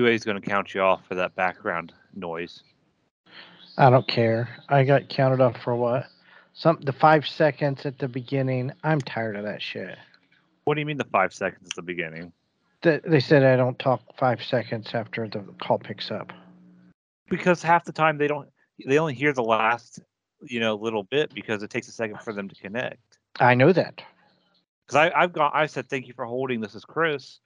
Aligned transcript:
QA 0.00 0.14
is 0.14 0.24
going 0.24 0.40
to 0.40 0.46
count 0.46 0.74
you 0.74 0.80
off 0.80 1.06
for 1.06 1.14
that 1.14 1.34
background 1.34 1.92
noise. 2.14 2.62
I 3.76 3.90
don't 3.90 4.08
care. 4.08 4.48
I 4.68 4.84
got 4.84 5.08
counted 5.08 5.40
off 5.40 5.60
for 5.62 5.74
what? 5.74 6.06
Some 6.54 6.78
the 6.82 6.92
five 6.92 7.26
seconds 7.26 7.86
at 7.86 7.98
the 7.98 8.08
beginning. 8.08 8.72
I'm 8.82 9.00
tired 9.00 9.36
of 9.36 9.44
that 9.44 9.62
shit. 9.62 9.96
What 10.64 10.74
do 10.74 10.80
you 10.80 10.86
mean 10.86 10.96
the 10.96 11.04
five 11.04 11.32
seconds 11.32 11.68
at 11.70 11.76
the 11.76 11.82
beginning? 11.82 12.32
Th- 12.82 13.02
They 13.06 13.20
said 13.20 13.44
I 13.44 13.56
don't 13.56 13.78
talk 13.78 14.00
five 14.18 14.42
seconds 14.42 14.90
after 14.94 15.28
the 15.28 15.44
call 15.62 15.78
picks 15.78 16.10
up. 16.10 16.32
Because 17.28 17.62
half 17.62 17.84
the 17.84 17.92
time 17.92 18.18
they 18.18 18.26
don't, 18.26 18.48
they 18.84 18.98
only 18.98 19.14
hear 19.14 19.32
the 19.32 19.42
last, 19.42 20.00
you 20.42 20.60
know, 20.60 20.74
little 20.74 21.04
bit 21.04 21.32
because 21.34 21.62
it 21.62 21.70
takes 21.70 21.88
a 21.88 21.92
second 21.92 22.20
for 22.22 22.32
them 22.32 22.48
to 22.48 22.54
connect. 22.54 23.18
I 23.38 23.54
know 23.54 23.72
that. 23.72 24.02
Because 24.86 25.10
I've 25.14 25.32
gone, 25.32 25.52
I 25.54 25.66
said 25.66 25.88
thank 25.88 26.08
you 26.08 26.14
for 26.14 26.24
holding. 26.24 26.60
This 26.60 26.74
is 26.74 26.84
Chris, 26.84 27.38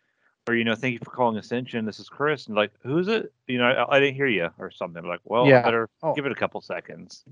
or 0.46 0.54
you 0.54 0.64
know, 0.64 0.74
thank 0.74 0.92
you 0.92 0.98
for 1.02 1.10
calling 1.10 1.36
Ascension. 1.38 1.84
This 1.84 1.98
is 1.98 2.08
Chris, 2.08 2.46
and 2.46 2.56
like, 2.56 2.70
who's 2.82 3.08
it? 3.08 3.32
You 3.46 3.58
know, 3.58 3.64
I, 3.64 3.96
I 3.96 4.00
didn't 4.00 4.14
hear 4.14 4.26
you 4.26 4.50
or 4.58 4.70
something. 4.70 5.04
Like, 5.04 5.20
well, 5.24 5.46
Yeah. 5.46 5.60
I 5.60 5.62
better 5.62 5.88
Oh. 6.02 6.14
give 6.14 6.26
it 6.26 6.32
a 6.32 6.36
couple 6.36 6.60
seconds. 6.60 7.24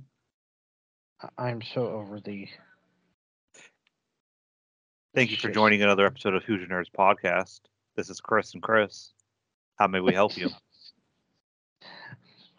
I'm 1.38 1.62
so 1.62 1.86
over 1.88 2.20
the. 2.20 2.48
Thank 5.14 5.30
you 5.30 5.36
for 5.36 5.50
joining 5.50 5.82
another 5.82 6.06
episode 6.06 6.34
of 6.34 6.42
Hoosier 6.44 6.66
Nerds 6.66 6.90
podcast. 6.90 7.60
This 7.96 8.08
is 8.08 8.20
Chris 8.20 8.54
and 8.54 8.62
Chris. 8.62 9.10
How 9.78 9.86
may 9.86 10.00
we 10.00 10.14
help 10.14 10.36
you? 10.36 10.48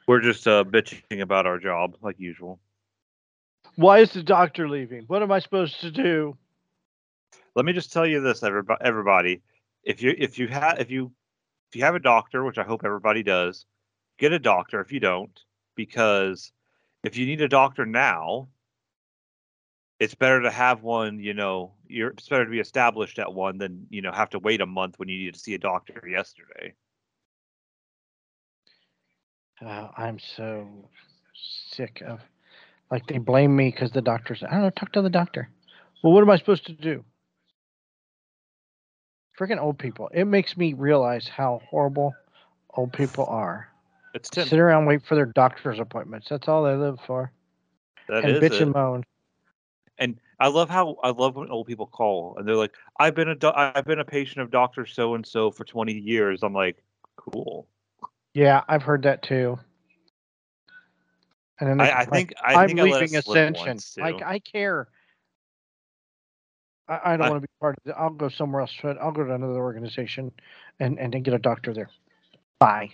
We're 0.07 0.21
just 0.21 0.47
uh, 0.47 0.63
bitching 0.63 1.21
about 1.21 1.47
our 1.47 1.57
job, 1.57 1.95
like 2.01 2.19
usual. 2.19 2.59
Why 3.75 3.99
is 3.99 4.13
the 4.13 4.21
doctor 4.21 4.69
leaving? 4.69 5.03
What 5.07 5.23
am 5.23 5.31
I 5.31 5.39
supposed 5.39 5.79
to 5.81 5.89
do? 5.89 6.37
Let 7.55 7.65
me 7.65 7.73
just 7.73 7.91
tell 7.91 8.05
you 8.05 8.21
this, 8.21 8.43
everybody. 8.43 9.41
If 9.83 10.01
you 10.01 10.15
if 10.17 10.39
you 10.39 10.47
have 10.47 10.79
if 10.79 10.89
you 10.89 11.11
if 11.69 11.75
you 11.75 11.83
have 11.83 11.95
a 11.95 11.99
doctor, 11.99 12.43
which 12.43 12.57
I 12.57 12.63
hope 12.63 12.81
everybody 12.85 13.23
does, 13.23 13.65
get 14.17 14.33
a 14.33 14.39
doctor. 14.39 14.79
If 14.79 14.91
you 14.91 14.99
don't, 14.99 15.37
because 15.75 16.51
if 17.03 17.17
you 17.17 17.25
need 17.25 17.41
a 17.41 17.47
doctor 17.47 17.85
now, 17.85 18.47
it's 19.99 20.15
better 20.15 20.41
to 20.41 20.51
have 20.51 20.83
one. 20.83 21.19
You 21.19 21.33
know, 21.33 21.73
you're 21.87 22.11
it's 22.11 22.29
better 22.29 22.45
to 22.45 22.51
be 22.51 22.59
established 22.59 23.19
at 23.19 23.33
one 23.33 23.57
than 23.57 23.87
you 23.89 24.01
know 24.01 24.11
have 24.11 24.29
to 24.31 24.39
wait 24.39 24.61
a 24.61 24.65
month 24.65 24.99
when 24.99 25.09
you 25.09 25.17
need 25.17 25.33
to 25.33 25.39
see 25.39 25.53
a 25.53 25.59
doctor 25.59 26.01
yesterday. 26.07 26.73
I'm 29.61 30.19
so 30.19 30.67
sick 31.71 32.01
of. 32.05 32.19
Like 32.91 33.07
they 33.07 33.17
blame 33.17 33.55
me 33.55 33.71
because 33.71 33.91
the 33.91 34.01
doctor's. 34.01 34.43
I 34.43 34.51
don't 34.51 34.61
know. 34.61 34.69
Talk 34.69 34.91
to 34.93 35.01
the 35.01 35.09
doctor. 35.09 35.49
Well, 36.03 36.13
what 36.13 36.21
am 36.21 36.29
I 36.29 36.37
supposed 36.37 36.65
to 36.67 36.73
do? 36.73 37.03
Freaking 39.37 39.59
old 39.59 39.79
people. 39.79 40.09
It 40.13 40.25
makes 40.25 40.55
me 40.57 40.73
realize 40.73 41.27
how 41.27 41.61
horrible 41.69 42.13
old 42.75 42.93
people 42.93 43.25
are. 43.25 43.67
It's 44.13 44.29
Tim. 44.29 44.47
Sit 44.47 44.59
around, 44.59 44.79
and 44.79 44.87
wait 44.87 45.05
for 45.05 45.15
their 45.15 45.25
doctor's 45.25 45.79
appointments. 45.79 46.27
That's 46.29 46.47
all 46.47 46.63
they 46.63 46.75
live 46.75 46.99
for. 47.07 47.31
That 48.07 48.25
and 48.25 48.37
is 48.37 48.43
bitch 48.43 48.55
it. 48.55 48.61
and 48.61 48.73
moan. 48.73 49.03
And 49.97 50.19
I 50.39 50.47
love 50.47 50.69
how 50.69 50.97
I 51.03 51.09
love 51.09 51.35
when 51.35 51.49
old 51.49 51.67
people 51.67 51.87
call 51.87 52.35
and 52.37 52.47
they're 52.47 52.55
like, 52.55 52.73
"I've 52.99 53.15
been 53.15 53.29
a 53.29 53.35
do- 53.35 53.53
I've 53.55 53.85
been 53.85 53.99
a 53.99 54.05
patient 54.05 54.41
of 54.41 54.51
Doctor 54.51 54.85
So 54.85 55.15
and 55.15 55.25
So 55.25 55.51
for 55.51 55.63
20 55.63 55.93
years." 55.93 56.43
I'm 56.43 56.53
like, 56.53 56.83
"Cool." 57.15 57.67
Yeah, 58.33 58.63
I've 58.67 58.83
heard 58.83 59.03
that 59.03 59.21
too. 59.21 59.59
And 61.59 61.69
then 61.69 61.81
I, 61.81 61.91
I 61.91 61.99
like, 61.99 62.09
think 62.09 62.33
I 62.43 62.55
I'm 62.55 62.67
think 62.67 62.79
I 62.79 62.83
let 62.83 63.01
leaving 63.01 63.15
Ascension. 63.15 63.79
Like. 63.97 64.21
I 64.23 64.39
care. 64.39 64.87
I, 66.87 66.99
I 67.05 67.17
don't 67.17 67.29
want 67.29 67.41
to 67.41 67.47
be 67.47 67.53
part 67.59 67.77
of 67.77 67.89
it. 67.89 67.95
I'll 67.97 68.09
go 68.09 68.29
somewhere 68.29 68.61
else. 68.61 68.73
but 68.81 68.97
I'll 69.01 69.11
go 69.11 69.23
to 69.23 69.33
another 69.33 69.61
organization 69.61 70.31
and 70.79 70.99
and 70.99 71.13
then 71.13 71.23
get 71.23 71.33
a 71.33 71.39
doctor 71.39 71.73
there. 71.73 71.89
Bye. 72.59 72.91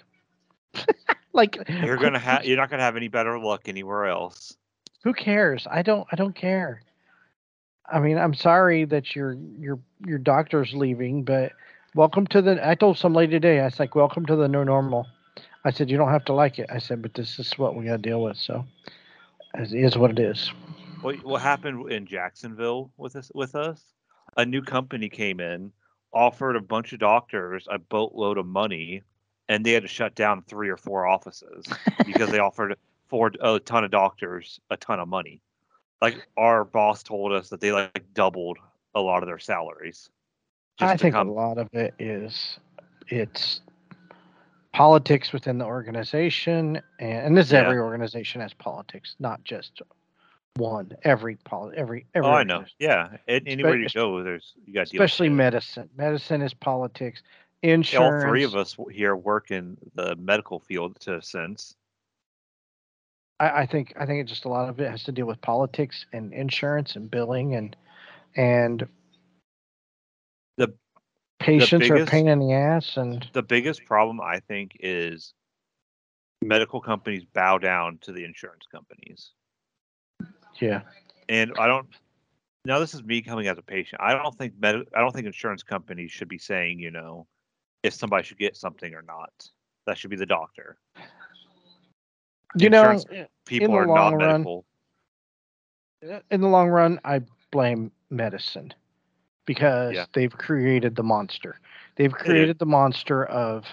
like 1.34 1.58
You're 1.68 1.98
gonna 1.98 2.20
have 2.20 2.46
you're 2.46 2.58
not 2.58 2.70
gonna 2.70 2.84
have 2.84 2.96
any 2.96 3.08
better 3.08 3.40
luck 3.40 3.68
anywhere 3.68 4.06
else. 4.06 4.56
who 5.04 5.14
cares? 5.14 5.68
I 5.70 5.82
don't 5.82 6.08
I 6.12 6.16
don't 6.16 6.36
care. 6.36 6.82
I 7.92 8.00
mean, 8.00 8.18
I'm 8.18 8.34
sorry 8.34 8.86
that 8.86 9.16
your 9.16 9.36
your 9.60 9.80
your 10.06 10.20
doctor's 10.20 10.74
leaving, 10.74 11.24
but 11.24 11.52
welcome 11.96 12.28
to 12.28 12.42
the 12.42 12.68
I 12.68 12.76
told 12.76 12.98
some 12.98 13.14
lady 13.14 13.32
today, 13.32 13.60
I 13.60 13.66
was 13.66 13.80
like, 13.80 13.96
Welcome 13.96 14.26
to 14.28 14.36
the 14.36 14.48
new 14.48 14.64
normal. 14.64 15.08
I 15.66 15.72
said, 15.72 15.90
You 15.90 15.98
don't 15.98 16.12
have 16.12 16.26
to 16.26 16.34
like 16.34 16.60
it. 16.60 16.70
I 16.72 16.78
said, 16.80 17.02
but 17.02 17.14
this 17.16 17.40
is 17.40 17.58
what 17.58 17.76
we 17.76 17.86
gotta 17.86 17.98
deal 17.98 18.22
with, 18.22 18.38
so 18.38 18.66
it 19.56 19.74
is 19.74 19.98
what 19.98 20.12
it 20.12 20.20
is. 20.20 20.52
What 21.02 21.24
what 21.24 21.42
happened 21.42 21.92
in 21.92 22.06
Jacksonville 22.06 22.92
with 22.98 23.16
us 23.16 23.32
with 23.34 23.56
us? 23.56 23.84
A 24.38 24.46
new 24.46 24.62
company 24.62 25.10
came 25.10 25.40
in, 25.40 25.72
offered 26.14 26.56
a 26.56 26.62
bunch 26.62 26.94
of 26.94 27.00
doctors 27.00 27.68
a 27.72 27.80
boatload 27.80 28.38
of 28.38 28.46
money, 28.46 29.02
and 29.48 29.66
they 29.66 29.72
had 29.72 29.84
to 29.84 29.88
shut 29.88 30.16
down 30.16 30.44
three 30.44 30.70
or 30.70 30.78
four 30.78 31.08
offices 31.08 31.66
because 32.06 32.30
they 32.30 32.40
offered 32.48 32.76
for 33.08 33.32
a 33.42 33.60
ton 33.60 33.84
of 33.84 33.92
doctors 33.92 34.60
a 34.70 34.78
ton 34.78 35.00
of 35.00 35.08
money. 35.08 35.42
Like 36.02 36.28
our 36.38 36.64
boss 36.66 37.02
told 37.04 37.32
us 37.32 37.50
that 37.50 37.60
they 37.62 37.72
like 37.72 38.04
doubled 38.14 38.58
a 38.96 39.02
lot 39.02 39.24
of 39.24 39.28
their 39.28 39.40
salaries. 39.40 40.10
I 40.80 40.96
think 40.98 41.16
come- 41.16 41.30
a 41.30 41.34
lot 41.34 41.58
of 41.58 41.68
it 41.74 41.94
is 42.00 42.60
it's 43.08 43.62
politics 44.74 45.34
within 45.34 45.58
the 45.58 45.66
organization, 45.66 46.82
and, 47.00 47.12
and 47.28 47.38
this 47.38 47.48
is 47.48 47.54
Yeah. 47.54 47.62
every 47.66 47.80
organization 47.80 48.42
has 48.42 48.54
politics, 48.54 49.16
not 49.20 49.44
just 49.44 49.82
one. 50.56 50.92
Every 51.04 51.36
poli- 51.38 51.76
every 51.78 52.06
every. 52.14 52.28
Oh, 52.30 52.34
I 52.34 52.44
know. 52.44 52.66
Yeah, 52.80 53.18
a- 53.28 53.42
anywhere 53.46 53.78
you 53.78 53.88
go, 53.90 54.24
there's 54.24 54.54
you 54.66 54.74
got 54.74 54.88
to 54.88 54.92
deal 54.92 55.00
with 55.00 55.06
especially 55.10 55.30
medicine. 55.30 55.90
Medicine 55.96 56.42
is 56.42 56.54
politics. 56.54 57.22
Insurance. 57.62 58.24
All 58.24 58.30
three 58.30 58.44
of 58.44 58.56
us 58.56 58.78
here 58.92 59.16
work 59.16 59.52
in 59.52 59.78
the 59.96 60.16
medical 60.16 60.60
field 60.60 60.98
to 61.02 61.18
a 61.18 61.22
sense. 61.22 61.76
I, 63.40 63.62
I 63.62 63.66
think 63.66 63.94
I 64.00 64.06
think 64.06 64.22
it's 64.22 64.32
just 64.32 64.46
a 64.46 64.50
lot 64.50 64.70
of 64.70 64.80
it 64.80 64.90
has 64.90 65.04
to 65.04 65.12
deal 65.12 65.26
with 65.26 65.42
politics 65.42 66.06
and 66.14 66.34
insurance 66.34 66.96
and 66.96 67.10
billing 67.12 67.56
and 67.56 67.76
and 68.36 68.88
The- 70.58 70.74
patients 71.40 71.90
are 71.90 71.96
a 71.96 71.98
biggest- 71.98 72.12
pain 72.12 72.28
in 72.28 72.40
the 72.40 72.54
ass 72.54 72.96
and 72.98 73.28
The 73.34 73.44
biggest 73.44 73.86
problem 73.86 74.22
I 74.22 74.40
think 74.40 74.78
is 74.80 75.34
medical 76.42 76.80
companies 76.80 77.26
bow 77.26 77.58
down 77.58 77.98
to 78.02 78.14
the 78.14 78.24
insurance 78.24 78.66
companies. 78.72 79.32
Yeah. 80.60 80.82
And 81.28 81.54
I 81.60 81.68
don't 81.68 81.88
now 82.66 82.80
this 82.80 82.94
is 82.94 83.04
me 83.04 83.22
coming 83.22 83.48
as 83.48 83.58
a 83.58 83.62
patient. 83.62 84.02
I 84.02 84.14
don't 84.14 84.36
think 84.38 84.54
med- 84.60 84.88
I 84.96 85.00
don't 85.00 85.14
think 85.14 85.26
insurance 85.26 85.64
companies 85.64 86.12
should 86.12 86.28
be 86.28 86.38
saying, 86.38 86.80
you 86.80 86.92
know, 86.92 87.28
if 87.84 87.94
somebody 87.94 88.24
should 88.24 88.38
get 88.38 88.58
something 88.58 88.94
or 88.94 89.02
not. 89.02 89.32
That 89.86 89.98
should 89.98 90.10
be 90.10 90.18
the 90.18 90.26
doctor. 90.26 90.78
You 92.56 92.70
know, 92.70 92.92
Insurance 92.92 93.30
People 93.46 93.74
the 93.74 93.80
are 93.80 93.86
not 93.88 94.16
medical. 94.18 94.66
Uh, 96.08 96.20
in 96.32 96.42
the 96.42 96.48
long 96.48 96.70
run, 96.70 97.00
I 97.04 97.22
blame 97.52 97.92
medicine 98.10 98.74
because 99.46 99.96
Yeah. 99.96 100.06
they've 100.14 100.32
created 100.32 100.96
the 100.96 101.04
monster. 101.04 101.60
They've 101.96 102.12
created 102.12 102.60
the 102.60 102.66
monster 102.66 103.26
of 103.26 103.66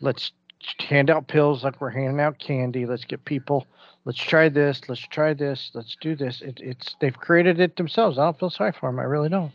let's 0.00 0.32
hand 0.78 1.10
out 1.10 1.26
pills 1.28 1.64
like 1.64 1.80
we're 1.80 1.90
handing 1.90 2.20
out 2.20 2.38
candy. 2.38 2.86
Let's 2.86 3.04
get 3.04 3.24
people. 3.24 3.66
Let's 4.04 4.18
try 4.18 4.48
this. 4.48 4.82
Let's 4.88 5.00
try 5.00 5.32
this. 5.32 5.70
Let's 5.72 5.96
do 6.00 6.14
this. 6.14 6.42
It, 6.42 6.60
it's 6.60 6.96
they've 7.00 7.16
created 7.16 7.58
it 7.60 7.76
themselves. 7.76 8.18
I 8.18 8.24
don't 8.24 8.38
feel 8.38 8.50
sorry 8.50 8.72
for 8.72 8.90
them. 8.90 8.98
I 8.98 9.04
really 9.04 9.30
don't. 9.30 9.52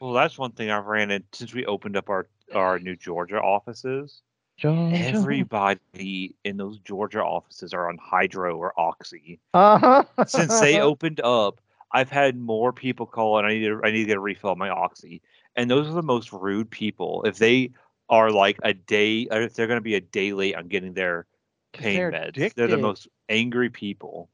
Well, 0.00 0.12
that's 0.12 0.38
one 0.38 0.52
thing 0.52 0.70
I've 0.70 0.86
ran 0.86 1.10
into 1.10 1.26
since 1.32 1.54
we 1.54 1.66
opened 1.66 1.96
up 1.96 2.08
our 2.08 2.28
our 2.54 2.78
new 2.78 2.94
Georgia 2.96 3.40
offices. 3.40 4.22
Georgia. 4.56 4.96
Everybody 4.96 6.34
in 6.44 6.56
those 6.56 6.78
Georgia 6.80 7.22
offices 7.22 7.72
are 7.72 7.88
on 7.88 7.98
hydro 7.98 8.56
or 8.56 8.78
oxy. 8.78 9.38
Uh-huh. 9.54 10.04
Since 10.26 10.60
they 10.60 10.80
opened 10.80 11.20
up, 11.20 11.60
I've 11.92 12.10
had 12.10 12.36
more 12.36 12.72
people 12.72 13.06
call 13.06 13.38
and 13.38 13.46
I 13.46 13.54
need 13.54 13.66
to, 13.66 13.80
I 13.84 13.92
need 13.92 14.00
to 14.00 14.06
get 14.06 14.16
a 14.16 14.20
refill 14.20 14.50
of 14.50 14.58
my 14.58 14.68
oxy. 14.68 15.22
And 15.54 15.70
those 15.70 15.86
are 15.86 15.92
the 15.92 16.02
most 16.02 16.32
rude 16.32 16.70
people. 16.70 17.22
If 17.24 17.38
they 17.38 17.70
are 18.08 18.30
like 18.30 18.58
a 18.64 18.74
day, 18.74 19.28
or 19.30 19.42
if 19.42 19.54
they're 19.54 19.68
going 19.68 19.78
to 19.78 19.82
be 19.82 19.94
a 19.94 20.00
day 20.00 20.32
late 20.32 20.56
on 20.56 20.66
getting 20.66 20.92
their 20.92 21.26
pain 21.72 21.96
they're 21.96 22.12
meds, 22.12 22.54
they're 22.54 22.68
the 22.68 22.76
most 22.78 23.08
angry 23.28 23.70
people. 23.70 24.28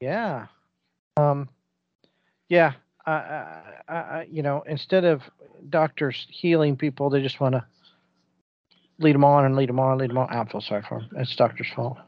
Yeah. 0.00 0.46
Um. 1.16 1.48
Yeah. 2.48 2.72
I, 3.06 3.12
I, 3.12 3.62
I, 3.88 3.94
I- 3.94 4.28
you 4.30 4.42
know, 4.42 4.62
instead 4.66 5.04
of 5.04 5.22
doctors 5.68 6.26
healing 6.30 6.76
people, 6.76 7.10
they 7.10 7.22
just 7.22 7.40
want 7.40 7.54
to 7.54 7.64
lead 8.98 9.14
them 9.14 9.24
on 9.24 9.44
and 9.44 9.56
lead 9.56 9.68
them 9.68 9.80
on, 9.80 9.98
lead 9.98 10.10
them 10.10 10.18
on. 10.18 10.28
I 10.30 10.44
feel 10.44 10.60
sorry 10.60 10.82
for 10.88 11.00
them. 11.00 11.08
It's 11.16 11.34
doctor's 11.34 11.70
fault. 11.74 11.98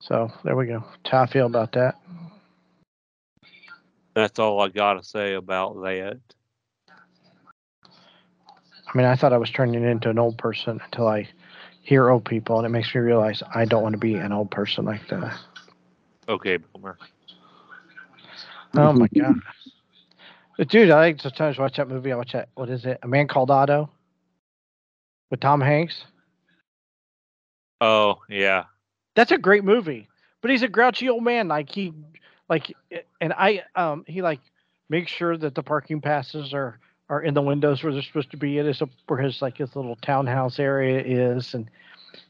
So 0.00 0.30
there 0.44 0.56
we 0.56 0.66
go. 0.66 0.82
That's 1.02 1.12
how 1.12 1.22
I 1.22 1.26
feel 1.26 1.46
about 1.46 1.72
that. 1.72 1.96
That's 4.14 4.38
all 4.38 4.60
I 4.60 4.68
got 4.68 4.94
to 4.94 5.04
say 5.04 5.34
about 5.34 5.74
that. 5.82 6.18
I 8.92 8.96
mean, 8.96 9.06
I 9.06 9.14
thought 9.14 9.32
I 9.32 9.38
was 9.38 9.50
turning 9.50 9.84
into 9.84 10.10
an 10.10 10.18
old 10.18 10.36
person 10.38 10.80
until 10.84 11.06
I 11.06 11.28
hear 11.82 12.10
old 12.10 12.24
people, 12.24 12.56
and 12.58 12.66
it 12.66 12.70
makes 12.70 12.94
me 12.94 13.00
realize 13.00 13.42
I 13.54 13.64
don't 13.64 13.82
want 13.82 13.92
to 13.92 13.98
be 13.98 14.14
an 14.14 14.32
old 14.32 14.50
person 14.50 14.84
like 14.84 15.06
that. 15.08 15.38
Okay, 16.28 16.56
Boomer. 16.56 16.98
Oh 18.76 18.92
my 18.92 19.08
god. 19.08 19.36
But 20.56 20.68
dude, 20.68 20.90
I 20.90 21.00
like 21.00 21.20
sometimes 21.20 21.58
watch 21.58 21.76
that 21.76 21.88
movie. 21.88 22.12
I 22.12 22.16
watch 22.16 22.32
that. 22.32 22.48
What 22.54 22.68
is 22.68 22.84
it? 22.84 22.98
A 23.02 23.08
Man 23.08 23.28
Called 23.28 23.50
Otto. 23.50 23.90
with 25.30 25.40
Tom 25.40 25.60
Hanks. 25.60 26.04
Oh 27.80 28.18
yeah, 28.28 28.64
That's 29.14 29.32
a 29.32 29.38
great 29.38 29.64
movie. 29.64 30.08
But 30.42 30.50
he's 30.50 30.62
a 30.62 30.68
grouchy 30.68 31.08
old 31.08 31.22
man. 31.24 31.48
Like 31.48 31.70
he, 31.70 31.92
like, 32.48 32.74
and 33.20 33.32
I, 33.32 33.62
um, 33.74 34.04
he 34.06 34.22
like 34.22 34.40
makes 34.88 35.10
sure 35.10 35.36
that 35.36 35.54
the 35.54 35.62
parking 35.62 36.00
passes 36.00 36.52
are 36.52 36.78
are 37.10 37.20
in 37.20 37.34
the 37.34 37.42
windows 37.42 37.82
where 37.82 37.92
they're 37.92 38.02
supposed 38.02 38.30
to 38.30 38.36
be. 38.36 38.56
It 38.56 38.66
is 38.66 38.82
where 39.06 39.20
his 39.20 39.42
like 39.42 39.58
his 39.58 39.76
little 39.76 39.96
townhouse 39.96 40.58
area 40.58 41.02
is, 41.04 41.52
and 41.52 41.68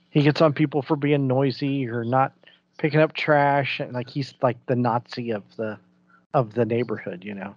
he 0.09 0.23
gets 0.23 0.41
on 0.41 0.53
people 0.53 0.83
for 0.83 0.97
being 0.97 1.29
noisy 1.29 1.87
or 1.87 2.03
not 2.03 2.33
picking 2.79 2.99
up 2.99 3.13
trash, 3.13 3.79
and 3.79 3.93
like 3.93 4.11
he's 4.11 4.35
like 4.43 4.57
the 4.67 4.75
Nazi 4.75 5.31
of 5.31 5.45
the 5.57 5.79
of 6.35 6.55
the 6.55 6.65
neighborhood, 6.65 7.25
you 7.25 7.35
know. 7.35 7.55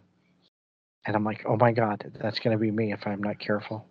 And 1.06 1.16
I'm 1.16 1.24
like, 1.24 1.46
oh 1.48 1.58
my 1.58 1.72
god, 1.72 2.12
that's 2.22 2.40
gonna 2.40 2.58
be 2.58 2.70
me 2.70 2.92
if 2.92 3.08
I'm 3.08 3.24
not 3.24 3.40
careful. 3.40 3.88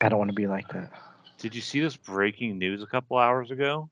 I 0.00 0.08
don't 0.08 0.18
want 0.18 0.30
to 0.30 0.34
be 0.34 0.46
like 0.46 0.68
that. 0.68 0.90
did 1.38 1.54
you 1.54 1.62
see 1.62 1.80
this 1.80 1.96
breaking 1.96 2.58
news 2.58 2.82
a 2.82 2.86
couple 2.86 3.16
hours 3.16 3.50
ago? 3.50 3.88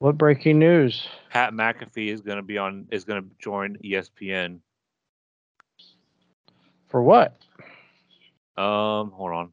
What 0.00 0.18
breaking 0.18 0.58
news? 0.58 1.06
Pat 1.30 1.52
McAfee 1.52 2.12
is 2.12 2.20
going 2.20 2.36
to 2.36 2.42
be 2.42 2.58
on 2.58 2.86
is 2.90 3.04
going 3.04 3.22
to 3.22 3.28
join 3.38 3.76
ESPN. 3.84 4.58
For 6.94 7.02
what? 7.02 7.36
Um, 8.56 9.10
hold 9.10 9.32
on. 9.32 9.52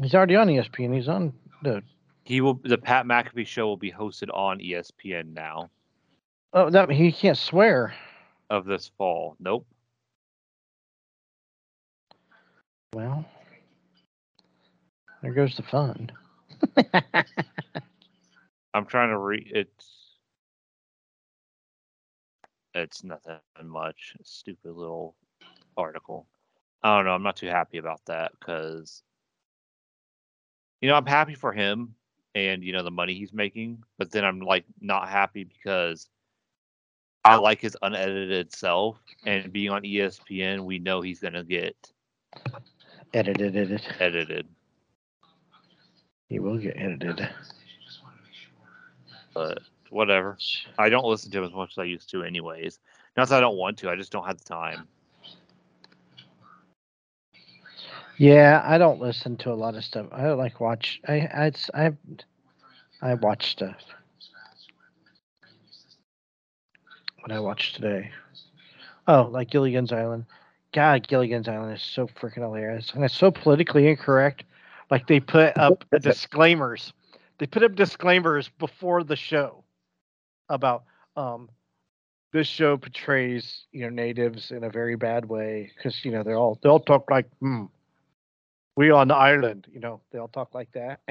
He's 0.00 0.14
already 0.14 0.36
on 0.36 0.46
ESPN. 0.46 0.94
He's 0.94 1.08
on 1.08 1.32
the 1.64 1.82
He 2.22 2.40
will. 2.40 2.60
The 2.62 2.78
Pat 2.78 3.06
McAfee 3.06 3.44
show 3.44 3.66
will 3.66 3.76
be 3.76 3.90
hosted 3.90 4.28
on 4.32 4.60
ESPN 4.60 5.34
now 5.34 5.68
oh 6.52 6.70
that 6.70 6.88
he 6.92 7.10
can't 7.10 7.36
swear. 7.36 7.92
of 8.50 8.66
this 8.66 8.88
fall. 8.96 9.34
Nope. 9.40 9.66
Well, 12.92 13.24
there 15.22 15.32
goes 15.32 15.56
the 15.56 15.64
fun. 15.64 16.12
I'm 18.74 18.86
trying 18.86 19.10
to 19.10 19.18
read. 19.18 19.50
It's 19.52 20.03
it's 22.74 23.04
nothing 23.04 23.38
much. 23.62 24.16
Stupid 24.22 24.72
little 24.72 25.14
article. 25.76 26.26
I 26.82 26.96
don't 26.96 27.06
know. 27.06 27.12
I'm 27.12 27.22
not 27.22 27.36
too 27.36 27.46
happy 27.46 27.78
about 27.78 28.00
that 28.06 28.32
because 28.38 29.02
you 30.80 30.88
know 30.88 30.96
I'm 30.96 31.06
happy 31.06 31.34
for 31.34 31.52
him 31.52 31.94
and 32.34 32.62
you 32.62 32.72
know 32.72 32.82
the 32.82 32.90
money 32.90 33.14
he's 33.14 33.32
making, 33.32 33.82
but 33.98 34.10
then 34.10 34.24
I'm 34.24 34.40
like 34.40 34.64
not 34.80 35.08
happy 35.08 35.44
because 35.44 36.08
I 37.24 37.36
like 37.36 37.60
his 37.60 37.76
unedited 37.80 38.54
self 38.54 38.98
and 39.24 39.50
being 39.52 39.70
on 39.70 39.82
ESPN, 39.82 40.64
we 40.64 40.78
know 40.78 41.00
he's 41.00 41.20
gonna 41.20 41.44
get 41.44 41.74
edited, 43.14 43.56
edited. 43.56 43.82
edited. 43.98 44.46
He 46.28 46.38
will 46.38 46.58
get 46.58 46.76
edited. 46.76 47.28
But 49.32 49.60
whatever. 49.90 50.38
I 50.78 50.88
don't 50.88 51.04
listen 51.04 51.30
to 51.32 51.38
him 51.38 51.44
as 51.44 51.52
much 51.52 51.72
as 51.72 51.78
I 51.78 51.84
used 51.84 52.10
to, 52.10 52.22
anyways. 52.22 52.78
Not 53.16 53.28
that 53.28 53.36
I 53.38 53.40
don't 53.40 53.56
want 53.56 53.78
to. 53.78 53.90
I 53.90 53.96
just 53.96 54.12
don't 54.12 54.26
have 54.26 54.38
the 54.38 54.44
time. 54.44 54.88
Yeah, 58.16 58.62
I 58.64 58.78
don't 58.78 59.00
listen 59.00 59.36
to 59.38 59.52
a 59.52 59.54
lot 59.54 59.74
of 59.74 59.84
stuff. 59.84 60.06
I 60.12 60.22
don't 60.22 60.38
like 60.38 60.60
watch. 60.60 61.00
I 61.08 61.28
I 61.34 61.46
it's- 61.46 61.70
I 61.74 61.92
I 63.02 63.14
watch 63.14 63.50
stuff. 63.50 63.76
What 67.20 67.32
I 67.32 67.40
watched 67.40 67.76
today. 67.76 68.10
Oh, 69.08 69.28
like 69.30 69.50
Gilligan's 69.50 69.92
Island. 69.92 70.26
God, 70.72 71.06
Gilligan's 71.08 71.48
Island 71.48 71.74
is 71.74 71.82
so 71.82 72.06
freaking 72.06 72.42
hilarious, 72.42 72.92
and 72.94 73.04
it's 73.04 73.16
so 73.16 73.30
politically 73.30 73.88
incorrect. 73.88 74.44
Like 74.90 75.06
they 75.06 75.20
put 75.20 75.56
up 75.58 75.84
disclaimers. 76.00 76.92
They 77.38 77.46
put 77.46 77.62
up 77.62 77.74
disclaimers 77.74 78.48
before 78.58 79.02
the 79.02 79.16
show 79.16 79.63
about 80.48 80.84
um 81.16 81.48
this 82.32 82.46
show 82.46 82.76
portrays 82.76 83.64
you 83.72 83.82
know 83.82 83.88
natives 83.88 84.50
in 84.50 84.64
a 84.64 84.70
very 84.70 84.96
bad 84.96 85.24
way 85.26 85.70
because 85.76 86.04
you 86.04 86.10
know 86.10 86.22
they're 86.22 86.36
all 86.36 86.58
they 86.62 86.68
all 86.68 86.80
talk 86.80 87.10
like 87.10 87.28
hmm, 87.40 87.64
we 88.76 88.90
on 88.90 89.08
the 89.08 89.14
island 89.14 89.66
you 89.72 89.80
know 89.80 90.00
they 90.10 90.18
all 90.18 90.28
talk 90.28 90.54
like 90.54 90.70
that. 90.72 91.00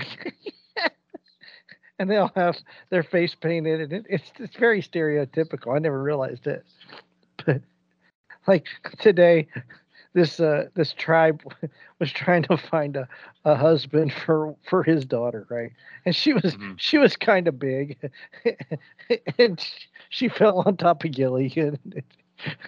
And 2.00 2.10
they 2.10 2.18
all 2.18 2.32
have 2.36 2.58
their 2.90 3.04
face 3.04 3.36
painted 3.36 3.80
and 3.80 3.94
it, 3.94 4.06
it's 4.10 4.32
it's 4.40 4.56
very 4.58 4.82
stereotypical. 4.82 5.76
I 5.76 5.80
never 5.80 6.02
realized 6.02 6.48
it. 6.48 6.66
But 7.46 7.62
like 8.48 8.66
today 9.00 9.48
this 10.14 10.40
uh 10.40 10.66
this 10.76 10.94
tribe 10.94 11.42
was 12.00 12.12
trying 12.12 12.44
to 12.44 12.58
find 12.58 12.96
a, 12.96 13.08
a 13.46 13.56
husband 13.56 14.12
for 14.14 14.56
for 14.70 14.84
his 14.84 15.06
daughter 15.06 15.46
right? 15.50 15.72
And 16.06 16.16
she 16.16 16.34
was 16.34 16.56
Mhm. 16.56 16.76
she 16.78 16.98
was 16.98 17.16
kind 17.16 17.48
of 17.48 17.60
big 17.60 17.98
and 19.40 19.64
she 20.10 20.28
fell 20.30 20.64
on 20.66 20.78
top 20.78 21.04
of 21.04 21.12
gilligan 21.12 21.78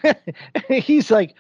he's 0.70 1.12
like 1.12 1.36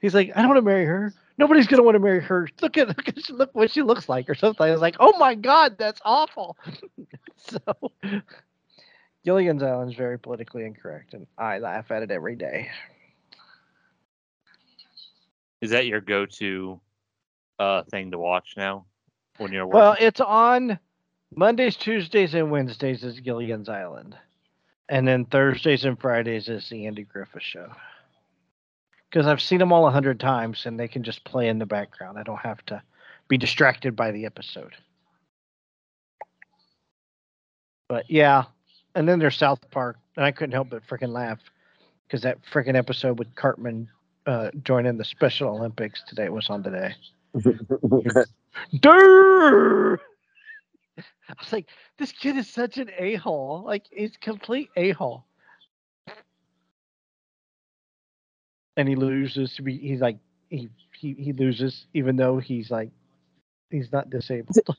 he's 0.00 0.14
like 0.14 0.30
i 0.34 0.40
don't 0.40 0.48
want 0.48 0.58
to 0.58 0.62
marry 0.62 0.84
her. 0.86 1.12
Nobody's 1.38 1.66
gonna 1.66 1.82
want 1.82 1.96
to 1.96 2.00
marry 2.00 2.22
her. 2.22 2.48
Look 2.62 2.78
at 2.78 2.88
look, 2.88 3.08
at, 3.08 3.28
look 3.28 3.50
what 3.54 3.70
she 3.70 3.82
looks 3.82 4.08
like 4.08 4.30
or 4.30 4.34
something. 4.34 4.66
I 4.66 4.70
was 4.70 4.80
like 4.80 4.96
oh 5.00 5.16
my 5.18 5.34
god 5.34 5.76
that's 5.78 6.00
awful. 6.04 6.56
So 7.36 7.58
gilligan's 9.24 9.62
island 9.62 9.90
is 9.90 9.96
very 9.96 10.18
politically 10.18 10.64
incorrect 10.64 11.12
and 11.14 11.26
i 11.36 11.58
laugh 11.58 11.90
at 11.90 12.02
it 12.02 12.10
every 12.10 12.36
day 12.36 12.68
Is 15.60 15.70
that 15.70 15.86
your 15.86 16.00
go-to 16.00 16.80
uh 17.58 17.82
thing 17.84 18.10
to 18.10 18.18
watch 18.18 18.54
now 18.56 18.84
when 19.38 19.52
you're 19.52 19.66
Well, 19.66 19.96
it's 19.98 20.20
on 20.20 20.78
Mondays, 21.34 21.76
Tuesdays, 21.76 22.34
and 22.34 22.50
Wednesdays 22.50 23.02
is 23.02 23.20
Gilligan's 23.20 23.68
Island, 23.68 24.16
and 24.88 25.06
then 25.06 25.24
Thursdays 25.24 25.84
and 25.84 25.98
Fridays 25.98 26.48
is 26.48 26.68
the 26.68 26.86
Andy 26.86 27.02
Griffith 27.02 27.42
Show. 27.42 27.70
Because 29.10 29.26
I've 29.26 29.40
seen 29.40 29.58
them 29.58 29.72
all 29.72 29.86
a 29.86 29.90
hundred 29.90 30.20
times, 30.20 30.66
and 30.66 30.78
they 30.78 30.88
can 30.88 31.02
just 31.02 31.24
play 31.24 31.48
in 31.48 31.58
the 31.58 31.66
background. 31.66 32.18
I 32.18 32.22
don't 32.22 32.38
have 32.38 32.64
to 32.66 32.82
be 33.28 33.38
distracted 33.38 33.96
by 33.96 34.10
the 34.10 34.26
episode. 34.26 34.74
But 37.88 38.10
yeah, 38.10 38.44
and 38.94 39.08
then 39.08 39.18
there's 39.18 39.36
South 39.36 39.70
Park, 39.70 39.96
and 40.16 40.24
I 40.24 40.32
couldn't 40.32 40.52
help 40.52 40.70
but 40.70 40.86
freaking 40.86 41.12
laugh 41.12 41.38
because 42.06 42.22
that 42.22 42.38
freaking 42.52 42.76
episode 42.76 43.18
with 43.18 43.34
Cartman 43.34 43.88
uh, 44.26 44.50
joining 44.62 44.96
the 44.98 45.04
Special 45.04 45.48
Olympics 45.50 46.02
today 46.06 46.28
was 46.28 46.48
on 46.50 46.62
today. 46.62 46.94
Durr! 48.80 49.98
I 50.98 51.34
was 51.40 51.52
like, 51.52 51.66
this 51.98 52.12
kid 52.12 52.36
is 52.36 52.48
such 52.48 52.78
an 52.78 52.90
a 52.98 53.16
hole. 53.16 53.62
Like, 53.66 53.84
he's 53.90 54.16
complete 54.20 54.70
a 54.76 54.92
hole. 54.92 55.24
And 58.76 58.88
he 58.88 58.94
loses. 58.96 59.54
to 59.56 59.62
be- 59.62 59.78
He's 59.78 60.00
like, 60.00 60.18
he, 60.50 60.68
he 60.92 61.14
he 61.18 61.32
loses 61.32 61.86
even 61.94 62.16
though 62.16 62.38
he's 62.38 62.70
like, 62.70 62.90
he's 63.70 63.90
not 63.92 64.10
disabled. 64.10 64.56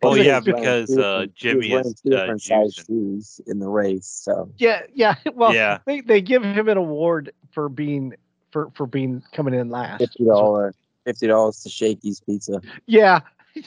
Oh 0.00 0.14
He's 0.14 0.18
like- 0.18 0.26
yeah, 0.28 0.40
He 0.40 0.52
was 0.52 0.60
wearing 0.62 0.84
because 0.84 0.90
uh, 0.90 0.94
different- 0.94 1.02
he 1.02 1.26
was 1.26 1.34
Jimmy 1.34 1.70
wearing 1.72 1.86
is 1.86 1.94
two 2.00 2.14
uh, 2.14 2.20
different 2.20 2.42
size 2.42 2.74
shoes 2.86 3.40
in 3.48 3.58
the 3.58 3.68
race. 3.68 4.06
So 4.06 4.48
yeah, 4.58 4.82
yeah. 4.94 5.16
Well, 5.34 5.52
Yeah. 5.52 5.78
they, 5.86 6.00
they 6.02 6.20
give 6.20 6.44
him 6.44 6.68
an 6.68 6.76
award 6.76 7.32
for 7.58 7.68
being 7.68 8.14
for 8.52 8.70
for 8.74 8.86
being 8.86 9.20
coming 9.32 9.52
in 9.52 9.68
last. 9.68 9.98
fifty 9.98 10.24
dollar, 10.24 10.72
fifty 11.04 11.26
dollars 11.26 11.60
to 11.64 11.68
Shakey's 11.68 12.20
Pizza. 12.20 12.60
Yeah. 12.86 13.18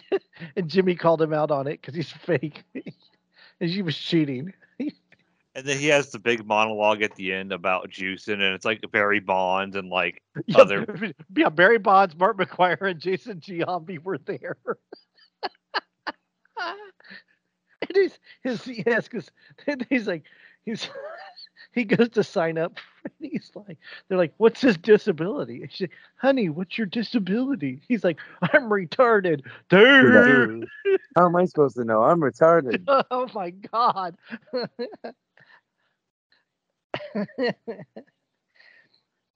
and 0.56 0.70
Jimmy 0.70 0.96
called 0.96 1.22
him 1.22 1.34
out 1.34 1.52
on 1.52 1.68
it 1.68 1.82
because 1.82 1.94
he's 1.94 2.10
fake. 2.10 2.64
and 3.60 3.70
she 3.70 3.82
was 3.82 3.98
cheating. 3.98 4.54
And 4.80 5.66
then 5.66 5.78
he 5.78 5.88
has 5.88 6.10
the 6.10 6.20
big 6.20 6.46
monologue 6.46 7.02
at 7.02 7.14
the 7.16 7.34
end 7.34 7.52
about 7.52 7.90
juicing, 7.90 8.36
and 8.36 8.56
it's 8.56 8.64
like 8.64 8.80
Barry 8.94 9.20
Bonds 9.20 9.76
and 9.76 9.90
like 9.90 10.24
Yeah, 10.46 10.60
Other- 10.60 11.14
yeah, 11.36 11.50
Barry 11.50 11.80
Bonds, 11.80 12.16
Mark 12.16 12.38
McGwire, 12.38 12.92
and 12.92 12.98
Jason 13.02 13.42
Giambi 13.42 14.02
were 14.02 14.20
there. 14.20 14.56
and 16.56 17.92
he's, 17.94 18.18
his, 18.42 18.66
yes, 18.66 19.10
because 19.10 19.30
he's 19.90 20.08
like, 20.08 20.24
he's, 20.64 20.88
he 21.74 21.86
goes 21.86 22.10
to 22.10 22.24
sign 22.24 22.58
up. 22.58 22.74
And 23.04 23.14
he's 23.32 23.52
like, 23.56 23.78
they're 24.08 24.18
like, 24.18 24.34
what's 24.38 24.62
his 24.62 24.78
disability? 24.78 25.62
And 25.62 25.72
she's 25.72 25.82
like, 25.82 25.92
honey, 26.18 26.50
what's 26.50 26.78
your 26.78 26.88
disability? 26.88 27.82
He's 27.88 28.04
like, 28.04 28.18
I'm 28.42 28.70
retarded. 28.70 29.42
Dude. 29.70 30.68
How 31.16 31.26
am 31.26 31.36
I 31.36 31.46
supposed 31.46 31.76
to 31.78 31.86
know? 31.86 32.04
I'm 32.04 32.20
retarded. 32.20 32.84
oh 33.12 33.28
my 33.34 33.50
god. 33.52 34.16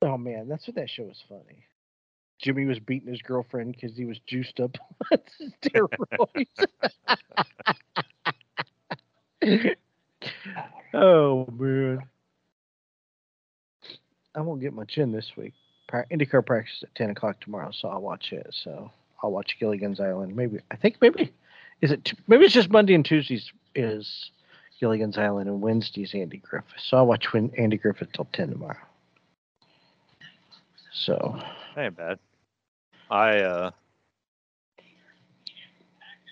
oh 0.01 0.18
man, 0.18 0.48
that's 0.48 0.68
what 0.68 0.75
that 0.75 0.89
show 0.89 1.04
was 1.04 1.24
funny. 1.27 1.65
Jimmy 2.38 2.65
was 2.65 2.80
beating 2.80 3.10
his 3.10 3.22
girlfriend 3.22 3.72
because 3.74 3.96
he 3.96 4.04
was 4.06 4.20
juiced 4.27 4.60
up 4.60 4.77
on 5.12 5.20
steroids. 5.63 6.46
oh 10.94 11.48
man. 11.58 12.01
I 14.36 14.42
won't 14.42 14.62
get 14.62 14.74
much 14.74 14.98
in 14.98 15.12
this 15.12 15.32
week. 15.38 15.54
IndyCar 15.92 16.46
practice 16.46 16.84
at 16.84 16.94
ten 16.96 17.10
o'clock 17.10 17.39
tomorrow, 17.39 17.72
so 17.72 17.88
I'll 17.88 18.01
watch 18.01 18.34
it. 18.34 18.48
So 18.51 18.92
I'll 19.24 19.32
watch 19.32 19.58
Gilligan's 19.60 20.00
Island. 20.00 20.36
Maybe 20.36 20.60
I 20.72 20.75
think 20.75 20.98
maybe 21.01 21.32
is 21.82 21.92
it 21.92 22.04
t- 22.04 22.18
maybe 22.27 22.46
it's 22.46 22.54
just 22.54 22.70
Monday 22.70 22.96
and 22.96 23.06
Tuesdays 23.06 23.51
is 23.75 24.32
Gilligan's 24.80 25.18
Island 25.18 25.48
and 25.48 25.62
Wednesdays 25.62 26.13
Andy 26.13 26.38
Griffith. 26.38 26.80
So 26.80 26.98
I'll 26.98 27.08
watch 27.08 27.32
when 27.34 27.51
Andy 27.58 27.77
Griffith 27.77 28.12
till 28.13 28.27
ten 28.34 28.50
tomorrow. 28.50 28.77
So 30.92 31.39
That 31.75 31.86
ain't 31.86 31.96
bad. 31.96 32.20
I 33.10 33.39
uh 33.39 33.72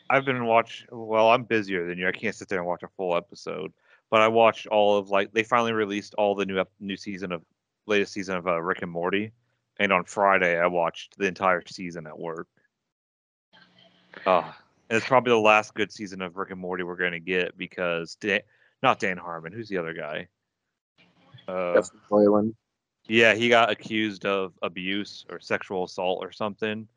I've 0.10 0.26
been 0.26 0.46
watch 0.46 0.86
well, 0.92 1.30
I'm 1.30 1.44
busier 1.44 1.88
than 1.88 1.98
you. 1.98 2.08
I 2.08 2.12
can't 2.12 2.36
sit 2.36 2.50
there 2.50 2.60
and 2.60 2.68
watch 2.68 2.84
a 2.84 2.88
full 2.98 3.16
episode. 3.16 3.72
But 4.10 4.22
I 4.22 4.28
watched 4.28 4.68
all 4.68 4.98
of 4.98 5.10
like 5.10 5.32
they 5.32 5.44
finally 5.44 5.74
released 5.74 6.16
all 6.16 6.36
the 6.36 6.46
new 6.46 6.60
ep- 6.60 6.72
new 6.80 6.98
season 6.98 7.32
of 7.32 7.42
latest 7.86 8.14
season 8.14 8.38
of 8.38 8.48
uh, 8.48 8.62
Rick 8.62 8.82
and 8.82 8.92
Morty. 8.92 9.32
And 9.80 9.92
on 9.92 10.04
Friday 10.04 10.60
I 10.60 10.68
watched 10.68 11.18
the 11.18 11.26
entire 11.26 11.64
season 11.66 12.08
at 12.08 12.18
work. 12.18 12.48
Oh, 14.26 14.54
and 14.90 14.98
it's 14.98 15.08
probably 15.08 15.32
the 15.32 15.38
last 15.38 15.74
good 15.74 15.92
season 15.92 16.22
of 16.22 16.38
Rick 16.38 16.52
and 16.52 16.60
Morty 16.60 16.84
we're 16.84 16.96
gonna 16.96 17.20
get 17.20 17.58
because 17.58 18.16
Dan, 18.16 18.42
not 18.82 19.00
Dan 19.00 19.18
Harmon, 19.18 19.52
who's 19.52 19.70
the 19.70 19.78
other 19.78 19.94
guy? 19.94 20.28
Uh, 21.48 21.82
Boylan. 22.10 22.56
yeah, 23.08 23.34
he 23.34 23.50
got 23.50 23.72
accused 23.72 24.26
of 24.26 24.54
abuse 24.62 25.26
or 25.30 25.40
sexual 25.40 25.86
assault 25.86 26.20
or 26.24 26.32
something, 26.32 26.88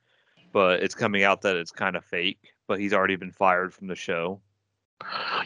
but 0.52 0.82
it's 0.82 0.94
coming 0.94 1.24
out 1.24 1.42
that 1.42 1.56
it's 1.56 1.72
kind 1.72 1.96
of 1.96 2.04
fake. 2.04 2.52
But 2.68 2.80
he's 2.80 2.92
already 2.92 3.16
been 3.16 3.32
fired 3.32 3.72
from 3.72 3.86
the 3.86 3.94
show. 3.94 4.40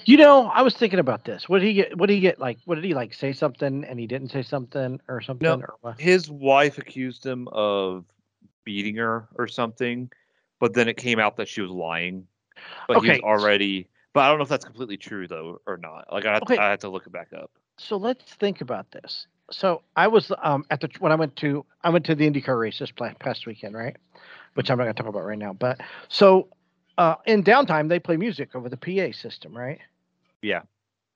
You 0.05 0.17
know, 0.17 0.47
I 0.47 0.63
was 0.63 0.75
thinking 0.75 0.99
about 0.99 1.25
this. 1.25 1.49
What 1.49 1.61
did 1.61 1.69
he 1.69 1.75
get? 1.75 1.97
What 1.97 2.07
did 2.07 2.15
he 2.15 2.21
get? 2.21 2.39
Like, 2.39 2.59
what 2.65 2.77
did 2.77 2.85
he 2.85 2.95
like? 2.95 3.15
Say 3.15 3.33
something 3.33 3.85
and 3.85 3.99
he 3.99 4.07
didn't 4.07 4.29
say 4.31 4.43
something 4.43 5.01
or 5.09 5.21
something 5.21 5.49
or 5.49 5.75
what? 5.81 6.01
His 6.01 6.31
wife 6.31 6.79
accused 6.79 7.25
him 7.25 7.49
of 7.49 8.05
beating 8.65 8.97
her 8.97 9.29
or 9.37 9.49
something, 9.49 10.11
but 10.59 10.75
then 10.75 10.89
it 10.89 10.97
came 10.97 11.19
out 11.19 11.37
that 11.37 11.49
she 11.49 11.61
was 11.61 11.71
lying. 11.71 12.27
But 12.89 13.03
he 13.03 13.11
was 13.11 13.21
already. 13.21 13.89
But 14.13 14.21
I 14.21 14.29
don't 14.29 14.39
know 14.39 14.43
if 14.43 14.49
that's 14.49 14.65
completely 14.65 14.97
true 14.97 15.29
though 15.29 15.61
or 15.67 15.77
not. 15.77 16.13
Like 16.13 16.25
I 16.25 16.37
Okay. 16.37 16.59
I 16.59 16.71
have 16.71 16.81
to 16.81 16.89
look 16.89 17.07
it 17.07 17.13
back 17.13 17.29
up. 17.33 17.51
So 17.79 17.97
let's 17.97 18.25
think 18.35 18.61
about 18.61 18.91
this. 18.91 19.27
So 19.51 19.83
I 19.97 20.07
was 20.07 20.31
um 20.43 20.65
at 20.71 20.81
the 20.81 20.89
when 20.99 21.13
I 21.13 21.17
went 21.17 21.37
to 21.37 21.65
I 21.83 21.91
went 21.91 22.05
to 22.07 22.15
the 22.15 22.31
IndyCar 22.31 22.59
race 22.59 22.79
this 22.79 22.93
past 23.19 23.47
weekend, 23.47 23.75
right? 23.75 23.97
Which 24.55 24.71
I'm 24.71 24.79
not 24.79 24.85
going 24.85 24.95
to 24.95 25.03
talk 25.03 25.09
about 25.09 25.25
right 25.25 25.39
now. 25.39 25.53
But 25.53 25.81
so 26.09 26.49
uh, 26.99 27.17
in 27.27 27.43
downtime 27.43 27.89
they 27.89 27.99
play 27.99 28.17
music 28.17 28.55
over 28.55 28.69
the 28.69 28.77
PA 28.77 29.13
system, 29.17 29.57
right? 29.57 29.79
Yeah. 30.43 30.63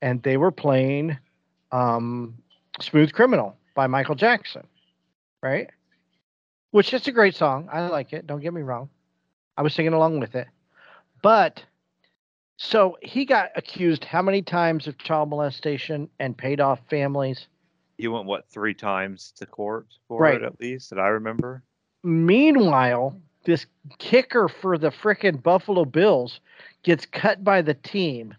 And 0.03 0.23
they 0.23 0.37
were 0.37 0.51
playing 0.51 1.17
um, 1.73 2.35
"Smooth 2.81 3.13
Criminal" 3.13 3.57
by 3.75 3.87
Michael 3.87 4.15
Jackson, 4.15 4.67
right? 5.43 5.69
Which 6.71 6.93
is 6.93 7.07
a 7.07 7.13
great 7.13 7.35
song. 7.35 7.69
I 7.73 7.87
like 7.89 8.13
it. 8.13 8.27
Don't 8.27 8.41
get 8.41 8.53
me 8.53 8.63
wrong. 8.63 8.89
I 9.57 9.63
was 9.63 9.73
singing 9.75 9.93
along 9.93 10.21
with 10.21 10.35
it, 10.35 10.49
but 11.23 11.63
so 12.57 12.97
he 13.03 13.25
got 13.25 13.51
accused 13.57 14.05
how 14.05 14.23
many 14.23 14.43
times 14.43 14.87
of 14.87 14.99
child 14.99 15.29
molestation 15.29 16.09
and 16.19 16.37
paid 16.37 16.61
off 16.61 16.81
families? 16.89 17.47
He 17.99 18.09
went 18.09 18.27
what 18.27 18.49
three 18.49 18.75
times 18.75 19.33
to 19.37 19.47
court 19.47 19.87
for 20.09 20.21
Right. 20.21 20.35
it 20.37 20.43
at 20.43 20.61
least 20.61 20.91
that 20.91 20.99
I 20.99 21.09
remember. 21.09 21.63
Meanwhile, 22.03 23.17
this 23.45 23.67
kicker 23.99 24.49
for 24.49 24.79
the 24.79 24.91
frickin' 24.91 25.43
Buffalo 25.43 25.85
Bills 25.85 26.41
gets 26.83 27.07
cut 27.07 27.45
by 27.45 27.63
the 27.63 27.75
team, 27.75 28.35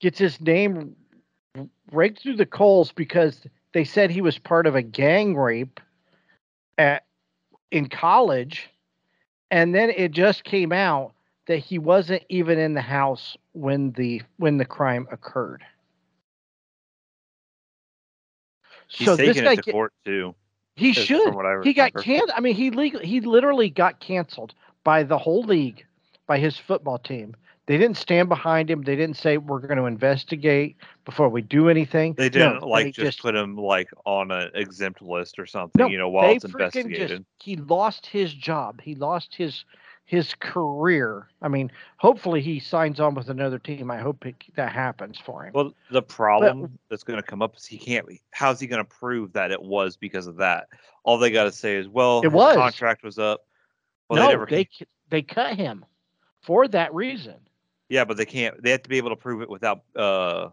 gets 0.00 0.18
his 0.18 0.40
name 0.40 0.96
raked 1.92 2.22
through 2.22 2.36
the 2.36 2.46
coals 2.46 2.92
because 2.92 3.46
they 3.72 3.84
said 3.84 4.10
he 4.10 4.20
was 4.20 4.38
part 4.38 4.66
of 4.66 4.74
a 4.76 4.82
gang 4.82 5.36
rape 5.36 5.80
at 6.78 7.04
in 7.70 7.88
college, 7.88 8.68
and 9.50 9.74
then 9.74 9.90
it 9.90 10.12
just 10.12 10.44
came 10.44 10.72
out 10.72 11.12
that 11.46 11.58
he 11.58 11.78
wasn't 11.78 12.22
even 12.28 12.58
in 12.58 12.74
the 12.74 12.80
house 12.80 13.36
when 13.52 13.92
the 13.92 14.22
when 14.38 14.56
the 14.56 14.64
crime 14.64 15.06
occurred. 15.10 15.62
He's 18.88 19.06
so 19.06 19.16
this 19.16 19.36
taking 19.36 19.44
guy 19.44 19.52
it 19.52 19.56
to 19.56 19.62
get- 19.62 19.72
court 19.72 19.92
too. 20.04 20.34
He 20.76 20.92
should. 20.92 21.22
From 21.22 21.34
what 21.34 21.46
I 21.46 21.60
He 21.62 21.72
got 21.72 21.94
remember. 21.94 22.02
can. 22.02 22.36
I 22.36 22.40
mean, 22.40 22.54
he 22.54 22.70
legal. 22.70 23.00
He 23.00 23.20
literally 23.20 23.70
got 23.70 24.00
canceled 24.00 24.54
by 24.84 25.02
the 25.02 25.18
whole 25.18 25.42
league, 25.42 25.84
by 26.26 26.38
his 26.38 26.56
football 26.56 26.98
team. 26.98 27.34
They 27.66 27.78
didn't 27.78 27.98
stand 27.98 28.28
behind 28.28 28.68
him. 28.68 28.82
They 28.82 28.96
didn't 28.96 29.16
say 29.16 29.36
we're 29.38 29.60
going 29.60 29.78
to 29.78 29.84
investigate 29.86 30.76
before 31.04 31.28
we 31.28 31.40
do 31.40 31.68
anything. 31.68 32.14
They 32.14 32.28
didn't 32.28 32.62
like 32.62 32.86
they 32.86 32.90
just, 33.04 33.20
put 33.20 33.36
him 33.36 33.56
like 33.56 33.88
on 34.04 34.32
an 34.32 34.50
exempt 34.54 35.00
list 35.02 35.38
or 35.38 35.46
something, 35.46 35.84
No, 35.84 35.88
you 35.88 35.96
know, 35.98 36.08
while 36.08 36.32
it's 36.32 36.44
investigated. 36.44 37.08
just. 37.08 37.22
He 37.40 37.54
lost 37.56 38.06
his 38.06 38.34
job. 38.34 38.80
He 38.80 38.96
lost 38.96 39.36
his 39.36 39.64
his 40.10 40.34
career. 40.34 41.28
I 41.40 41.46
mean, 41.46 41.70
hopefully 41.98 42.40
he 42.40 42.58
signs 42.58 42.98
on 42.98 43.14
with 43.14 43.28
another 43.28 43.60
team. 43.60 43.92
I 43.92 43.98
hope 43.98 44.26
it, 44.26 44.34
that 44.56 44.72
happens 44.72 45.20
for 45.24 45.44
him. 45.44 45.52
Well, 45.54 45.72
the 45.92 46.02
problem 46.02 46.80
that's 46.88 47.04
going 47.04 47.20
to 47.20 47.22
come 47.22 47.42
up 47.42 47.56
is 47.56 47.64
he 47.64 47.78
can't. 47.78 48.08
How's 48.32 48.58
he 48.58 48.66
going 48.66 48.82
to 48.82 48.88
prove 48.88 49.32
that 49.34 49.52
it 49.52 49.62
was 49.62 49.96
because 49.96 50.26
of 50.26 50.38
that? 50.38 50.66
All 51.04 51.16
they 51.16 51.30
got 51.30 51.44
to 51.44 51.52
say 51.52 51.76
is, 51.76 51.86
well, 51.86 52.22
It 52.24 52.32
was. 52.32 52.56
contract 52.56 53.04
was 53.04 53.20
up. 53.20 53.46
Well, 54.08 54.18
no, 54.18 54.26
they 54.26 54.32
never. 54.32 54.46
they 54.46 54.68
they 55.10 55.22
cut 55.22 55.54
him 55.54 55.84
for 56.42 56.66
that 56.66 56.92
reason. 56.92 57.36
yeah, 57.88 58.04
but 58.04 58.16
they 58.16 58.26
can't. 58.26 58.60
They 58.60 58.72
have 58.72 58.82
to 58.82 58.88
be 58.88 58.96
able 58.96 59.10
to 59.10 59.16
prove 59.16 59.42
it 59.42 59.48
without 59.48 59.82
uh 59.94 60.48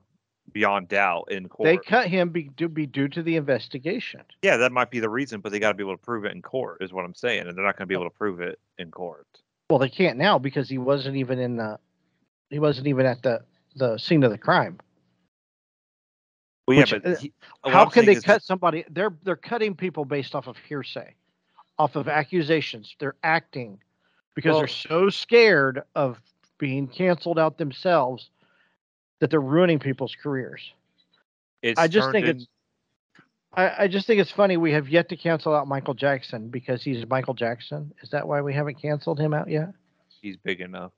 beyond 0.52 0.88
doubt 0.88 1.32
in 1.32 1.50
court. 1.50 1.66
They 1.66 1.78
cut 1.78 2.10
him 2.10 2.30
be, 2.30 2.52
to 2.58 2.70
be 2.70 2.86
due 2.86 3.08
to 3.08 3.24
the 3.24 3.38
investigation. 3.38 4.22
yeah, 4.44 4.58
that 4.58 4.72
might 4.72 4.92
be 4.92 5.00
the 5.00 5.10
reason, 5.10 5.42
but 5.42 5.52
they 5.52 5.58
got 5.58 5.70
to 5.70 5.74
be 5.74 5.84
able 5.84 5.98
to 5.98 6.04
prove 6.04 6.26
it 6.26 6.34
in 6.34 6.44
court, 6.44 6.78
is 6.82 6.94
what 6.94 7.06
I'm 7.06 7.16
saying, 7.16 7.48
and 7.48 7.58
they're 7.58 7.66
not 7.66 7.76
going 7.76 7.88
to 7.88 7.88
be 7.88 7.96
able 7.96 8.06
to 8.06 8.16
prove 8.16 8.40
it 8.40 8.60
in 8.78 8.92
court. 8.92 9.26
Well, 9.70 9.80
they 9.80 9.90
can't 9.90 10.18
now 10.18 10.40
because 10.40 10.70
he 10.70 10.78
wasn't 10.78 11.18
even 11.18 11.40
in 11.40 11.58
the 11.58 11.80
he 12.50 12.60
wasn't 12.60 12.88
even 12.88 13.06
at 13.06 13.22
the 13.22 13.42
the 13.76 13.98
scene 13.98 14.24
of 14.24 14.32
the 14.32 14.38
crime. 14.38 14.80
Well, 16.68 16.76
yeah, 16.76 16.84
Which, 16.84 16.92
but 16.92 17.06
uh, 17.06 17.16
he, 17.18 17.34
How 17.66 17.86
can 17.86 18.06
they 18.06 18.16
cut 18.16 18.44
somebody? 18.44 18.86
They're 18.90 19.14
they're 19.24 19.36
cutting 19.36 19.76
people 19.76 20.06
based 20.06 20.36
off 20.36 20.48
of 20.48 20.58
hearsay, 20.58 21.16
off 21.78 21.96
of 21.96 22.08
accusations. 22.08 22.96
They're 23.00 23.16
acting 23.24 23.80
because 24.36 24.52
Well- 24.52 24.60
they're 24.60 24.68
so 24.68 25.10
scared 25.10 25.84
of 25.96 26.20
being 26.58 26.88
canceled 26.88 27.38
out 27.38 27.58
themselves 27.58 28.30
that 29.20 29.30
they're 29.30 29.42
ruining 29.42 29.80
people's 29.80 30.16
careers. 30.16 30.72
It's 31.62 31.80
I 31.80 31.88
just 31.88 32.12
think 32.12 32.26
in- 32.28 32.38
it's 32.38 32.48
I, 33.58 33.84
I 33.84 33.88
just 33.88 34.06
think 34.06 34.22
it's 34.22 34.32
funny 34.32 34.56
we 34.56 34.72
have 34.74 34.88
yet 34.88 35.10
to 35.10 35.18
cancel 35.18 35.54
out 35.54 35.68
Michael 35.68 35.96
Jackson 35.96 36.48
because 36.50 36.84
he's 36.84 37.06
Michael 37.10 37.34
Jackson. 37.34 37.92
Is 38.04 38.12
that 38.12 38.28
why 38.28 38.42
we 38.42 38.54
haven't 38.54 38.80
canceled 38.80 39.20
him 39.20 39.34
out 39.34 39.50
yet? 39.50 39.74
he's 40.22 40.38
big 40.38 40.62
enough. 40.62 40.92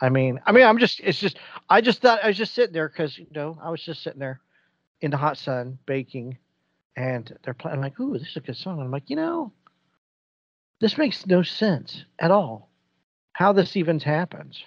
I 0.00 0.08
mean, 0.08 0.40
I 0.44 0.52
mean, 0.52 0.64
I'm 0.64 0.78
just, 0.78 1.00
it's 1.00 1.18
just, 1.18 1.38
I 1.70 1.80
just 1.80 2.00
thought 2.02 2.22
I 2.22 2.28
was 2.28 2.36
just 2.36 2.54
sitting 2.54 2.72
there 2.72 2.88
because, 2.88 3.16
you 3.16 3.26
know, 3.34 3.58
I 3.62 3.70
was 3.70 3.82
just 3.82 4.02
sitting 4.02 4.18
there 4.18 4.40
in 5.00 5.10
the 5.10 5.16
hot 5.16 5.38
sun 5.38 5.78
baking 5.86 6.36
and 6.96 7.36
they're 7.42 7.54
playing. 7.54 7.76
I'm 7.76 7.82
like, 7.82 7.98
ooh, 7.98 8.18
this 8.18 8.28
is 8.28 8.36
a 8.36 8.40
good 8.40 8.56
song. 8.56 8.80
I'm 8.80 8.90
like, 8.90 9.08
you 9.08 9.16
know, 9.16 9.52
this 10.80 10.98
makes 10.98 11.26
no 11.26 11.42
sense 11.42 12.04
at 12.18 12.30
all 12.30 12.68
how 13.32 13.52
this 13.52 13.76
even 13.76 14.00
happens. 14.00 14.62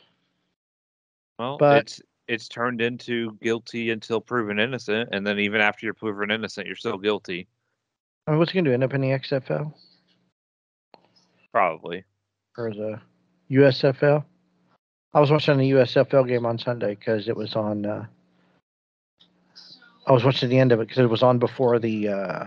Well, 1.38 1.58
But- 1.58 1.82
it's 1.82 2.01
it's 2.29 2.48
turned 2.48 2.79
into 2.79 3.36
guilty 3.41 3.89
until 3.89 4.21
proven 4.21 4.59
innocent, 4.59 5.09
and 5.12 5.25
then 5.25 5.39
even 5.39 5.62
after 5.62 5.86
you're 5.86 5.95
proven 5.95 6.29
innocent, 6.29 6.67
you're 6.67 6.75
still 6.75 6.98
guilty. 6.98 7.48
I 8.27 8.31
mean, 8.31 8.39
what's 8.39 8.53
going 8.53 8.65
to? 8.65 8.74
End 8.74 8.83
up 8.83 8.93
in 8.93 9.01
the 9.01 9.07
XFL 9.07 9.74
Probably. 11.51 12.03
or 12.55 12.71
the 12.71 13.01
USFL? 13.50 14.24
I 15.15 15.19
was 15.19 15.31
watching 15.31 15.57
the 15.57 15.71
USFL 15.71 16.27
game 16.27 16.45
on 16.45 16.59
Sunday 16.59 16.93
because 16.93 17.27
it 17.27 17.36
was 17.36 17.55
on, 17.55 17.88
uh, 17.88 18.05
I 20.05 20.12
was 20.12 20.24
watching 20.24 20.50
the 20.50 20.59
end 20.59 20.71
of 20.71 20.79
it 20.79 20.88
because 20.88 21.03
it 21.03 21.09
was 21.09 21.24
on 21.24 21.39
before 21.39 21.79
the 21.79 22.09
uh, 22.09 22.45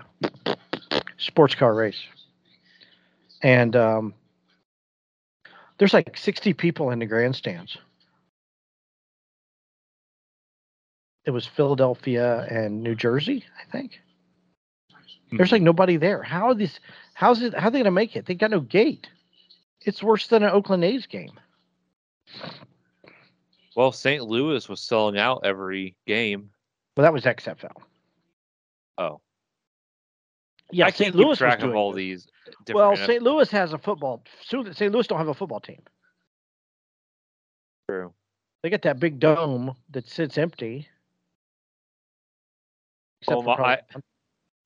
sports 1.16 1.56
car 1.56 1.74
race. 1.74 2.00
And 3.42 3.74
um, 3.74 4.14
there's 5.78 5.92
like 5.92 6.16
60 6.16 6.52
people 6.52 6.90
in 6.90 7.00
the 7.00 7.06
grandstands. 7.06 7.76
It 11.25 11.31
was 11.31 11.47
Philadelphia 11.47 12.47
and 12.50 12.83
New 12.83 12.95
Jersey, 12.95 13.45
I 13.61 13.71
think. 13.71 14.00
Hmm. 15.31 15.37
There's 15.37 15.52
like 15.52 15.62
nobody 15.62 15.97
there. 15.97 16.23
How 16.23 16.49
are 16.49 16.55
these? 16.55 16.81
How's 17.14 17.43
it? 17.43 17.55
How 17.55 17.69
are 17.69 17.71
they 17.71 17.79
gonna 17.79 17.91
make 17.91 18.17
it? 18.17 18.26
They 18.26 18.35
got 18.35 18.50
no 18.50 18.61
gate. 18.61 19.09
It's 19.83 20.02
worse 20.02 20.26
than 20.29 20.43
an 20.43 20.50
Oakland 20.50 20.85
A's 20.85 21.07
game. 21.07 21.33
Well, 23.75 23.93
St. 23.93 24.23
Louis 24.25 24.69
was 24.69 24.81
selling 24.81 25.19
out 25.19 25.41
every 25.45 25.97
game. 26.07 26.50
Well, 26.97 27.02
that 27.02 27.12
was 27.12 27.25
XFL. 27.25 27.73
Oh, 28.99 29.21
Yeah, 30.71 30.87
I 30.87 30.91
St. 30.91 31.14
Louis 31.14 31.25
keep 31.25 31.29
was 31.31 31.38
track 31.38 31.55
of 31.59 31.61
doing 31.64 31.76
all 31.76 31.93
good. 31.93 31.99
these. 31.99 32.29
Well, 32.73 32.93
NFL 32.93 33.07
St. 33.07 33.23
Louis 33.23 33.50
has 33.50 33.73
a 33.73 33.79
football. 33.79 34.23
St. 34.47 34.93
Louis 34.93 35.07
don't 35.07 35.19
have 35.19 35.29
a 35.29 35.35
football 35.35 35.61
team. 35.61 35.81
True. 37.88 38.12
They 38.62 38.71
got 38.71 38.83
that 38.83 39.00
big 39.00 39.19
dome 39.19 39.75
that 39.91 40.07
sits 40.07 40.38
empty. 40.38 40.87
Oh, 43.29 43.43
my- 43.43 43.81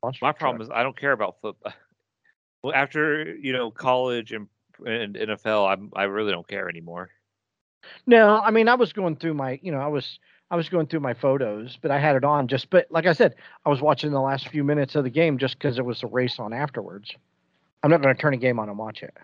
Monster 0.03 0.25
My 0.25 0.33
problem 0.33 0.63
is 0.63 0.69
I 0.73 0.83
don't 0.83 0.97
care 0.99 1.13
about 1.13 1.37
football. 1.41 1.73
Well, 2.63 2.75
after 2.75 3.37
you 3.37 3.53
know 3.53 3.71
college 3.71 4.33
and 4.33 4.49
and 4.85 5.15
NFL, 5.15 5.71
I'm 5.73 5.93
I 5.95 6.05
really 6.05 6.33
don't 6.33 6.49
care 6.49 6.69
anymore. 6.69 7.11
No, 8.07 8.41
I 8.41 8.51
mean 8.51 8.69
I 8.69 8.75
was 8.75 8.93
going 8.93 9.17
through 9.17 9.35
my, 9.35 9.61
you 9.63 9.71
know, 9.71 9.79
I 9.79 9.87
was 9.87 10.19
I 10.51 10.57
was 10.57 10.69
going 10.69 10.87
through 10.89 11.01
my 11.01 11.15
photos, 11.15 11.79
but 11.81 11.93
I 11.93 12.01
had 12.01 12.17
it 12.17 12.25
on 12.25 12.49
just 12.49 12.69
but 12.71 12.89
like 12.91 13.07
I 13.07 13.13
said, 13.13 13.37
I 13.65 13.69
was 13.69 13.81
watching 13.81 14.11
the 14.11 14.21
last 14.21 14.49
few 14.49 14.65
minutes 14.65 14.97
of 14.97 15.05
the 15.05 15.11
game 15.11 15.39
just 15.39 15.59
because 15.59 15.77
there 15.77 15.85
was 15.85 16.03
a 16.03 16.09
race 16.09 16.41
on 16.41 16.53
afterwards. 16.53 17.15
I'm 17.85 17.91
not 17.91 18.03
going 18.03 18.17
to 18.17 18.21
turn 18.21 18.35
a 18.35 18.39
game 18.39 18.59
on 18.59 18.69
and 18.69 18.79
watch 18.79 19.03
it. 19.05 19.17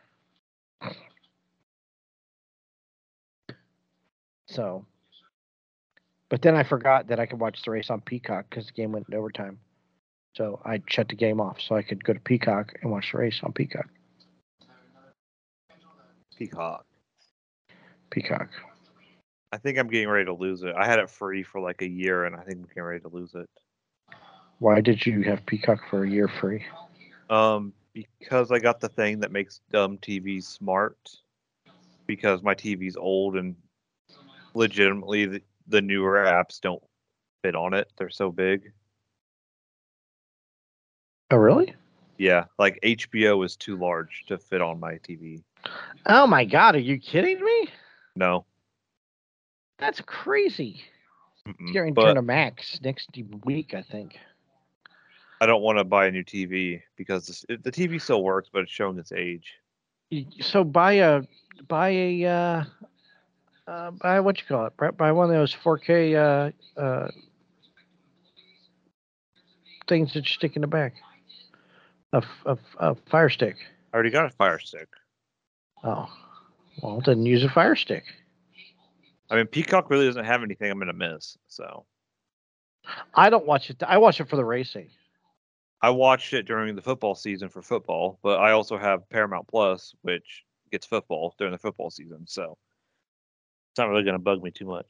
So, 4.46 4.84
but 6.32 6.40
then 6.40 6.56
I 6.56 6.62
forgot 6.62 7.08
that 7.08 7.20
I 7.20 7.26
could 7.26 7.40
watch 7.40 7.60
the 7.62 7.70
race 7.70 7.90
on 7.90 8.00
Peacock 8.00 8.46
because 8.48 8.64
the 8.64 8.72
game 8.72 8.92
went 8.92 9.12
overtime. 9.12 9.58
So 10.34 10.62
I 10.64 10.80
shut 10.88 11.10
the 11.10 11.14
game 11.14 11.42
off 11.42 11.60
so 11.60 11.76
I 11.76 11.82
could 11.82 12.02
go 12.02 12.14
to 12.14 12.20
Peacock 12.20 12.72
and 12.80 12.90
watch 12.90 13.12
the 13.12 13.18
race 13.18 13.40
on 13.42 13.52
Peacock. 13.52 13.86
Peacock. 16.38 16.86
Peacock. 18.08 18.48
I 19.52 19.58
think 19.58 19.78
I'm 19.78 19.88
getting 19.88 20.08
ready 20.08 20.24
to 20.24 20.32
lose 20.32 20.62
it. 20.62 20.74
I 20.74 20.86
had 20.86 21.00
it 21.00 21.10
free 21.10 21.42
for 21.42 21.60
like 21.60 21.82
a 21.82 21.86
year, 21.86 22.24
and 22.24 22.34
I 22.34 22.40
think 22.44 22.60
I'm 22.60 22.66
getting 22.68 22.82
ready 22.84 23.00
to 23.00 23.08
lose 23.08 23.34
it. 23.34 23.50
Why 24.58 24.80
did 24.80 25.04
you 25.04 25.20
have 25.24 25.44
Peacock 25.44 25.80
for 25.90 26.04
a 26.04 26.08
year 26.08 26.28
free? 26.28 26.64
Um, 27.28 27.74
because 27.92 28.50
I 28.50 28.58
got 28.58 28.80
the 28.80 28.88
thing 28.88 29.20
that 29.20 29.32
makes 29.32 29.60
dumb 29.70 29.98
TVs 29.98 30.44
smart. 30.44 30.96
Because 32.06 32.42
my 32.42 32.54
TV's 32.54 32.96
old 32.96 33.36
and 33.36 33.54
legitimately 34.54 35.42
the, 35.66 35.80
newer 35.82 36.24
apps 36.24 36.60
don't 36.60 36.82
fit 37.42 37.54
on 37.54 37.74
it. 37.74 37.90
They're 37.96 38.10
so 38.10 38.30
big. 38.30 38.72
Oh, 41.30 41.36
really? 41.36 41.74
Yeah, 42.18 42.44
like 42.58 42.78
HBO 42.82 43.44
is 43.44 43.56
too 43.56 43.76
large 43.76 44.24
to 44.26 44.38
fit 44.38 44.60
on 44.60 44.78
my 44.78 44.94
TV. 44.94 45.42
Oh 46.06 46.26
my 46.26 46.44
God, 46.44 46.74
are 46.74 46.80
you 46.80 46.98
kidding 46.98 47.42
me? 47.42 47.68
No. 48.14 48.44
That's 49.78 50.00
crazy. 50.02 50.82
Mm-mm. 51.48 51.94
But 51.94 52.02
turned 52.04 52.16
to 52.16 52.22
max 52.22 52.80
next 52.82 53.10
week, 53.44 53.74
I 53.74 53.82
think. 53.82 54.18
I 55.40 55.46
don't 55.46 55.62
want 55.62 55.78
to 55.78 55.84
buy 55.84 56.06
a 56.06 56.10
new 56.12 56.22
TV 56.22 56.82
because 56.96 57.26
this, 57.26 57.44
it- 57.48 57.64
the 57.64 57.72
TV 57.72 58.00
still 58.00 58.22
works, 58.22 58.48
but 58.52 58.62
it's 58.62 58.70
showing 58.70 58.98
its 58.98 59.10
age. 59.10 59.54
So 60.40 60.62
buy 60.62 60.92
a 60.94 61.22
buy 61.66 61.88
a 61.88 62.24
uh, 62.26 62.64
uh, 63.66 63.90
buy 63.92 64.20
what 64.20 64.38
you 64.38 64.44
call 64.46 64.66
it? 64.66 64.96
Buy 64.96 65.12
one 65.12 65.30
of 65.30 65.36
those 65.36 65.54
4K 65.54 66.52
uh, 66.76 66.80
uh, 66.80 67.10
things 69.88 70.12
that 70.14 70.24
you 70.24 70.32
stick 70.32 70.56
in 70.56 70.62
the 70.62 70.68
back. 70.68 70.94
a 72.12 72.22
a 72.78 72.94
Fire 73.10 73.30
Stick. 73.30 73.56
I 73.92 73.96
already 73.96 74.10
got 74.10 74.26
a 74.26 74.30
Fire 74.30 74.58
Stick. 74.58 74.88
Oh, 75.84 76.08
well, 76.82 77.02
then 77.04 77.24
use 77.24 77.44
a 77.44 77.48
Fire 77.48 77.76
Stick. 77.76 78.04
I 79.30 79.36
mean, 79.36 79.46
Peacock 79.46 79.90
really 79.90 80.06
doesn't 80.06 80.24
have 80.24 80.42
anything 80.42 80.70
I'm 80.70 80.78
gonna 80.78 80.92
miss. 80.92 81.38
So 81.46 81.86
I 83.14 83.30
don't 83.30 83.46
watch 83.46 83.70
it. 83.70 83.82
I 83.82 83.98
watch 83.98 84.20
it 84.20 84.28
for 84.28 84.36
the 84.36 84.44
racing. 84.44 84.90
I 85.80 85.90
watched 85.90 86.32
it 86.32 86.46
during 86.46 86.76
the 86.76 86.82
football 86.82 87.14
season 87.14 87.48
for 87.48 87.60
football, 87.60 88.18
but 88.22 88.38
I 88.38 88.52
also 88.52 88.78
have 88.78 89.08
Paramount 89.08 89.48
Plus, 89.48 89.94
which 90.02 90.44
gets 90.70 90.86
football 90.86 91.34
during 91.38 91.52
the 91.52 91.58
football 91.58 91.90
season. 91.90 92.24
So 92.26 92.56
it's 93.72 93.78
not 93.78 93.88
really 93.88 94.04
gonna 94.04 94.18
bug 94.18 94.42
me 94.42 94.50
too 94.50 94.66
much. 94.66 94.86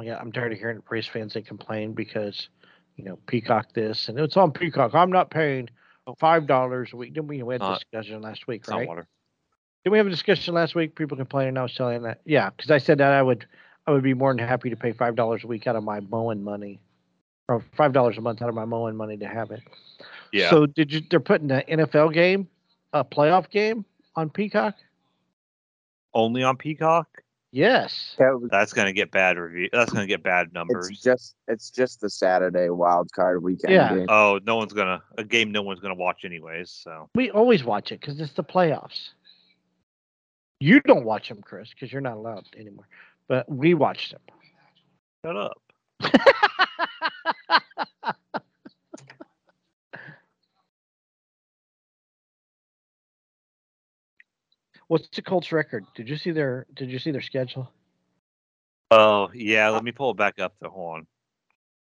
Yeah, 0.00 0.16
I'm 0.20 0.30
tired 0.30 0.52
of 0.52 0.58
hearing 0.58 0.80
race 0.88 1.08
fans 1.08 1.34
that 1.34 1.44
complain 1.44 1.92
because, 1.92 2.48
you 2.96 3.04
know, 3.04 3.18
Peacock 3.26 3.72
this 3.74 4.08
and 4.08 4.16
it's 4.16 4.36
on 4.36 4.52
Peacock. 4.52 4.94
I'm 4.94 5.10
not 5.10 5.28
paying 5.28 5.68
oh. 6.06 6.14
five 6.20 6.46
dollars 6.46 6.90
a 6.92 6.96
week. 6.96 7.14
Didn't 7.14 7.26
we, 7.26 7.42
we 7.42 7.54
had 7.54 7.60
Not- 7.60 7.80
discussion 7.80 8.22
last 8.22 8.46
week, 8.46 8.60
It's 8.60 8.70
not 8.70 8.78
right? 8.78 8.88
water. 8.88 9.08
Did 9.84 9.90
we 9.90 9.98
have 9.98 10.06
a 10.06 10.10
discussion 10.10 10.54
last 10.54 10.76
week? 10.76 10.94
People 10.94 11.16
complaining. 11.16 11.56
I 11.56 11.62
was 11.62 11.74
telling 11.74 12.02
that. 12.02 12.20
Yeah, 12.24 12.50
because 12.50 12.70
I 12.70 12.78
said 12.78 12.98
that 12.98 13.12
I 13.12 13.22
would, 13.22 13.46
I 13.86 13.90
would 13.90 14.02
be 14.02 14.14
more 14.14 14.32
than 14.34 14.46
happy 14.46 14.70
to 14.70 14.76
pay 14.76 14.92
five 14.92 15.16
dollars 15.16 15.42
a 15.42 15.46
week 15.48 15.66
out 15.66 15.74
of 15.74 15.82
my 15.82 15.98
mowing 16.00 16.44
money, 16.44 16.78
or 17.48 17.64
five 17.76 17.92
dollars 17.92 18.18
a 18.18 18.20
month 18.20 18.40
out 18.40 18.48
of 18.48 18.54
my 18.54 18.64
mowing 18.64 18.96
money 18.96 19.16
to 19.16 19.26
have 19.26 19.50
it. 19.50 19.62
Yeah. 20.32 20.50
So 20.50 20.66
did 20.66 20.92
you? 20.92 21.00
They're 21.10 21.20
putting 21.20 21.48
the 21.48 21.64
NFL 21.68 22.12
game, 22.12 22.48
a 22.92 23.04
playoff 23.04 23.50
game 23.50 23.84
on 24.14 24.30
Peacock. 24.30 24.76
Only 26.18 26.42
on 26.42 26.56
Peacock. 26.56 27.06
Yes. 27.52 28.16
That 28.18 28.38
was- 28.40 28.50
That's 28.50 28.72
gonna 28.72 28.92
get 28.92 29.12
bad 29.12 29.38
review. 29.38 29.68
That's 29.72 29.92
gonna 29.92 30.06
get 30.08 30.22
bad 30.24 30.52
numbers. 30.52 30.88
It's 30.90 31.00
just 31.00 31.36
it's 31.46 31.70
just 31.70 32.00
the 32.00 32.10
Saturday 32.10 32.68
wild 32.70 33.10
card 33.12 33.40
weekend 33.42 33.72
Yeah. 33.72 33.94
game. 33.94 34.06
Oh, 34.08 34.40
no 34.44 34.56
one's 34.56 34.72
gonna 34.72 35.00
a 35.16 35.22
game 35.24 35.52
no 35.52 35.62
one's 35.62 35.78
gonna 35.80 35.94
watch 35.94 36.24
anyways. 36.24 36.70
So 36.70 37.08
We 37.14 37.30
always 37.30 37.62
watch 37.64 37.92
it 37.92 38.00
because 38.00 38.20
it's 38.20 38.32
the 38.32 38.42
playoffs. 38.44 39.10
You 40.60 40.80
don't 40.80 41.04
watch 41.04 41.28
them, 41.28 41.40
Chris, 41.40 41.70
because 41.70 41.92
you're 41.92 42.00
not 42.02 42.16
allowed 42.16 42.44
anymore. 42.56 42.88
But 43.28 43.48
we 43.48 43.74
watch 43.74 44.10
them. 44.10 44.20
shut 45.24 45.36
up. 45.36 45.62
What's 54.88 55.08
the 55.14 55.22
Colts 55.22 55.52
record? 55.52 55.84
Did 55.94 56.08
you 56.08 56.16
see 56.16 56.30
their 56.30 56.66
Did 56.74 56.90
you 56.90 56.98
see 56.98 57.10
their 57.10 57.20
schedule? 57.20 57.70
Oh 58.90 59.30
yeah, 59.34 59.68
let 59.68 59.84
me 59.84 59.92
pull 59.92 60.10
it 60.10 60.16
back 60.16 60.38
up. 60.38 60.54
Though. 60.60 60.70
horn. 60.70 61.06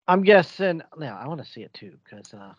I'm 0.08 0.24
guessing. 0.24 0.82
Yeah, 1.00 1.16
I 1.16 1.28
want 1.28 1.44
to 1.44 1.50
see 1.50 1.62
it 1.62 1.74
too 1.74 1.98
because 2.04 2.34
uh, 2.34 2.54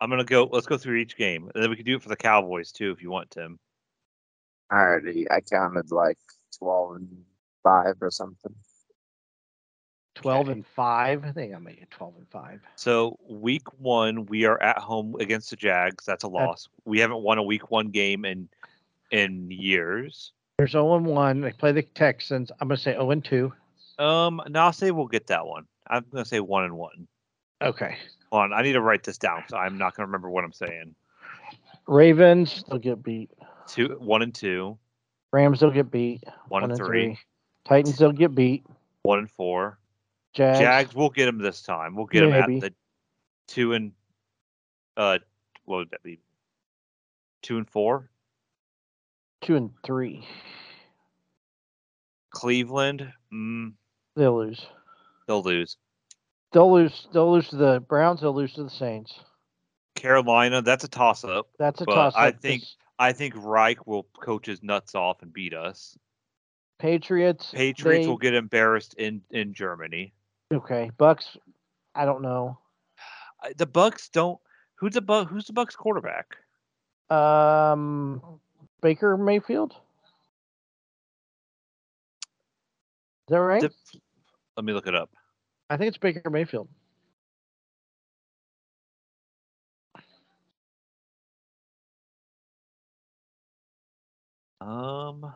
I'm 0.00 0.10
gonna 0.10 0.24
go. 0.24 0.48
Let's 0.52 0.66
go 0.66 0.76
through 0.76 0.96
each 0.96 1.16
game, 1.16 1.50
and 1.54 1.62
then 1.62 1.70
we 1.70 1.76
can 1.76 1.84
do 1.84 1.96
it 1.96 2.02
for 2.02 2.08
the 2.08 2.16
Cowboys 2.16 2.72
too, 2.72 2.90
if 2.90 3.00
you 3.00 3.10
want, 3.10 3.30
Tim. 3.30 3.58
I 4.70 4.76
already 4.76 5.30
I 5.30 5.40
counted 5.40 5.92
like 5.92 6.18
twelve 6.58 6.96
and 6.96 7.08
five 7.62 7.94
or 8.00 8.10
something. 8.10 8.54
12 10.14 10.48
and 10.48 10.66
5. 10.66 11.24
I 11.24 11.30
think 11.30 11.54
I 11.54 11.58
made 11.58 11.78
it 11.78 11.92
12 11.92 12.14
and 12.18 12.28
5. 12.28 12.60
So 12.74 13.16
week 13.28 13.62
one, 13.78 14.26
we 14.26 14.46
are 14.46 14.60
at 14.60 14.78
home 14.78 15.14
against 15.20 15.50
the 15.50 15.54
Jags. 15.54 16.04
That's 16.04 16.24
a 16.24 16.28
loss. 16.28 16.68
We 16.84 16.98
haven't 16.98 17.22
won 17.22 17.38
a 17.38 17.42
week 17.44 17.70
one 17.70 17.90
game 17.90 18.24
in 18.24 18.48
in 19.10 19.50
years. 19.50 20.32
There's 20.58 20.72
0 20.72 20.96
and 20.96 21.06
1. 21.06 21.40
They 21.40 21.52
play 21.52 21.72
the 21.72 21.82
Texans. 21.82 22.50
I'm 22.60 22.68
going 22.68 22.76
to 22.76 22.82
say 22.82 22.92
0 22.92 23.10
and 23.10 23.24
2. 23.24 23.52
Um, 23.98 24.40
no, 24.48 24.60
I'll 24.60 24.72
say 24.72 24.90
we'll 24.90 25.06
get 25.06 25.26
that 25.26 25.46
one. 25.46 25.66
I'm 25.90 26.04
gonna 26.12 26.24
say 26.24 26.40
one 26.40 26.64
and 26.64 26.76
one. 26.76 27.08
Okay. 27.62 27.96
Hold 28.30 28.44
on, 28.44 28.52
I 28.52 28.62
need 28.62 28.74
to 28.74 28.80
write 28.80 29.02
this 29.02 29.18
down. 29.18 29.42
So 29.48 29.56
I'm 29.56 29.78
not 29.78 29.96
gonna 29.96 30.06
remember 30.06 30.30
what 30.30 30.44
I'm 30.44 30.52
saying. 30.52 30.94
Ravens, 31.86 32.64
they'll 32.68 32.78
get 32.78 33.02
beat. 33.02 33.30
Two, 33.66 33.96
one 33.98 34.22
and 34.22 34.34
two, 34.34 34.78
Rams, 35.32 35.60
they'll 35.60 35.70
get 35.70 35.90
beat. 35.90 36.22
one, 36.48 36.64
and 36.64 36.76
three, 36.76 37.18
Titans, 37.64 37.98
they'll 37.98 38.12
get 38.12 38.34
beat. 38.34 38.64
one 39.02 39.18
and 39.18 39.30
four. 39.30 39.78
Jags, 40.34 40.58
Jags, 40.58 40.94
we'll 40.94 41.10
get 41.10 41.26
them 41.26 41.38
this 41.38 41.62
time. 41.62 41.96
We'll 41.96 42.06
get 42.06 42.20
them 42.20 42.34
at 42.34 42.46
the 42.46 42.72
two 43.46 43.72
and 43.72 43.92
uh, 44.96 45.18
what 45.64 45.78
would 45.78 45.90
that 45.90 46.02
be? 46.02 46.20
Two 47.42 47.56
and 47.56 47.68
four. 47.68 48.10
2 49.42 49.56
and 49.56 49.70
3. 49.84 50.26
Cleveland, 52.30 53.12
mm, 53.32 53.72
They'll 54.16 54.36
lose. 54.36 54.66
they'll 55.26 55.42
lose. 55.42 55.76
They'll 56.52 56.72
lose. 56.72 57.08
They'll 57.12 57.32
lose 57.32 57.48
to 57.50 57.56
the 57.56 57.80
Browns. 57.80 58.20
They'll 58.20 58.34
lose 58.34 58.54
to 58.54 58.64
the 58.64 58.70
Saints. 58.70 59.12
Carolina, 59.94 60.62
that's 60.62 60.84
a 60.84 60.88
toss 60.88 61.24
up. 61.24 61.48
That's 61.58 61.80
a 61.80 61.84
But 61.84 61.94
toss. 61.94 62.14
I 62.16 62.30
think- 62.32 62.64
I 63.00 63.12
think 63.12 63.34
Reich 63.36 63.86
will 63.86 64.04
coach 64.20 64.46
his 64.46 64.60
nuts 64.62 64.94
off 64.96 65.22
and 65.22 65.32
beat 65.32 65.54
us. 65.54 65.96
Patriots. 66.78 67.50
Patriots 67.52 68.04
they- 68.04 68.08
will 68.08 68.16
get 68.18 68.34
embarrassed 68.34 68.94
in 68.94 69.22
in 69.30 69.54
Germany. 69.54 70.12
Okay. 70.52 70.90
Bucks. 70.98 71.36
I 71.94 72.04
don't 72.04 72.22
know. 72.22 72.58
The 73.56 73.66
Bucks 73.66 74.08
don't. 74.08 74.40
Who's 74.76 74.94
the 74.94 75.00
Buck? 75.00 75.28
Who's 75.28 75.46
the 75.46 75.52
Bucks 75.52 75.76
quarterback? 75.76 76.36
Um, 77.10 78.40
Baker 78.80 79.16
Mayfield. 79.16 79.72
Is 79.72 79.76
that 83.32 83.38
right? 83.38 83.62
Let 84.56 84.64
me 84.64 84.72
look 84.72 84.86
it 84.86 84.94
up. 84.94 85.10
I 85.70 85.76
think 85.76 85.88
it's 85.88 85.98
Baker 85.98 86.30
Mayfield. 86.30 86.68
Um. 94.60 95.32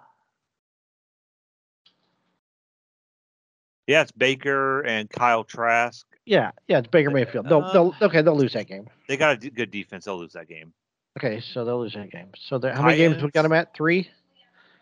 Yeah, 3.86 4.02
it's 4.02 4.12
Baker 4.12 4.80
and 4.82 5.10
Kyle 5.10 5.44
Trask. 5.44 6.06
Yeah, 6.24 6.52
yeah, 6.68 6.78
it's 6.78 6.86
Baker 6.88 7.10
Mayfield. 7.10 7.48
They'll, 7.48 7.62
Uh, 7.62 7.72
they'll, 7.72 7.94
okay, 8.02 8.22
they'll 8.22 8.36
lose 8.36 8.52
that 8.52 8.68
game. 8.68 8.88
They 9.08 9.16
got 9.16 9.34
a 9.34 9.36
d- 9.36 9.50
good 9.50 9.70
defense. 9.72 10.04
They'll 10.04 10.18
lose 10.18 10.32
that 10.34 10.48
game. 10.48 10.72
Okay, 11.18 11.40
so 11.40 11.64
they'll 11.64 11.80
lose 11.80 11.94
that 11.94 12.10
game. 12.10 12.28
So 12.38 12.60
how 12.60 12.82
many 12.82 12.96
games 12.96 13.22
we 13.22 13.30
got 13.30 13.42
them 13.42 13.52
at? 13.52 13.74
Three. 13.74 14.10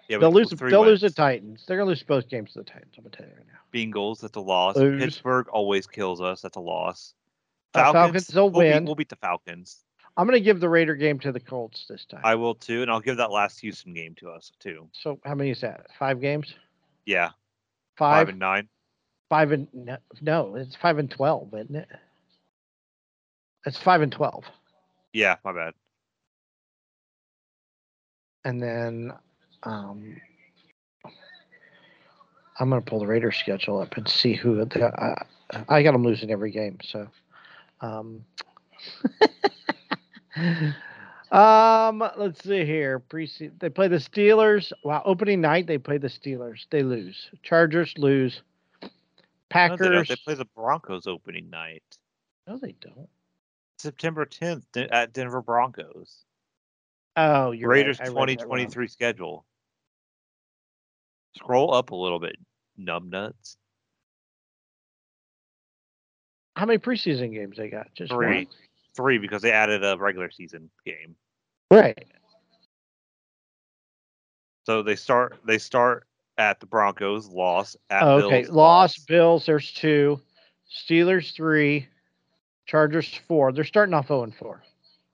Yeah, 0.08 0.18
they'll 0.18 0.32
lose. 0.32 0.50
They'll 0.50 0.84
lose 0.84 1.00
the. 1.00 1.10
Titans. 1.10 1.64
They're 1.66 1.76
gonna 1.76 1.88
lose 1.88 2.02
both 2.02 2.28
games 2.28 2.52
to 2.52 2.60
the 2.60 2.64
Titans. 2.64 2.94
I'm 2.96 3.04
gonna 3.04 3.16
tell 3.16 3.26
you 3.26 3.32
right 3.36 3.46
now. 3.46 3.58
Bengals. 3.72 4.20
That's 4.20 4.36
a 4.36 4.40
loss. 4.40 4.76
Lose. 4.76 5.02
Pittsburgh 5.02 5.48
always 5.48 5.86
kills 5.86 6.20
us. 6.20 6.40
That's 6.40 6.56
a 6.56 6.60
loss. 6.60 7.14
Uh, 7.74 7.92
Falcons 7.92 8.32
will 8.34 8.50
we'll 8.50 8.62
beat- 8.62 8.74
win. 8.74 8.84
we'll 8.84 8.94
beat 8.96 9.08
the 9.08 9.16
Falcons. 9.16 9.84
I'm 10.16 10.26
going 10.26 10.38
to 10.38 10.44
give 10.44 10.58
the 10.58 10.68
Raider 10.68 10.96
game 10.96 11.20
to 11.20 11.30
the 11.30 11.38
Colts 11.38 11.86
this 11.88 12.04
time. 12.04 12.20
I 12.24 12.34
will 12.34 12.56
too, 12.56 12.82
and 12.82 12.90
I'll 12.90 13.00
give 13.00 13.18
that 13.18 13.30
last 13.30 13.60
Houston 13.60 13.94
game 13.94 14.16
to 14.16 14.28
us 14.30 14.50
too. 14.58 14.88
so 14.92 15.20
how 15.24 15.36
many 15.36 15.50
is 15.50 15.60
that? 15.60 15.86
Five 15.98 16.20
games? 16.20 16.52
Yeah, 17.06 17.30
Five. 17.96 18.22
five 18.22 18.28
and 18.30 18.38
nine. 18.40 18.68
Five 19.28 19.52
and 19.52 19.68
no, 19.72 19.96
no, 20.20 20.56
it's 20.56 20.74
five 20.74 20.98
and 20.98 21.08
twelve, 21.08 21.54
isn't 21.54 21.76
it? 21.76 21.88
It's 23.64 23.78
five 23.78 24.02
and 24.02 24.10
twelve, 24.10 24.44
Yeah, 25.12 25.36
my 25.44 25.52
bad. 25.52 25.74
And 28.44 28.62
then 28.62 29.12
um, 29.62 30.20
I'm 32.59 32.68
gonna 32.68 32.81
pull 32.81 33.00
the 33.00 33.07
Raiders 33.07 33.37
schedule 33.37 33.81
up 33.81 33.96
and 33.96 34.09
see 34.09 34.35
who. 34.35 34.64
The, 34.64 34.87
I, 34.87 35.24
I 35.68 35.83
got 35.83 35.92
them 35.92 36.05
losing 36.05 36.31
every 36.31 36.50
game, 36.50 36.79
so. 36.83 37.09
Um, 37.81 38.24
um, 41.33 42.05
let's 42.16 42.42
see 42.42 42.64
here. 42.64 42.98
Pre 42.98 43.31
they 43.59 43.70
play 43.70 43.88
the 43.88 43.96
Steelers. 43.96 44.72
Wow, 44.85 45.03
opening 45.05 45.40
night 45.40 45.66
they 45.66 45.79
play 45.79 45.98
the 45.98 46.09
Steelers. 46.09 46.66
They 46.70 46.83
lose. 46.83 47.31
Chargers 47.42 47.94
lose. 47.96 48.42
No, 48.83 48.88
they, 48.88 48.94
Packers. 49.48 50.09
they 50.09 50.16
play 50.16 50.35
the 50.35 50.44
Broncos 50.55 51.07
opening 51.09 51.50
night, 51.50 51.83
no, 52.50 52.59
they 52.59 52.74
don't. 52.81 53.09
September 53.79 54.26
10th 54.26 54.64
at 54.90 55.12
Denver 55.12 55.40
Broncos. 55.40 56.24
Oh, 57.16 57.52
you're. 57.52 57.68
Raiders 57.68 57.98
I 58.00 58.04
read 58.04 58.10
that 58.10 58.16
wrong. 58.16 58.26
2023 58.26 58.88
schedule. 58.88 59.44
Scroll 61.36 61.72
up 61.74 61.90
a 61.90 61.96
little 61.96 62.18
bit, 62.18 62.36
numbnuts. 62.78 63.56
How 66.56 66.66
many 66.66 66.78
preseason 66.78 67.32
games 67.32 67.56
they 67.56 67.68
got? 67.68 67.88
Just 67.94 68.12
one? 68.12 68.24
Three, 68.24 68.48
three 68.96 69.18
because 69.18 69.42
they 69.42 69.52
added 69.52 69.84
a 69.84 69.96
regular 69.96 70.30
season 70.30 70.70
game. 70.84 71.14
Right. 71.70 72.06
So 74.66 74.82
they 74.82 74.96
start 74.96 75.38
they 75.46 75.58
start 75.58 76.06
at 76.36 76.60
the 76.60 76.66
Broncos, 76.66 77.28
loss 77.28 77.76
at 77.90 78.02
Oh, 78.02 78.18
okay. 78.22 78.42
Bills, 78.42 78.54
Loss, 78.54 78.98
Bills, 79.00 79.46
there's 79.46 79.72
two. 79.72 80.20
Steelers 80.70 81.34
three. 81.34 81.88
Chargers 82.66 83.18
four. 83.26 83.52
They're 83.52 83.64
starting 83.64 83.94
off 83.94 84.08
0 84.08 84.22
and 84.24 84.34
4. 84.34 84.62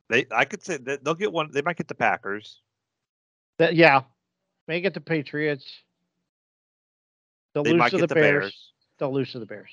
They 0.09 0.27
I 0.31 0.45
could 0.45 0.63
say 0.63 0.77
that 0.79 1.05
they'll 1.05 1.15
get 1.15 1.33
one. 1.33 1.51
They 1.53 1.63
might 1.63 1.77
get 1.77 1.89
the 1.89 1.95
Packers. 1.95 2.61
That 3.59 3.75
yeah. 3.75 4.03
May 4.69 4.81
get 4.81 4.95
the 4.95 5.01
Patriots. 5.01 5.65
They'll 7.55 7.63
They 7.63 7.73
lose 7.73 7.91
to 7.91 7.99
the, 7.99 8.07
the 8.07 8.15
Bears. 8.15 8.43
Bears. 8.43 8.73
They'll 8.99 9.13
lose 9.13 9.33
to 9.33 9.39
the 9.39 9.47
Bears. 9.47 9.71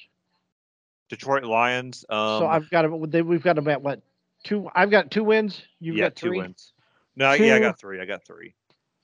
Detroit 1.10 1.43
Lions. 1.43 2.06
Um, 2.10 2.39
so 2.39 2.48
I've 2.48 2.69
got 2.69 2.84
them. 2.84 3.10
They, 3.10 3.22
we've 3.22 3.43
got 3.43 3.56
them 3.56 3.67
at 3.67 3.82
what? 3.82 4.02
Two. 4.43 4.69
I've 4.76 4.91
got 4.91 5.12
two 5.12 5.24
wins. 5.24 5.62
You've 5.80 5.98
yeah, 5.98 6.06
got 6.06 6.15
three. 6.15 6.38
two 6.38 6.43
wins. 6.43 6.74
No, 7.15 7.32
yeah, 7.34 7.56
I 7.56 7.60
got 7.60 7.80
three. 7.80 8.00
I 8.00 8.06
got 8.06 8.26
three. 8.26 8.56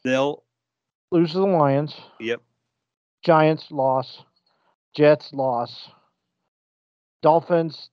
They'll. 0.04 0.44
Lose 1.12 1.32
to 1.32 1.40
the 1.40 1.46
Lions. 1.46 1.96
Yep. 2.20 2.42
Giants 3.24 3.66
loss. 3.72 4.24
Jets 4.96 5.34
loss. 5.34 5.90
Dolphins. 7.22 7.90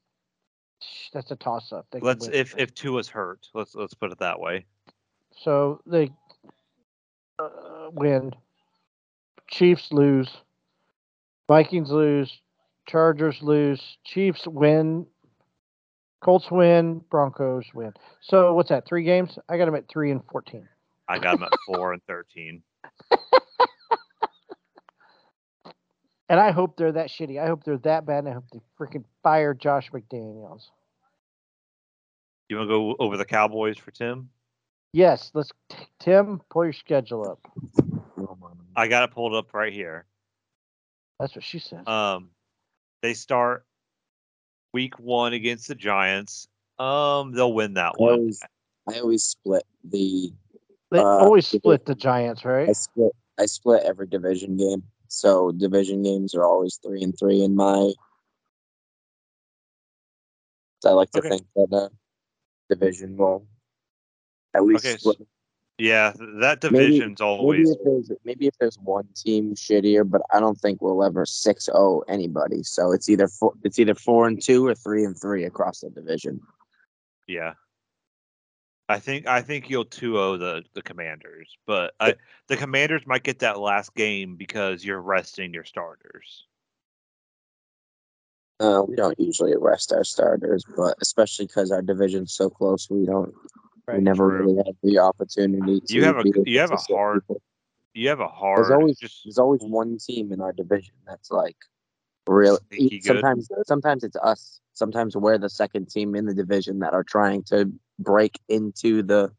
That's 1.13 1.31
a 1.31 1.37
toss 1.37 1.73
up. 1.73 1.87
Let's 2.01 2.29
if 2.29 2.55
if 2.59 2.75
Tua's 2.75 3.09
hurt. 3.09 3.49
Let's 3.55 3.75
let's 3.75 3.95
put 3.95 4.13
it 4.13 4.19
that 4.19 4.41
way. 4.41 4.67
So 5.43 5.81
they 5.87 6.11
uh, 7.39 7.91
win. 7.93 8.33
Chiefs 9.49 9.93
lose. 9.93 10.29
Vikings 11.49 11.91
lose. 11.91 12.41
Chargers 12.89 13.43
lose. 13.43 13.99
Chiefs 14.05 14.47
win. 14.47 15.07
Colts 16.23 16.51
win. 16.51 17.03
Broncos 17.11 17.67
win. 17.75 17.93
So 18.21 18.55
what's 18.55 18.71
that? 18.71 18.87
Three 18.87 19.05
games? 19.05 19.39
I 19.49 19.57
got 19.59 19.67
them 19.67 19.75
at 19.75 19.89
three 19.89 20.11
and 20.11 20.23
fourteen. 20.31 20.69
I 21.09 21.19
got 21.19 21.39
them 21.39 21.45
at 21.45 21.53
four 21.67 21.93
and 21.93 22.03
thirteen. 22.05 22.63
And 26.29 26.41
I 26.41 26.51
hope 26.51 26.77
they're 26.77 26.93
that 26.93 27.09
shitty. 27.09 27.41
I 27.41 27.47
hope 27.47 27.65
they're 27.65 27.79
that 27.79 28.05
bad. 28.05 28.21
And 28.21 28.29
I 28.29 28.33
hope 28.33 28.45
they 28.53 28.61
freaking 28.79 29.05
fire 29.23 29.55
Josh 29.55 29.91
McDaniels. 29.91 30.65
You 32.49 32.57
want 32.57 32.69
to 32.69 32.73
go 32.73 32.97
over 32.99 33.17
the 33.17 33.25
Cowboys 33.25 33.79
for 33.79 33.91
Tim? 33.91 34.31
Yes, 34.93 35.31
let's. 35.35 35.51
t- 35.69 35.77
Tim, 35.99 36.41
pull 36.49 36.65
your 36.65 36.73
schedule 36.73 37.29
up. 37.29 37.41
I 38.77 38.89
got 38.89 39.05
it 39.05 39.13
pulled 39.13 39.35
up 39.35 39.53
right 39.53 39.73
here. 39.73 40.07
That's 41.19 41.35
what 41.35 41.45
she 41.45 41.59
said. 41.59 41.87
Um, 41.89 42.31
they 43.03 43.15
start 43.15 43.65
week 44.73 44.99
one 44.99 45.33
against 45.33 45.69
the 45.69 45.75
Giants. 45.75 46.49
Um, 46.79 47.33
they'll 47.33 47.53
win 47.53 47.75
that 47.75 47.95
I 47.99 48.03
one. 48.03 48.13
always, 48.15 48.41
I 48.89 49.01
always 49.01 49.25
split 49.25 49.65
the. 49.85 50.33
they 50.91 50.99
uh, 50.99 51.05
always 51.05 51.47
split 51.47 51.85
the 51.85 51.95
Giants, 51.95 52.45
right? 52.45 52.65
I 52.65 52.67
right? 52.67 52.77
split. 52.77 53.13
I 53.39 53.47
split 53.47 53.83
every 53.85 54.07
division 54.07 54.57
game. 54.57 54.83
So 55.09 55.53
division 55.53 56.03
games 56.03 56.35
are 56.35 56.45
always 56.45 56.79
three 56.83 57.03
and 57.03 57.17
three 57.19 57.43
in 57.43 57.55
my. 57.55 57.93
I 60.85 60.91
like 60.91 61.11
to 61.13 61.19
Okay. 61.19 61.31
think 61.31 61.47
that 61.57 61.69
uh, 61.73 61.89
division 62.69 63.17
will 63.17 63.47
at 64.55 64.63
least 64.65 64.85
Okay. 64.87 65.25
Yeah, 65.79 66.13
that 66.17 66.63
Maybe- 66.63 66.87
division's 66.87 67.21
Maybe 67.21 67.25
always 67.27 67.71
if 67.71 67.79
there's 67.85 68.11
maybe 68.25 68.47
if 68.47 68.57
there's 68.59 68.79
one 68.79 69.09
team 69.15 69.55
shittier, 69.55 70.09
but 70.09 70.23
I 70.33 70.41
don't 70.41 70.59
think 70.59 70.81
we'll 70.81 71.05
ever 71.05 71.25
6-0 71.27 72.03
anybody. 72.09 72.63
So 72.63 72.93
it's 72.93 73.09
either 73.11 73.29
four, 73.29 73.53
it's 73.63 73.79
either 73.79 73.95
four 73.95 74.27
and 74.27 74.41
two 74.43 74.65
or 74.67 74.75
three 74.75 75.05
and 75.05 75.19
three 75.21 75.45
across 75.45 75.81
the 75.81 75.91
division. 75.91 76.41
yeah. 77.27 77.55
I 78.89 79.01
think 79.01 79.27
I 79.27 79.43
think 79.43 79.69
you'll 79.69 79.85
2-0 79.85 80.39
the 80.39 80.65
the 80.75 80.83
Commanders, 80.83 81.57
but 81.67 81.95
I, 81.99 82.15
the 82.47 82.57
Commanders 82.57 83.03
might 83.07 83.25
get 83.25 83.41
that 83.41 83.59
last 83.59 83.95
game 83.95 84.37
because 84.37 84.85
you're 84.85 85.01
resting 85.01 85.53
your 85.53 85.65
starters. 85.65 86.47
Uh, 88.59 88.83
we 88.87 88.97
don't 88.97 89.19
usually 89.19 89.53
arrest 89.53 89.93
our 89.93 90.05
starters, 90.05 90.65
but 90.77 90.97
especially 91.03 91.47
because 91.47 91.71
our 91.71 91.83
division's 91.83 92.33
so 92.33 92.49
close, 92.49 92.89
we 92.89 93.05
don't. 93.05 93.35
we 93.93 93.99
never 93.99 94.29
true. 94.29 94.47
really 94.47 94.57
have 94.57 94.77
the 94.83 94.99
opportunity. 94.99 95.81
To 95.81 95.95
You 95.95 96.05
have 96.05 96.19
a 96.19 96.23
be 96.23 96.33
g- 96.33 96.41
able 96.41 96.49
you 96.49 96.61
have 96.61 96.73
a 96.73 96.77
hard 96.77 97.23
people. 97.23 97.43
You 97.93 98.09
have 98.11 98.21
a 98.21 98.29
hard 98.29 98.59
There's 98.59 98.71
always 98.71 98.99
just 98.99 99.25
there's 99.25 99.39
always 99.39 99.63
one 99.63 99.99
team 99.99 100.33
in 100.33 100.41
our 100.41 100.53
division 100.53 100.95
that's 101.07 101.31
like 101.31 101.57
real. 102.27 102.59
Sneaky 102.69 103.01
good. 103.01 103.07
Sometimes 103.07 103.49
sometimes 103.65 104.05
it's 104.05 104.17
us. 104.17 104.61
Sometimes 104.77 105.17
we're 105.17 105.39
the 105.39 105.49
second 105.49 105.89
team 105.89 106.15
in 106.15 106.27
the 106.27 106.35
division 106.35 106.81
that 106.81 106.93
are 106.93 107.03
trying 107.03 107.43
to 107.45 107.73
break 107.99 108.39
into 108.49 109.03
the. 109.03 109.33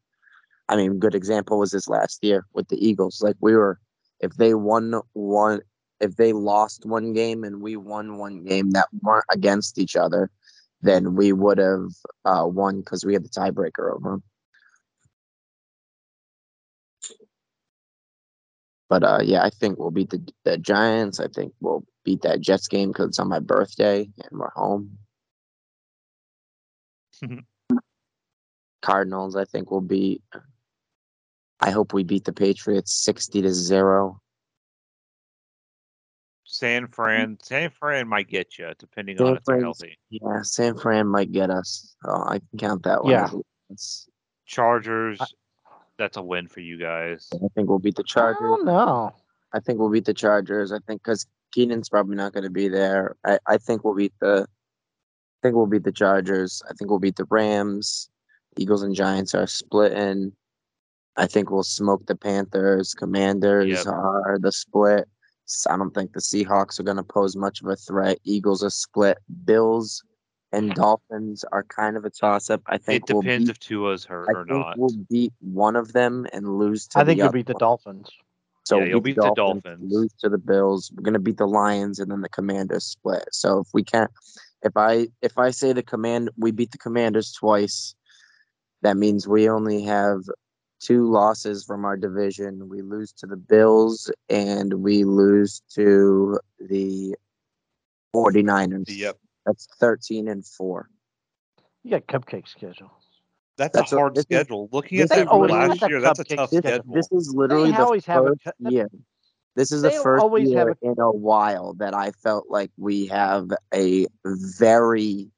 I 0.68 0.74
mean, 0.76 0.98
good 0.98 1.14
example 1.14 1.60
was 1.60 1.70
this 1.70 1.88
last 1.88 2.24
year 2.24 2.44
with 2.54 2.66
the 2.68 2.84
Eagles. 2.84 3.22
Like 3.22 3.36
we 3.40 3.54
were, 3.54 3.78
if 4.18 4.32
they 4.34 4.54
won 4.54 5.00
one, 5.12 5.60
if 6.00 6.16
they 6.16 6.32
lost 6.32 6.84
one 6.84 7.12
game 7.12 7.44
and 7.44 7.62
we 7.62 7.76
won 7.76 8.18
one 8.18 8.44
game 8.44 8.72
that 8.72 8.88
weren't 9.00 9.24
against 9.30 9.78
each 9.78 9.94
other, 9.94 10.28
then 10.82 11.14
we 11.14 11.32
would 11.32 11.58
have 11.58 11.90
uh, 12.24 12.44
won 12.44 12.80
because 12.80 13.04
we 13.04 13.12
had 13.14 13.24
the 13.24 13.28
tiebreaker 13.28 13.94
over 13.94 14.10
them. 14.10 14.22
But 18.88 19.04
uh, 19.04 19.20
yeah, 19.22 19.44
I 19.44 19.50
think 19.50 19.78
we'll 19.78 19.92
beat 19.92 20.10
the 20.10 20.26
the 20.44 20.58
Giants. 20.58 21.20
I 21.20 21.28
think 21.28 21.52
we'll 21.60 21.84
beat 22.04 22.22
that 22.22 22.40
Jets 22.40 22.66
game 22.66 22.88
because 22.88 23.08
it's 23.08 23.18
on 23.20 23.28
my 23.28 23.38
birthday 23.38 24.00
and 24.00 24.40
we're 24.40 24.50
home. 24.50 24.98
Mm-hmm. 27.22 27.76
Cardinals, 28.82 29.36
I 29.36 29.44
think 29.44 29.70
we'll 29.70 29.80
beat. 29.80 30.22
I 31.60 31.70
hope 31.70 31.92
we 31.92 32.04
beat 32.04 32.24
the 32.24 32.32
Patriots 32.32 32.92
sixty 32.92 33.42
to 33.42 33.52
zero. 33.52 34.20
San 36.44 36.86
Fran. 36.88 37.36
San 37.42 37.70
Fran 37.70 38.08
might 38.08 38.28
get 38.28 38.58
you 38.58 38.72
depending 38.78 39.18
San 39.18 39.26
on 39.26 39.36
if 39.36 39.44
they're 39.44 39.60
healthy. 39.60 39.98
Yeah, 40.10 40.42
San 40.42 40.78
Fran 40.78 41.06
might 41.06 41.30
get 41.30 41.50
us. 41.50 41.94
So 42.02 42.10
I 42.10 42.38
can 42.38 42.58
count 42.58 42.82
that 42.84 43.04
one. 43.04 43.12
Yeah. 43.12 43.24
as 43.24 43.32
a 43.32 43.36
loss. 43.70 44.08
Chargers. 44.46 45.20
That's 45.98 46.16
a 46.16 46.22
win 46.22 46.48
for 46.48 46.60
you 46.60 46.78
guys. 46.78 47.28
I 47.34 47.48
think 47.54 47.68
we'll 47.68 47.80
beat 47.80 47.96
the 47.96 48.04
Chargers. 48.04 48.64
don't. 48.64 49.12
I 49.52 49.60
think 49.60 49.78
we'll 49.78 49.90
beat 49.90 50.04
the 50.04 50.14
Chargers. 50.14 50.72
I 50.72 50.78
think 50.86 51.02
because 51.02 51.26
Keenan's 51.52 51.88
probably 51.88 52.16
not 52.16 52.32
going 52.32 52.44
to 52.44 52.50
be 52.50 52.68
there. 52.68 53.16
I, 53.24 53.38
I 53.46 53.58
think 53.58 53.84
we'll 53.84 53.94
beat 53.94 54.14
the. 54.20 54.46
I 55.38 55.46
think 55.48 55.56
we'll 55.56 55.66
beat 55.66 55.84
the 55.84 55.92
Chargers. 55.92 56.62
I 56.68 56.74
think 56.74 56.90
we'll 56.90 56.98
beat 56.98 57.16
the 57.16 57.26
Rams. 57.30 58.10
Eagles 58.56 58.82
and 58.82 58.94
Giants 58.94 59.34
are 59.34 59.46
splitting. 59.46 60.32
I 61.16 61.26
think 61.26 61.50
we'll 61.50 61.62
smoke 61.62 62.06
the 62.06 62.16
Panthers. 62.16 62.92
Commanders 62.94 63.68
Yep. 63.68 63.86
are 63.86 64.38
the 64.40 64.50
split. 64.52 65.08
I 65.70 65.76
don't 65.76 65.94
think 65.94 66.12
the 66.12 66.20
Seahawks 66.20 66.78
are 66.78 66.82
going 66.82 66.96
to 66.96 67.02
pose 67.02 67.36
much 67.36 67.62
of 67.62 67.68
a 67.68 67.76
threat. 67.76 68.18
Eagles 68.24 68.62
are 68.64 68.70
split. 68.70 69.18
Bills 69.44 70.02
and 70.52 70.74
Dolphins 70.74 71.44
are 71.52 71.62
kind 71.64 71.96
of 71.96 72.04
a 72.04 72.10
toss 72.10 72.50
up. 72.50 72.60
I 72.66 72.74
It 72.76 72.84
think 72.84 73.08
we'll 73.08 73.22
depends 73.22 73.46
beat, 73.46 73.50
if 73.52 73.58
Tua's 73.60 74.04
hurt 74.04 74.28
I 74.28 74.32
or 74.40 74.44
think 74.44 74.58
not. 74.58 74.78
we'll 74.78 74.96
beat 75.08 75.32
one 75.40 75.76
of 75.76 75.92
them 75.92 76.26
and 76.32 76.58
lose 76.58 76.88
to 76.88 76.98
I 76.98 77.04
think 77.04 77.18
the 77.18 77.24
you'll 77.24 77.32
beat 77.32 77.46
the. 77.46 77.54
Dolphins. 77.54 78.08
So 78.64 78.76
Yeah, 78.76 78.82
we'll 78.82 78.90
you'll 78.90 79.00
beat 79.00 79.16
the 79.16 79.32
Dolphins. 79.34 79.92
Lose 79.92 80.12
to 80.20 80.28
the 80.28 80.38
Bills. 80.38 80.90
We're 80.94 81.02
gonna 81.02 81.18
beat 81.18 81.38
the 81.38 81.46
Lions 81.46 81.98
and 82.00 82.10
then 82.10 82.20
the 82.22 82.28
Commanders 82.28 82.84
split. 82.84 83.28
So 83.32 83.60
if 83.60 83.68
we 83.72 83.82
can't, 83.84 84.10
if 84.62 84.76
I 84.76 85.08
if 85.22 85.38
I 85.38 85.50
say 85.50 85.72
the 85.72 85.82
command 85.82 86.30
we 86.36 86.50
beat 86.50 86.70
the 86.72 86.78
commanders 86.78 87.32
twice, 87.32 87.94
that 88.82 88.96
means 88.96 89.26
we 89.28 89.48
only 89.48 89.82
have 89.84 90.20
two 90.80 91.10
losses 91.10 91.64
from 91.64 91.84
our 91.84 91.96
division. 91.96 92.68
We 92.68 92.82
lose 92.82 93.12
to 93.14 93.26
the 93.26 93.36
Bills 93.36 94.10
and 94.28 94.74
we 94.74 95.04
lose 95.04 95.62
to 95.74 96.38
the 96.60 97.14
49ers. 98.14 98.84
Yep. 98.88 99.16
That's 99.46 99.66
13 99.80 100.28
and 100.28 100.44
4. 100.46 100.88
You 101.82 101.90
got 101.90 102.06
cupcake 102.06 102.46
schedule. 102.48 102.90
That's, 103.56 103.74
That's 103.76 103.92
a 103.92 103.96
a- 103.96 103.98
hard 103.98 104.16
is- 104.18 104.22
schedule. 104.22 104.68
Looking 104.72 104.98
at 105.00 105.04
is 105.04 105.10
that 105.10 105.26
from 105.28 105.42
last 105.48 105.82
year, 105.88 106.00
that's 106.00 106.20
a 106.20 106.24
tough 106.24 106.50
This, 106.50 106.58
schedule. 106.60 106.94
this 106.94 107.08
is 107.10 107.34
literally 107.34 107.72
the 107.72 107.82
always 107.84 108.04
have 108.06 108.24
a 108.24 108.36
cu- 108.36 108.70
year. 108.70 108.88
This 109.58 109.72
is 109.72 109.82
the 109.82 109.90
first 109.90 110.24
year 110.38 110.76
in 110.82 111.00
a 111.00 111.10
while 111.10 111.74
that 111.74 111.92
I 111.92 112.12
felt 112.12 112.46
like 112.48 112.70
we 112.76 113.06
have 113.06 113.50
a 113.74 114.06
very 114.24 115.32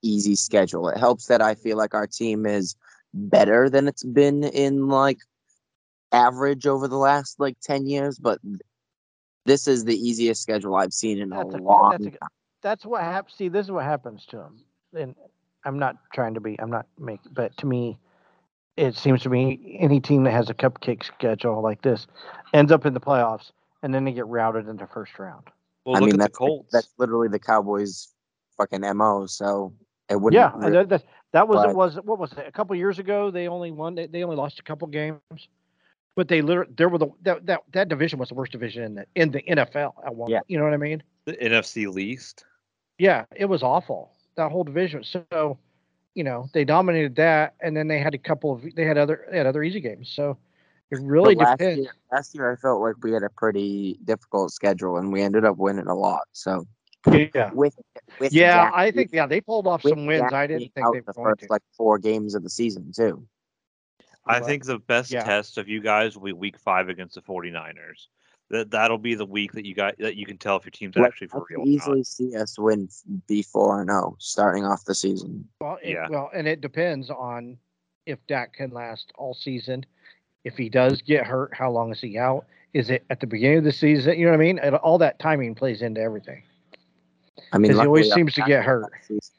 easy 0.00 0.34
schedule. 0.34 0.88
It 0.88 0.96
helps 0.96 1.26
that 1.26 1.42
I 1.42 1.56
feel 1.56 1.76
like 1.76 1.92
our 1.92 2.06
team 2.06 2.46
is 2.46 2.74
better 3.12 3.68
than 3.68 3.86
it's 3.86 4.02
been 4.02 4.44
in 4.44 4.88
like 4.88 5.18
average 6.10 6.66
over 6.66 6.88
the 6.88 6.96
last 6.96 7.38
like 7.38 7.58
10 7.60 7.86
years, 7.86 8.18
but 8.18 8.38
this 9.44 9.68
is 9.68 9.84
the 9.84 9.94
easiest 9.94 10.40
schedule 10.40 10.74
I've 10.74 10.94
seen 10.94 11.18
in 11.18 11.34
a 11.34 11.36
That's 11.36 11.54
a- 11.54 11.58
long 11.58 11.90
that's 11.90 12.06
a- 12.06 12.10
time. 12.18 12.28
That's 12.62 12.86
what 12.86 13.02
happens. 13.02 13.34
See, 13.34 13.48
this 13.48 13.66
is 13.66 13.72
what 13.72 13.84
happens 13.84 14.24
to 14.30 14.38
them. 14.38 14.64
And 14.94 15.14
I'm 15.66 15.78
not 15.78 15.96
trying 16.14 16.32
to 16.32 16.40
be. 16.40 16.58
I'm 16.58 16.70
not 16.70 16.86
making. 16.98 17.32
But 17.34 17.54
to 17.58 17.66
me, 17.66 17.98
it 18.78 18.96
seems 18.96 19.20
to 19.24 19.28
me 19.28 19.76
any 19.78 20.00
team 20.00 20.24
that 20.24 20.32
has 20.32 20.48
a 20.48 20.54
cupcake 20.54 21.04
schedule 21.04 21.60
like 21.60 21.82
this 21.82 22.06
ends 22.54 22.72
up 22.72 22.86
in 22.86 22.94
the 22.94 23.00
playoffs, 23.00 23.52
and 23.86 23.94
then 23.94 24.02
they 24.02 24.10
get 24.10 24.26
routed 24.26 24.66
in 24.66 24.76
the 24.76 24.86
first 24.88 25.16
round. 25.16 25.44
well, 25.84 25.94
I 25.94 26.00
look 26.00 26.06
mean, 26.06 26.14
at 26.14 26.18
the 26.18 26.24
that's 26.24 26.36
Colts. 26.36 26.72
that's 26.72 26.88
literally 26.98 27.28
the 27.28 27.38
Cowboys' 27.38 28.08
fucking 28.56 28.80
mo. 28.96 29.26
So 29.26 29.72
it 30.10 30.20
wouldn't. 30.20 30.34
Yeah, 30.34 30.50
re- 30.56 30.72
that, 30.72 30.88
that, 30.88 31.04
that 31.30 31.46
was 31.46 31.58
but- 31.58 31.70
it. 31.70 31.76
Was 31.76 31.94
what 32.02 32.18
was 32.18 32.32
it? 32.32 32.48
A 32.48 32.50
couple 32.50 32.74
years 32.74 32.98
ago, 32.98 33.30
they 33.30 33.46
only 33.46 33.70
won. 33.70 33.94
They, 33.94 34.08
they 34.08 34.24
only 34.24 34.34
lost 34.34 34.58
a 34.58 34.64
couple 34.64 34.88
games, 34.88 35.20
but 36.16 36.26
they 36.26 36.42
literally 36.42 36.72
there 36.76 36.88
were 36.88 36.98
the 36.98 37.06
that, 37.22 37.46
that 37.46 37.60
that 37.74 37.88
division 37.88 38.18
was 38.18 38.28
the 38.28 38.34
worst 38.34 38.50
division 38.50 38.82
in 38.82 38.94
the 38.96 39.06
in 39.14 39.30
the 39.30 39.42
NFL 39.42 39.92
at 40.04 40.12
one. 40.12 40.32
Yeah. 40.32 40.40
You 40.48 40.58
know 40.58 40.64
what 40.64 40.74
I 40.74 40.78
mean? 40.78 41.00
the 41.24 41.34
NFC 41.34 41.86
least. 41.86 42.44
Yeah, 42.98 43.24
it 43.36 43.44
was 43.44 43.62
awful. 43.62 44.10
That 44.36 44.50
whole 44.50 44.64
division. 44.64 45.04
So, 45.04 45.58
you 46.16 46.24
know, 46.24 46.48
they 46.52 46.64
dominated 46.64 47.14
that, 47.16 47.54
and 47.60 47.76
then 47.76 47.86
they 47.86 48.00
had 48.00 48.14
a 48.14 48.18
couple 48.18 48.52
of 48.52 48.64
they 48.74 48.84
had 48.84 48.98
other 48.98 49.28
they 49.30 49.38
had 49.38 49.46
other 49.46 49.62
easy 49.62 49.80
games. 49.80 50.10
So 50.12 50.38
it 50.90 51.00
really 51.00 51.34
but 51.34 51.44
last 51.44 51.58
depends. 51.58 51.78
year, 51.82 51.92
last 52.12 52.34
year 52.34 52.52
I 52.52 52.56
felt 52.56 52.80
like 52.80 52.94
we 53.02 53.12
had 53.12 53.22
a 53.22 53.30
pretty 53.30 53.98
difficult 54.04 54.52
schedule 54.52 54.98
and 54.98 55.12
we 55.12 55.22
ended 55.22 55.44
up 55.44 55.56
winning 55.56 55.86
a 55.88 55.94
lot. 55.94 56.24
So 56.32 56.66
Yeah. 57.10 57.50
with 57.52 57.76
with 58.20 58.32
Yeah, 58.32 58.64
Dak- 58.66 58.74
I 58.74 58.90
think 58.90 59.10
yeah 59.12 59.26
they 59.26 59.40
pulled 59.40 59.66
off 59.66 59.82
some 59.82 60.06
wins. 60.06 60.22
Dak 60.22 60.32
I 60.32 60.46
didn't 60.46 60.72
think 60.74 60.86
they 60.92 61.00
the 61.00 61.12
going 61.12 61.26
first 61.34 61.40
to. 61.40 61.46
like 61.50 61.62
four 61.76 61.98
games 61.98 62.34
of 62.34 62.42
the 62.42 62.50
season 62.50 62.92
too. 62.94 63.26
I 64.26 64.40
But- 64.40 64.46
think 64.46 64.64
the 64.64 64.78
best 64.78 65.12
yeah. 65.12 65.22
test 65.22 65.58
of 65.58 65.68
you 65.68 65.80
guys 65.80 66.16
will 66.16 66.24
be 66.24 66.32
week 66.32 66.58
five 66.58 66.88
against 66.88 67.14
the 67.14 67.22
49ers. 67.22 68.08
That 68.50 68.70
that'll 68.70 68.98
be 68.98 69.16
the 69.16 69.26
week 69.26 69.52
that 69.52 69.66
you 69.66 69.74
got 69.74 69.98
that 69.98 70.14
you 70.14 70.24
can 70.24 70.38
tell 70.38 70.56
if 70.56 70.64
your 70.64 70.70
team's 70.70 70.94
Like, 70.94 71.06
actually 71.08 71.28
I 71.28 71.30
for 71.30 71.40
could 71.46 71.54
real. 71.58 71.60
or 71.62 71.66
easily 71.66 71.96
not. 71.98 72.06
see 72.06 72.36
us 72.36 72.56
win 72.56 72.88
B 73.26 73.42
four 73.42 73.80
and 73.80 73.90
zero 73.90 74.14
starting 74.20 74.64
off 74.64 74.84
the 74.84 74.94
season. 74.94 75.48
Well, 75.60 75.78
it, 75.82 75.90
Yeah. 75.94 76.06
well, 76.08 76.30
and 76.32 76.46
it 76.46 76.60
depends 76.60 77.10
on 77.10 77.58
if 78.06 78.24
Dak 78.28 78.52
can 78.52 78.70
last 78.70 79.10
all 79.16 79.34
season. 79.34 79.84
If 80.46 80.56
he 80.56 80.68
does 80.68 81.02
get 81.02 81.26
hurt, 81.26 81.52
how 81.52 81.72
long 81.72 81.90
is 81.90 82.00
he 82.00 82.16
out? 82.16 82.46
Is 82.72 82.88
it 82.88 83.04
at 83.10 83.18
the 83.18 83.26
beginning 83.26 83.58
of 83.58 83.64
the 83.64 83.72
season? 83.72 84.16
You 84.16 84.26
know 84.26 84.30
what 84.30 84.36
I 84.40 84.44
mean? 84.44 84.60
And 84.60 84.76
all 84.76 84.96
that 84.98 85.18
timing 85.18 85.56
plays 85.56 85.82
into 85.82 86.00
everything. 86.00 86.44
I 87.52 87.58
mean, 87.58 87.72
he 87.72 87.78
always 87.80 88.12
uh, 88.12 88.14
seems 88.14 88.34
to 88.34 88.42
get 88.42 88.64
hurt. 88.64 88.82
last 88.82 89.08
season- 89.08 89.34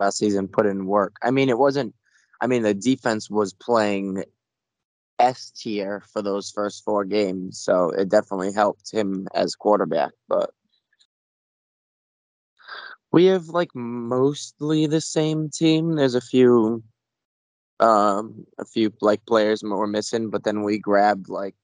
Last 0.00 0.18
season, 0.18 0.48
put 0.48 0.66
in 0.66 0.86
work. 0.86 1.14
I 1.22 1.30
mean, 1.30 1.48
it 1.48 1.58
wasn't. 1.58 1.94
I 2.40 2.48
mean, 2.48 2.62
the 2.62 2.74
defense 2.74 3.30
was 3.30 3.52
playing 3.52 4.24
S 5.20 5.50
tier 5.52 6.02
for 6.12 6.20
those 6.20 6.50
first 6.50 6.84
four 6.84 7.04
games, 7.04 7.60
so 7.60 7.90
it 7.90 8.08
definitely 8.08 8.52
helped 8.52 8.90
him 8.92 9.28
as 9.34 9.54
quarterback. 9.54 10.12
But 10.28 10.50
we 13.12 13.26
have 13.26 13.48
like 13.48 13.70
mostly 13.74 14.86
the 14.86 15.00
same 15.00 15.48
team. 15.48 15.94
There's 15.94 16.14
a 16.16 16.20
few, 16.20 16.82
um, 17.80 18.46
a 18.58 18.64
few 18.64 18.92
like 19.00 19.24
players 19.26 19.62
we're 19.62 19.86
missing, 19.86 20.30
but 20.30 20.44
then 20.44 20.62
we 20.62 20.78
grabbed 20.78 21.28
like 21.28 21.54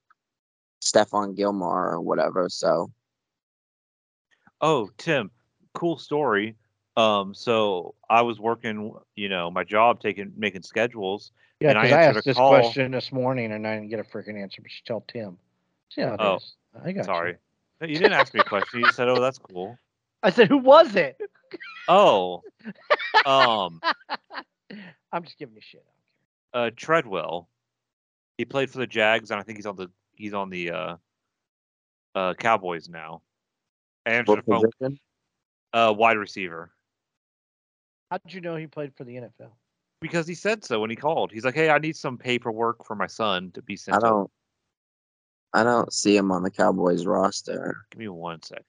Stephon 0.82 1.36
Gilmore 1.36 1.90
or 1.90 2.00
whatever. 2.00 2.48
So 2.48 2.90
Oh, 4.60 4.88
Tim, 4.98 5.30
cool 5.74 5.98
story. 5.98 6.56
Um, 6.96 7.34
so 7.34 7.94
I 8.08 8.22
was 8.22 8.38
working, 8.38 8.94
you 9.16 9.28
know, 9.28 9.50
my 9.50 9.64
job 9.64 10.00
taking 10.00 10.32
making 10.36 10.62
schedules. 10.62 11.32
Yeah, 11.60 11.70
And 11.70 11.78
I 11.78 11.82
because 11.82 11.94
I, 11.96 12.02
answered 12.02 12.18
asked 12.18 12.26
a 12.26 12.30
this 12.30 12.36
call- 12.36 12.50
question 12.60 12.92
this 12.92 13.12
morning 13.12 13.52
and 13.52 13.66
I 13.66 13.74
didn't 13.76 13.90
get 13.90 14.00
a 14.00 14.04
freaking 14.04 14.40
answer, 14.40 14.62
but 14.62 14.70
you 14.70 14.78
tell 14.86 15.04
Tim. 15.08 15.36
Yeah. 15.96 16.16
Oh, 16.18 16.36
is. 16.36 16.54
I 16.84 16.92
got 16.92 17.04
Sorry. 17.04 17.36
No, 17.80 17.86
You 17.86 17.96
didn't 17.96 18.12
ask 18.12 18.32
me 18.32 18.40
a 18.40 18.44
question. 18.44 18.80
You 18.80 18.90
said, 18.92 19.08
"Oh, 19.08 19.20
that's 19.20 19.38
cool." 19.38 19.76
I 20.22 20.30
said, 20.30 20.48
who 20.48 20.58
was 20.58 20.96
it? 20.96 21.20
Oh, 21.88 22.42
um, 23.26 23.80
I'm 25.12 25.22
just 25.24 25.38
giving 25.38 25.54
you 25.54 25.60
shit. 25.60 25.84
Uh, 26.54 26.70
Treadwell. 26.76 27.48
He 28.38 28.44
played 28.44 28.70
for 28.70 28.78
the 28.78 28.86
Jags, 28.86 29.30
and 29.30 29.38
I 29.38 29.42
think 29.42 29.58
he's 29.58 29.66
on 29.66 29.76
the 29.76 29.90
he's 30.14 30.34
on 30.34 30.48
the 30.48 30.70
uh, 30.70 30.96
uh, 32.14 32.34
Cowboys 32.34 32.88
now. 32.88 33.22
I 34.06 34.12
answered 34.12 34.28
what 34.28 34.46
the 34.46 34.52
phone. 34.52 34.70
position? 34.78 35.00
Uh, 35.72 35.94
wide 35.96 36.16
receiver. 36.16 36.70
How 38.10 38.18
did 38.18 38.32
you 38.32 38.40
know 38.40 38.56
he 38.56 38.66
played 38.66 38.94
for 38.94 39.04
the 39.04 39.16
NFL? 39.16 39.50
Because 40.00 40.26
he 40.26 40.34
said 40.34 40.64
so 40.64 40.80
when 40.80 40.90
he 40.90 40.96
called. 40.96 41.32
He's 41.32 41.44
like, 41.44 41.54
"Hey, 41.54 41.70
I 41.70 41.78
need 41.78 41.96
some 41.96 42.18
paperwork 42.18 42.84
for 42.84 42.94
my 42.94 43.06
son 43.06 43.50
to 43.52 43.62
be 43.62 43.76
sent." 43.76 43.96
I 43.96 44.00
don't. 44.00 44.30
I 45.52 45.62
don't 45.62 45.92
see 45.92 46.16
him 46.16 46.32
on 46.32 46.42
the 46.42 46.50
Cowboys 46.50 47.06
roster. 47.06 47.86
Give 47.92 48.00
me 48.00 48.08
one 48.08 48.42
second. 48.42 48.64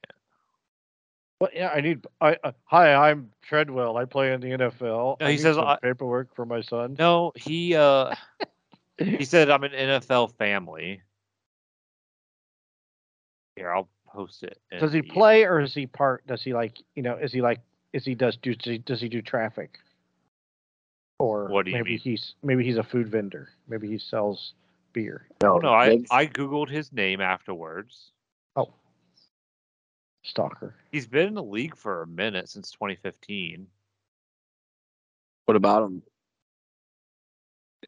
Well, 1.42 1.50
yeah, 1.54 1.70
I 1.70 1.82
need. 1.82 2.06
I 2.22 2.38
uh, 2.44 2.54
hi, 2.64 2.94
I'm 3.10 3.30
Treadwell. 3.42 3.98
I 3.98 4.06
play 4.06 4.32
in 4.34 4.40
the 4.40 4.52
NFL. 4.52 5.20
No, 5.20 5.26
he 5.26 5.34
need 5.34 5.42
says 5.42 5.58
I- 5.58 5.78
paperwork 5.82 6.34
for 6.36 6.46
my 6.46 6.62
son. 6.62 6.96
No, 6.98 7.34
he 7.36 7.76
uh, 7.76 8.16
he 8.98 9.26
said 9.26 9.50
I'm 9.50 9.64
an 9.64 9.72
NFL 9.72 10.38
family. 10.38 11.02
Here, 13.58 13.72
I'll 13.74 13.90
post 14.08 14.44
it. 14.44 14.60
Does 14.80 14.94
he 14.94 15.02
the- 15.02 15.10
play 15.10 15.44
or 15.44 15.60
is 15.60 15.74
he 15.74 15.88
part? 15.88 16.26
Does 16.28 16.42
he 16.42 16.54
like 16.54 16.82
you 16.96 17.04
know? 17.04 17.16
Is 17.16 17.34
he 17.34 17.42
like? 17.42 17.60
Is 17.92 18.06
he 18.06 18.16
does 18.16 18.38
do? 18.38 18.56
Does 18.56 18.72
he, 18.72 18.78
does 18.78 19.02
he 19.02 19.10
do 19.10 19.22
traffic? 19.22 19.80
Or 21.20 21.48
What 21.48 21.64
do 21.66 21.72
you 21.72 21.78
maybe 21.78 21.92
mean? 21.92 22.00
he's 22.00 22.36
maybe 22.44 22.64
he's 22.66 22.78
a 22.78 22.84
food 22.84 23.08
vendor. 23.10 23.50
Maybe 23.70 23.88
he 23.88 23.98
sells 23.98 24.54
beer. 24.94 25.28
No, 25.42 25.58
no, 25.58 25.74
I 25.74 26.00
I 26.12 26.28
googled 26.28 26.70
his 26.70 26.92
name 26.92 27.22
afterwards. 27.22 28.12
Oh, 30.26 30.30
stalker. 30.30 30.76
He's 30.92 31.08
been 31.08 31.28
in 31.28 31.34
the 31.34 31.44
league 31.44 31.76
for 31.76 32.02
a 32.02 32.08
minute 32.08 32.50
since 32.50 32.72
2015. 32.72 33.68
What 35.46 35.58
about 35.58 35.84
him? 35.84 36.04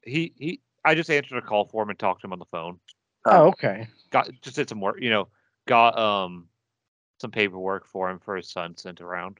He 0.04 0.34
he. 0.38 0.62
I 0.86 0.96
just 0.96 1.10
answered 1.10 1.38
a 1.38 1.42
call 1.42 1.66
for 1.66 1.84
him 1.84 1.90
and 1.90 2.00
talked 2.00 2.22
to 2.22 2.28
him 2.28 2.34
on 2.34 2.40
the 2.40 2.46
phone. 2.46 2.80
Oh, 3.26 3.48
okay. 3.48 3.88
Got 4.12 4.30
just 4.42 4.56
did 4.56 4.70
some 4.70 4.80
work, 4.80 4.98
you 5.02 5.10
know. 5.10 5.28
Got 5.66 5.98
um 5.98 6.48
some 7.20 7.32
paperwork 7.32 7.86
for 7.88 8.10
him 8.10 8.20
for 8.20 8.36
his 8.36 8.50
son 8.50 8.78
sent 8.78 9.02
around. 9.02 9.40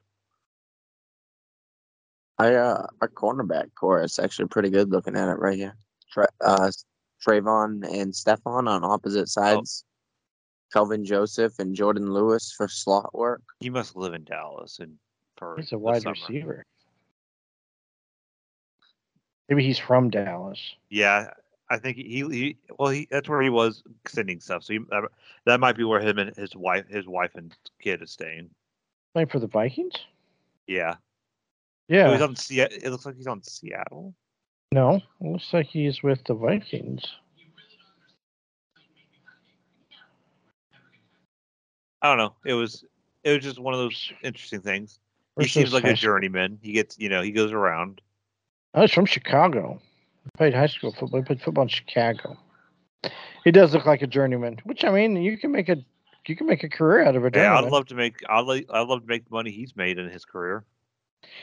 I 2.38 2.54
uh, 2.54 2.86
our 3.00 3.08
cornerback 3.08 3.74
core 3.74 4.02
is 4.02 4.18
actually 4.18 4.48
pretty 4.48 4.70
good. 4.70 4.90
Looking 4.90 5.16
at 5.16 5.28
it 5.28 5.38
right 5.38 5.56
here, 5.56 5.76
Tra- 6.10 6.28
uh, 6.44 6.70
Trevon 7.24 7.84
and 7.84 8.12
Stephon 8.12 8.68
on 8.68 8.84
opposite 8.84 9.28
sides. 9.28 9.84
Kelvin 10.72 11.04
Joseph 11.04 11.58
and 11.58 11.74
Jourdan 11.74 12.10
Lewis 12.12 12.52
for 12.56 12.68
slot 12.68 13.14
work. 13.14 13.42
He 13.60 13.70
must 13.70 13.96
live 13.96 14.14
in 14.14 14.24
Dallas 14.24 14.78
and 14.80 14.94
for 15.36 15.56
He's 15.56 15.72
a 15.72 15.78
wide 15.78 16.02
summer. 16.02 16.12
receiver. 16.12 16.64
Maybe 19.48 19.64
he's 19.64 19.78
from 19.78 20.10
Dallas. 20.10 20.60
Yeah, 20.90 21.30
I 21.70 21.78
think 21.78 21.96
he, 21.96 22.04
he 22.04 22.56
well 22.78 22.90
he 22.90 23.08
that's 23.10 23.28
where 23.28 23.40
he 23.40 23.50
was 23.50 23.82
sending 24.06 24.40
stuff. 24.40 24.64
So 24.64 24.74
he, 24.74 24.80
that, 24.90 25.04
that 25.46 25.60
might 25.60 25.76
be 25.76 25.84
where 25.84 26.00
him 26.00 26.18
and 26.18 26.36
his 26.36 26.54
wife 26.54 26.86
his 26.88 27.06
wife 27.06 27.34
and 27.34 27.54
kid 27.80 28.02
is 28.02 28.10
staying. 28.10 28.50
Playing 29.14 29.28
for 29.28 29.38
the 29.38 29.46
Vikings? 29.46 29.94
Yeah. 30.66 30.96
Yeah. 31.88 32.08
Oh, 32.08 32.12
he's 32.12 32.20
on 32.20 32.36
Seattle. 32.36 32.78
It 32.82 32.90
looks 32.90 33.06
like 33.06 33.16
he's 33.16 33.26
on 33.26 33.42
Seattle. 33.42 34.14
no, 34.72 34.96
it 34.96 35.26
looks 35.26 35.52
like 35.54 35.66
he's 35.66 36.02
with 36.02 36.22
the 36.26 36.34
Vikings. 36.34 37.02
I 42.02 42.08
don't 42.08 42.18
know. 42.18 42.34
It 42.44 42.54
was 42.54 42.84
it 43.24 43.32
was 43.32 43.42
just 43.42 43.58
one 43.58 43.74
of 43.74 43.80
those 43.80 44.12
interesting 44.22 44.60
things. 44.60 45.00
He 45.38 45.46
seems 45.46 45.72
like 45.72 45.84
a 45.84 45.94
journeyman. 45.94 46.58
He 46.62 46.72
gets 46.72 46.98
you 46.98 47.08
know 47.08 47.22
he 47.22 47.32
goes 47.32 47.52
around. 47.52 48.00
Oh, 48.74 48.80
I 48.80 48.82
was 48.82 48.92
from 48.92 49.06
Chicago. 49.06 49.80
He 50.24 50.30
played 50.36 50.54
high 50.54 50.66
school 50.66 50.92
football. 50.92 51.20
He 51.20 51.24
played 51.24 51.42
football 51.42 51.62
in 51.62 51.68
Chicago. 51.68 52.36
He 53.44 53.50
does 53.50 53.72
look 53.72 53.86
like 53.86 54.02
a 54.02 54.06
journeyman, 54.06 54.58
which 54.64 54.84
I 54.84 54.90
mean, 54.90 55.16
you 55.16 55.38
can 55.38 55.52
make 55.52 55.68
a 55.68 55.76
you 56.26 56.36
can 56.36 56.46
make 56.46 56.62
a 56.62 56.68
career 56.68 57.04
out 57.04 57.16
of 57.16 57.24
a 57.24 57.30
Yeah. 57.32 57.58
I'd 57.58 57.70
love 57.70 57.86
to 57.86 57.94
make 57.94 58.16
I'd 58.28 58.40
like 58.40 58.66
I'd 58.70 58.86
love 58.86 59.02
to 59.02 59.06
make 59.06 59.24
the 59.24 59.34
money 59.34 59.50
he's 59.50 59.74
made 59.76 59.98
in 59.98 60.08
his 60.10 60.24
career. 60.24 60.64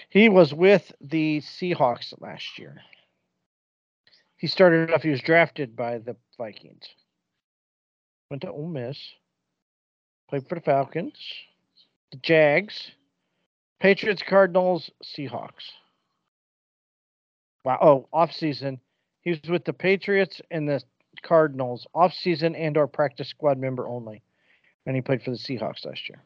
He 0.10 0.30
was 0.30 0.54
with 0.54 0.91
the 1.02 1.41
Seahawks 1.41 2.13
last 2.22 2.60
year. 2.60 2.82
He 4.38 4.48
started 4.48 4.91
off. 4.91 5.04
He 5.04 5.10
was 5.10 5.22
drafted 5.22 5.76
by 5.76 5.98
the 5.98 6.15
Vikings. 6.38 6.86
Went 8.30 8.41
to 8.41 8.52
Ole 8.52 8.68
Miss. 8.68 8.98
Played 10.29 10.47
for 10.47 10.55
the 10.55 10.61
Falcons, 10.61 11.13
the 12.11 12.17
Jags, 12.17 12.91
Patriots, 13.79 14.23
Cardinals, 14.27 14.89
Seahawks. 15.03 15.71
Wow. 17.63 17.79
Oh, 17.81 18.07
off 18.13 18.31
season. 18.31 18.79
He 19.21 19.31
was 19.31 19.39
with 19.49 19.65
the 19.65 19.73
Patriots 19.73 20.39
and 20.51 20.67
the 20.67 20.81
Cardinals, 21.23 21.88
off 21.93 22.13
season 22.13 22.55
and 22.55 22.77
or 22.77 22.88
practice 22.88 23.29
squad 23.29 23.57
member 23.57 23.88
only. 23.88 24.21
And 24.85 24.95
he 24.95 25.01
played 25.01 25.23
for 25.23 25.31
the 25.31 25.38
Seahawks 25.38 25.85
last 25.85 26.07
year. 26.07 26.21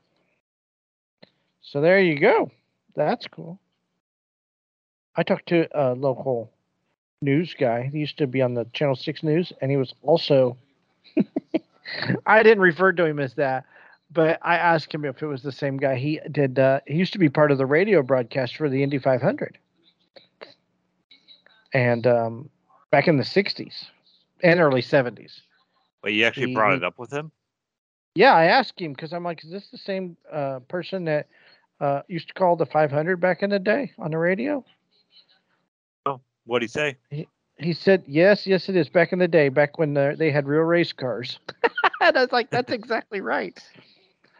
So 1.62 1.81
there 1.81 1.99
you 1.99 2.19
go. 2.19 2.51
That's 2.95 3.27
cool. 3.27 3.59
I 5.15 5.23
talked 5.23 5.47
to 5.49 5.67
a 5.73 5.93
local 5.93 6.51
news 7.21 7.55
guy. 7.57 7.89
He 7.91 7.99
used 7.99 8.17
to 8.17 8.27
be 8.27 8.41
on 8.41 8.53
the 8.53 8.65
Channel 8.73 8.95
6 8.95 9.23
News, 9.23 9.53
and 9.62 9.69
he 9.71 9.77
was 9.77 9.93
also. 10.01 10.57
I 12.25 12.43
didn't 12.43 12.62
refer 12.62 12.91
to 12.93 13.05
him 13.05 13.19
as 13.19 13.33
that, 13.35 13.65
but 14.12 14.39
I 14.41 14.58
asked 14.58 14.93
him 14.93 15.06
if 15.06 15.22
it 15.22 15.28
was 15.28 15.41
the 15.43 15.52
same 15.52 15.78
guy. 15.78 15.95
He 15.95 16.19
did. 16.32 16.60
Uh, 16.60 16.80
he 16.88 16.95
used 16.95 17.13
to 17.13 17.19
be 17.19 17.30
part 17.30 17.52
of 17.52 17.58
the 17.58 17.65
radio 17.65 18.02
broadcast 18.02 18.56
for 18.58 18.69
the 18.69 18.82
Indy 18.84 18.98
500, 18.98 19.58
and 21.74 22.08
um, 22.08 22.50
back 22.91 23.08
in 23.08 23.17
the 23.17 23.24
60s 23.24 23.86
and 24.43 24.60
early 24.60 24.82
70s. 24.82 25.41
But 26.02 26.13
you 26.13 26.26
actually 26.26 26.48
He- 26.48 26.56
brought 26.56 26.74
it 26.74 26.84
up 26.84 26.98
with 26.98 27.12
him. 27.12 27.32
Yeah, 28.15 28.34
I 28.34 28.45
asked 28.45 28.82
him 28.82 28.93
because 28.93 29.13
I'm 29.13 29.24
like, 29.24 29.43
is 29.43 29.52
this 29.52 29.69
the 29.69 29.78
same 29.78 30.17
uh, 30.32 30.60
person 30.67 31.06
that 31.06 31.28
uh, 31.80 32.02
used 32.08 32.28
to 32.30 32.34
call 32.34 32.56
the 32.56 32.65
500 32.65 33.17
back 33.17 33.43
in 33.43 33.52
the 33.52 33.60
day 33.60 33.93
on 34.00 34.12
the 34.12 34.17
radio? 34.17 34.65
Oh, 36.06 36.19
what'd 36.45 36.63
he 36.63 36.67
say? 36.67 36.98
He 37.60 37.74
said, 37.74 38.04
yes, 38.08 38.48
yes, 38.48 38.69
it 38.69 38.76
is. 38.78 38.88
Back 38.88 39.12
in 39.12 39.19
the 39.19 39.28
day, 39.28 39.50
back 39.50 39.78
when 39.78 39.93
the, 39.93 40.15
they 40.17 40.32
had 40.32 40.48
real 40.48 40.62
race 40.62 40.93
cars. 40.93 41.39
and 42.02 42.17
I 42.17 42.22
was 42.22 42.32
like, 42.32 42.50
that's 42.50 42.72
exactly 42.72 43.19
right. 43.19 43.62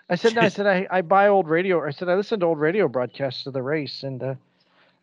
I 0.10 0.16
said, 0.16 0.36
no, 0.36 0.42
I 0.42 0.50
said, 0.50 0.66
I, 0.66 0.88
I 0.90 1.02
buy 1.02 1.28
old 1.28 1.48
radio. 1.48 1.86
I 1.86 1.92
said, 1.92 2.10
I 2.10 2.16
listen 2.16 2.40
to 2.40 2.48
old 2.48 2.60
radio 2.60 2.88
broadcasts 2.88 3.46
of 3.46 3.54
the 3.54 3.62
race. 3.62 4.02
And 4.02 4.24
uh, 4.24 4.36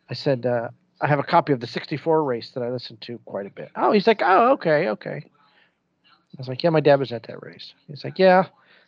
I 0.09 0.13
said, 0.13 0.45
uh, 0.45 0.69
I 0.99 1.07
have 1.07 1.19
a 1.19 1.23
copy 1.23 1.53
of 1.53 1.61
the 1.61 1.67
64 1.67 2.23
race 2.23 2.51
that 2.51 2.61
I 2.61 2.69
listen 2.69 2.97
to 3.01 3.17
quite 3.19 3.45
a 3.45 3.49
bit. 3.49 3.69
Oh, 3.75 3.93
he's 3.93 4.07
like, 4.07 4.21
oh, 4.21 4.51
okay, 4.53 4.89
okay. 4.89 5.23
I 5.25 6.37
was 6.37 6.49
like, 6.49 6.61
yeah, 6.61 6.71
my 6.71 6.81
dad 6.81 6.99
was 6.99 7.11
at 7.13 7.23
that 7.23 7.41
race. 7.41 7.73
He's 7.87 8.03
like, 8.03 8.19
yeah. 8.19 8.43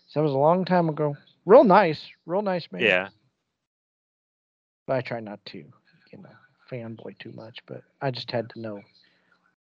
So 0.07 0.19
that 0.19 0.23
was 0.23 0.33
a 0.33 0.37
long 0.37 0.65
time 0.65 0.89
ago. 0.89 1.15
Real 1.45 1.63
nice, 1.63 2.01
real 2.25 2.41
nice 2.41 2.67
man. 2.71 2.81
Yeah. 2.81 3.09
But 4.87 4.97
I 4.97 5.01
try 5.01 5.19
not 5.19 5.39
to, 5.45 5.57
you 5.57 6.17
know, 6.17 6.29
fanboy 6.69 7.17
too 7.19 7.31
much. 7.31 7.59
But 7.65 7.83
I 8.01 8.11
just 8.11 8.29
had 8.29 8.49
to 8.51 8.59
know. 8.59 8.81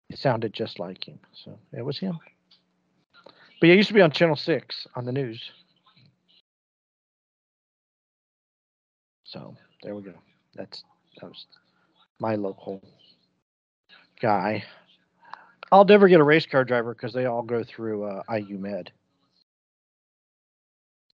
It 0.09 0.17
sounded 0.17 0.53
just 0.53 0.79
like 0.79 1.05
him, 1.05 1.19
so 1.33 1.59
it 1.73 1.83
was 1.83 1.99
him. 1.99 2.17
But 3.59 3.67
yeah, 3.67 3.73
he 3.73 3.77
used 3.77 3.89
to 3.89 3.93
be 3.93 4.01
on 4.01 4.11
Channel 4.11 4.37
Six 4.37 4.87
on 4.95 5.05
the 5.05 5.11
news. 5.11 5.51
So 9.27 9.55
there 9.83 9.93
we 9.93 10.03
go. 10.03 10.13
That's 10.55 10.83
that 11.19 11.27
was 11.27 11.45
my 12.19 12.35
local 12.35 12.81
guy. 14.21 14.63
I'll 15.71 15.83
never 15.83 16.07
get 16.07 16.21
a 16.21 16.23
race 16.23 16.45
car 16.45 16.63
driver 16.63 16.93
because 16.93 17.13
they 17.13 17.25
all 17.25 17.41
go 17.41 17.63
through 17.63 18.05
uh, 18.05 18.23
IU 18.33 18.57
Med. 18.57 18.89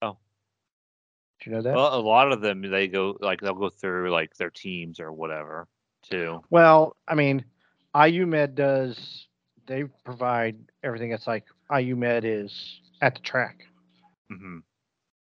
Oh. 0.04 0.18
Do 1.42 1.50
you 1.50 1.56
know 1.56 1.64
that? 1.64 1.74
Well, 1.76 1.98
a 1.98 2.00
lot 2.00 2.32
of 2.32 2.42
them 2.42 2.62
they 2.62 2.88
go 2.88 3.18
like 3.20 3.42
they'll 3.42 3.56
go 3.56 3.70
through 3.70 4.12
like 4.12 4.36
their 4.38 4.52
teams 4.52 5.00
or 5.00 5.12
whatever 5.12 5.68
too. 6.04 6.44
Well, 6.52 6.96
I 7.08 7.16
mean, 7.16 7.44
IU 8.00 8.28
Med 8.28 8.54
does. 8.54 9.28
They 9.66 9.86
provide 10.06 10.58
everything. 10.84 11.14
It's 11.14 11.26
like 11.26 11.46
IU 11.76 11.96
Med 11.96 12.26
is 12.26 12.80
at 13.02 13.16
the 13.16 13.22
track, 13.22 13.64
hmm 14.30 14.60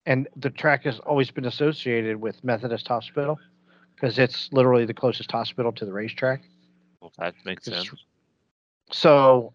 and 0.06 0.28
the 0.36 0.50
track 0.50 0.84
has 0.84 0.98
always 1.00 1.30
been 1.30 1.44
associated 1.44 2.20
with 2.20 2.42
Methodist 2.44 2.88
Hospital 2.88 3.38
because 3.94 4.18
it's 4.18 4.52
literally 4.52 4.84
the 4.84 4.94
closest 4.94 5.30
hospital 5.30 5.72
to 5.72 5.84
the 5.84 5.92
racetrack. 5.92 6.42
Well, 7.00 7.12
that 7.18 7.34
makes 7.44 7.68
It's- 7.68 7.86
sense. 7.88 8.00
So 8.90 9.54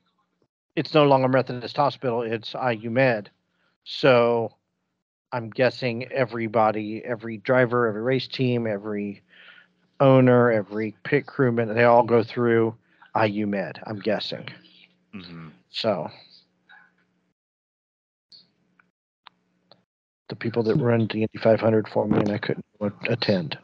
it's 0.76 0.94
no 0.94 1.06
longer 1.06 1.28
Methodist 1.28 1.76
Hospital, 1.78 2.22
it's 2.22 2.56
IU 2.56 2.90
Med. 2.90 3.30
So 3.84 4.56
I'm 5.32 5.50
guessing 5.50 6.06
everybody, 6.12 7.04
every 7.04 7.38
driver, 7.38 7.88
every 7.88 8.02
race 8.02 8.28
team, 8.28 8.66
every 8.68 9.22
owner, 10.00 10.52
every 10.52 10.96
pit 11.04 11.26
crewman, 11.26 11.74
they 11.74 11.84
all 11.84 12.04
go 12.04 12.24
through 12.24 12.76
IU 13.16 13.48
Med, 13.48 13.82
I'm 13.86 14.00
guessing. 14.00 14.48
hmm 15.12 15.50
So 15.70 16.10
the 20.30 20.36
people 20.36 20.64
that 20.64 20.76
run 20.76 21.08
the 21.12 21.22
Indy 21.24 21.38
500 21.42 21.88
for 21.88 22.08
me 22.08 22.18
and 22.20 22.32
I 22.32 22.38
couldn't 22.38 22.66
attend. 23.08 23.58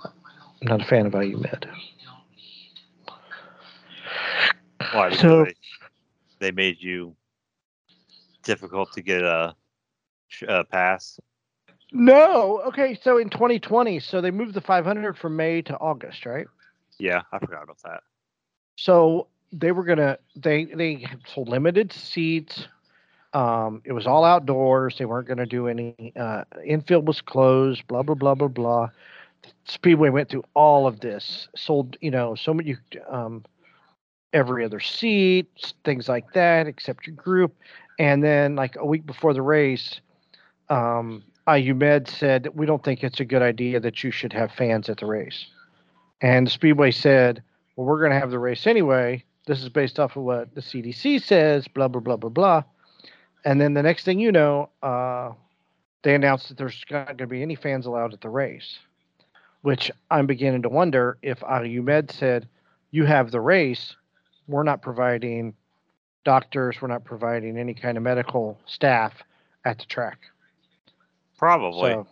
I'm 0.00 0.68
not 0.68 0.82
a 0.82 0.84
fan 0.84 1.06
of 1.06 1.14
IU 1.14 1.38
Med. 1.38 1.68
Why? 4.92 5.12
So- 5.14 5.44
they, 5.44 5.54
they 6.38 6.50
made 6.52 6.76
you 6.80 7.16
difficult 8.42 8.92
to 8.92 9.02
get 9.02 9.22
a, 9.22 9.54
a 10.48 10.64
pass. 10.64 11.18
No. 11.92 12.60
Okay. 12.66 12.98
So 13.02 13.18
in 13.18 13.28
2020, 13.28 14.00
so 14.00 14.20
they 14.20 14.30
moved 14.30 14.54
the 14.54 14.60
500 14.60 15.18
from 15.18 15.36
May 15.36 15.62
to 15.62 15.76
August, 15.78 16.24
right? 16.24 16.46
Yeah, 16.98 17.22
I 17.32 17.38
forgot 17.38 17.64
about 17.64 17.82
that. 17.84 18.02
So 18.76 19.26
they 19.52 19.72
were 19.72 19.84
gonna 19.84 20.18
they 20.34 20.64
they 20.64 21.06
sold 21.26 21.48
limited 21.48 21.92
seats. 21.92 22.68
Um, 23.34 23.82
it 23.84 23.92
was 23.92 24.06
all 24.06 24.24
outdoors. 24.24 24.96
They 24.98 25.04
weren't 25.04 25.28
gonna 25.28 25.46
do 25.46 25.68
any. 25.68 26.12
Uh, 26.18 26.44
infield 26.64 27.06
was 27.06 27.20
closed. 27.20 27.86
Blah 27.86 28.02
blah 28.02 28.14
blah 28.14 28.34
blah 28.34 28.48
blah. 28.48 28.88
Speedway 29.64 30.10
went 30.10 30.28
through 30.28 30.44
all 30.54 30.86
of 30.86 31.00
this. 31.00 31.48
Sold 31.56 31.96
you 32.00 32.10
know 32.10 32.34
so 32.34 32.52
many 32.54 32.76
um, 33.08 33.44
every 34.32 34.64
other 34.64 34.80
seat, 34.80 35.74
things 35.84 36.08
like 36.08 36.32
that, 36.32 36.66
except 36.66 37.06
your 37.06 37.16
group. 37.16 37.54
And 37.98 38.22
then 38.22 38.56
like 38.56 38.76
a 38.76 38.86
week 38.86 39.06
before 39.06 39.34
the 39.34 39.42
race, 39.42 40.00
um, 40.68 41.22
IU 41.52 41.74
Med 41.74 42.08
said 42.08 42.48
we 42.54 42.66
don't 42.66 42.82
think 42.82 43.02
it's 43.02 43.20
a 43.20 43.24
good 43.24 43.42
idea 43.42 43.80
that 43.80 44.02
you 44.02 44.10
should 44.10 44.32
have 44.32 44.52
fans 44.52 44.88
at 44.88 44.98
the 44.98 45.06
race. 45.06 45.46
And 46.20 46.50
Speedway 46.50 46.92
said, 46.92 47.42
well, 47.76 47.86
we're 47.86 47.98
going 47.98 48.12
to 48.12 48.18
have 48.18 48.30
the 48.30 48.38
race 48.38 48.66
anyway. 48.66 49.24
This 49.46 49.60
is 49.60 49.68
based 49.68 49.98
off 49.98 50.16
of 50.16 50.22
what 50.22 50.54
the 50.54 50.60
CDC 50.60 51.22
says, 51.22 51.66
blah, 51.66 51.88
blah, 51.88 52.00
blah, 52.00 52.16
blah, 52.16 52.30
blah. 52.30 52.62
And 53.44 53.60
then 53.60 53.74
the 53.74 53.82
next 53.82 54.04
thing 54.04 54.18
you 54.18 54.32
know, 54.32 54.70
uh, 54.82 55.32
they 56.02 56.14
announced 56.14 56.48
that 56.48 56.58
there's 56.58 56.82
not 56.90 57.06
going 57.06 57.18
to 57.18 57.26
be 57.26 57.42
any 57.42 57.54
fans 57.54 57.86
allowed 57.86 58.12
at 58.12 58.20
the 58.20 58.28
race, 58.28 58.78
which 59.62 59.90
I'm 60.10 60.26
beginning 60.26 60.62
to 60.62 60.68
wonder 60.68 61.18
if 61.22 61.42
IU 61.42 61.82
Med 61.82 62.10
said, 62.10 62.48
you 62.90 63.04
have 63.04 63.30
the 63.30 63.40
race, 63.40 63.96
we're 64.46 64.62
not 64.62 64.82
providing 64.82 65.54
doctors, 66.24 66.76
we're 66.80 66.88
not 66.88 67.04
providing 67.04 67.56
any 67.58 67.74
kind 67.74 67.96
of 67.96 68.02
medical 68.02 68.58
staff 68.66 69.12
at 69.64 69.78
the 69.78 69.86
track. 69.86 70.18
Probably 71.38 71.90
So, 71.92 72.06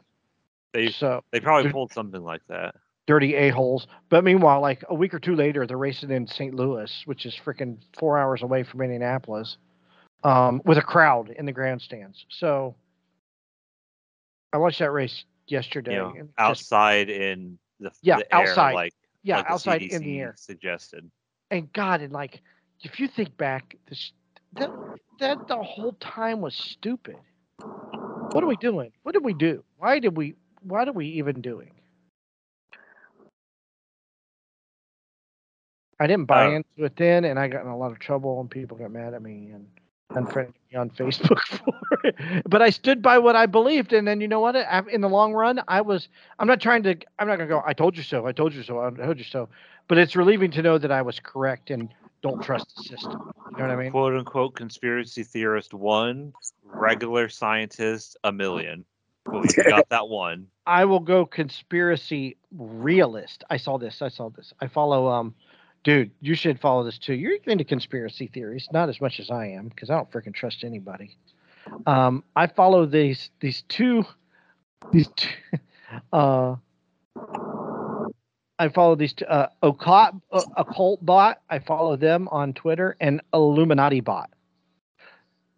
they 0.73 0.91
so 0.91 1.23
they 1.31 1.41
probably 1.41 1.71
pulled 1.71 1.93
something 1.93 2.23
like 2.23 2.43
that. 2.49 2.75
dirty 3.07 3.35
a-holes. 3.35 3.87
But 4.09 4.25
meanwhile, 4.25 4.61
like 4.61 4.85
a 4.89 4.95
week 4.95 5.15
or 5.15 5.19
two 5.19 5.35
later, 5.37 5.67
they're 5.67 5.77
racing 5.77 6.11
in 6.11 6.27
St. 6.27 6.55
Louis, 6.55 7.03
which 7.07 7.27
is 7.27 7.39
freaking 7.45 7.77
four 7.99 8.19
hours 8.19 8.43
away 8.43 8.63
from 8.63 8.81
Indianapolis, 8.81 9.59
um, 10.23 10.61
with 10.65 10.79
a 10.79 10.83
crowd 10.83 11.31
in 11.31 11.47
the 11.47 11.53
grandstands. 11.53 12.25
So 12.29 12.75
I 14.53 14.59
watched 14.59 14.79
that 14.81 14.91
race 14.91 15.25
yesterday. 15.47 15.93
You 15.93 15.99
know, 15.99 16.13
just- 16.15 16.29
outside 16.39 17.09
in 17.11 17.59
the 17.79 17.91
Yeah, 18.03 18.17
the 18.19 18.35
air, 18.35 18.49
outside. 18.49 18.75
like 18.75 18.95
yeah, 19.23 19.37
like 19.39 19.51
outside 19.51 19.83
in 19.83 20.03
the 20.03 20.21
air. 20.21 20.35
suggested. 20.37 21.11
And 21.51 21.73
God, 21.73 22.01
and 22.01 22.13
like, 22.13 22.41
if 22.83 23.01
you 23.01 23.09
think 23.09 23.37
back, 23.37 23.77
this 23.89 24.13
that 24.55 24.73
that 25.19 25.47
the 25.49 25.63
whole 25.63 25.93
time 25.95 26.41
was 26.41 26.55
stupid. 26.55 27.17
What 28.33 28.45
are 28.45 28.47
we 28.47 28.57
doing? 28.57 28.93
What 29.03 29.13
did 29.13 29.25
we 29.25 29.35
do? 29.35 29.65
Why 29.79 29.99
did 29.99 30.17
we? 30.17 30.37
What 30.63 30.89
are 30.89 30.93
we 30.93 31.07
even 31.07 31.41
doing? 31.41 31.73
I 35.99 36.07
didn't 36.07 36.27
buy 36.27 36.47
Uh, 36.47 36.51
into 36.51 36.85
it 36.85 36.97
then, 36.97 37.25
and 37.25 37.39
I 37.39 37.49
got 37.49 37.63
in 37.63 37.69
a 37.69 37.77
lot 37.77 37.93
of 37.93 37.99
trouble, 37.99 38.41
and 38.41 38.51
people 38.51 38.77
got 38.77 38.91
mad 38.91 39.13
at 39.13 39.23
me 39.23 39.51
and 39.51 39.67
unfriended 40.15 40.55
me 40.73 40.79
on 40.79 40.91
Facebook 40.91 41.39
for 41.41 41.75
it. 42.05 42.17
But 42.49 42.63
I 42.63 42.71
stood 42.71 43.03
by 43.03 43.19
what 43.19 43.37
I 43.37 43.47
believed, 43.47 43.93
and 43.93 44.07
then 44.07 44.21
you 44.21 44.29
know 44.29 44.41
what? 44.41 44.57
In 44.91 45.01
the 45.01 45.09
long 45.09 45.33
run, 45.33 45.61
I 45.69 45.81
was. 45.81 46.09
I'm 46.39 46.47
not 46.47 46.61
trying 46.61 46.83
to. 46.85 46.97
I'm 47.19 47.29
not 47.29 47.37
gonna 47.37 47.49
go. 47.49 47.63
I 47.65 47.73
told 47.73 47.97
you 47.97 48.03
so. 48.03 48.27
I 48.27 48.33
told 48.33 48.55
you 48.55 48.63
so. 48.63 48.81
I 48.81 48.91
told 48.91 49.19
you 49.19 49.25
so. 49.25 49.49
But 49.89 49.99
it's 49.99 50.15
relieving 50.17 50.51
to 50.53 50.63
know 50.63 50.79
that 50.79 50.93
I 50.93 51.03
was 51.03 51.19
correct 51.21 51.71
and 51.71 51.93
don't 52.23 52.43
trust 52.43 52.77
the 52.77 52.83
system. 52.85 53.33
You 53.53 53.59
know 53.59 53.69
what 53.69 53.71
I 53.71 53.77
mean? 53.77 53.91
Quote 53.91 54.15
unquote 54.15 54.55
conspiracy 54.55 55.23
theorist 55.25 55.75
one, 55.75 56.33
regular 56.65 57.29
scientist 57.29 58.17
a 58.25 58.33
million. 58.33 58.85
Well, 59.27 59.45
you 59.45 59.65
got 59.65 59.89
that 59.91 60.09
one. 60.09 60.47
I 60.67 60.85
will 60.85 61.01
go 61.01 61.27
conspiracy 61.27 62.37
realist. 62.57 63.45
I 63.51 63.57
saw 63.57 63.79
this. 63.79 64.03
I 64.03 64.09
saw 64.09 64.31
this. 64.31 64.53
I 64.61 64.67
follow 64.69 65.09
um 65.09 65.35
dude, 65.85 66.11
you 66.21 66.35
should 66.35 66.61
follow 66.61 66.85
this 66.85 66.99
too. 66.99 67.15
You're 67.15 67.37
into 67.47 67.65
conspiracy 67.65 68.27
theories, 68.27 68.69
not 68.73 68.89
as 68.89 69.01
much 69.01 69.21
as 69.21 69.31
I 69.31 69.47
am, 69.47 69.69
because 69.69 69.91
I 69.91 69.95
don't 69.97 70.11
freaking 70.11 70.35
trust 70.35 70.65
anybody. 70.65 71.17
Um, 71.87 72.25
I 72.37 72.47
follow 72.47 72.87
these 72.87 73.31
these 73.41 73.63
two 73.69 74.05
these 74.93 75.09
two 75.17 75.29
uh 76.13 76.57
I 78.59 78.69
follow 78.69 78.95
these 78.95 79.15
two, 79.15 79.25
uh, 79.25 79.49
occult, 79.63 80.17
uh, 80.31 80.43
occult 80.57 81.05
bot. 81.05 81.41
I 81.49 81.61
follow 81.61 81.97
them 81.97 82.29
on 82.29 82.53
Twitter 82.53 82.95
and 83.01 83.23
Illuminati 83.33 84.01
bot. 84.01 84.29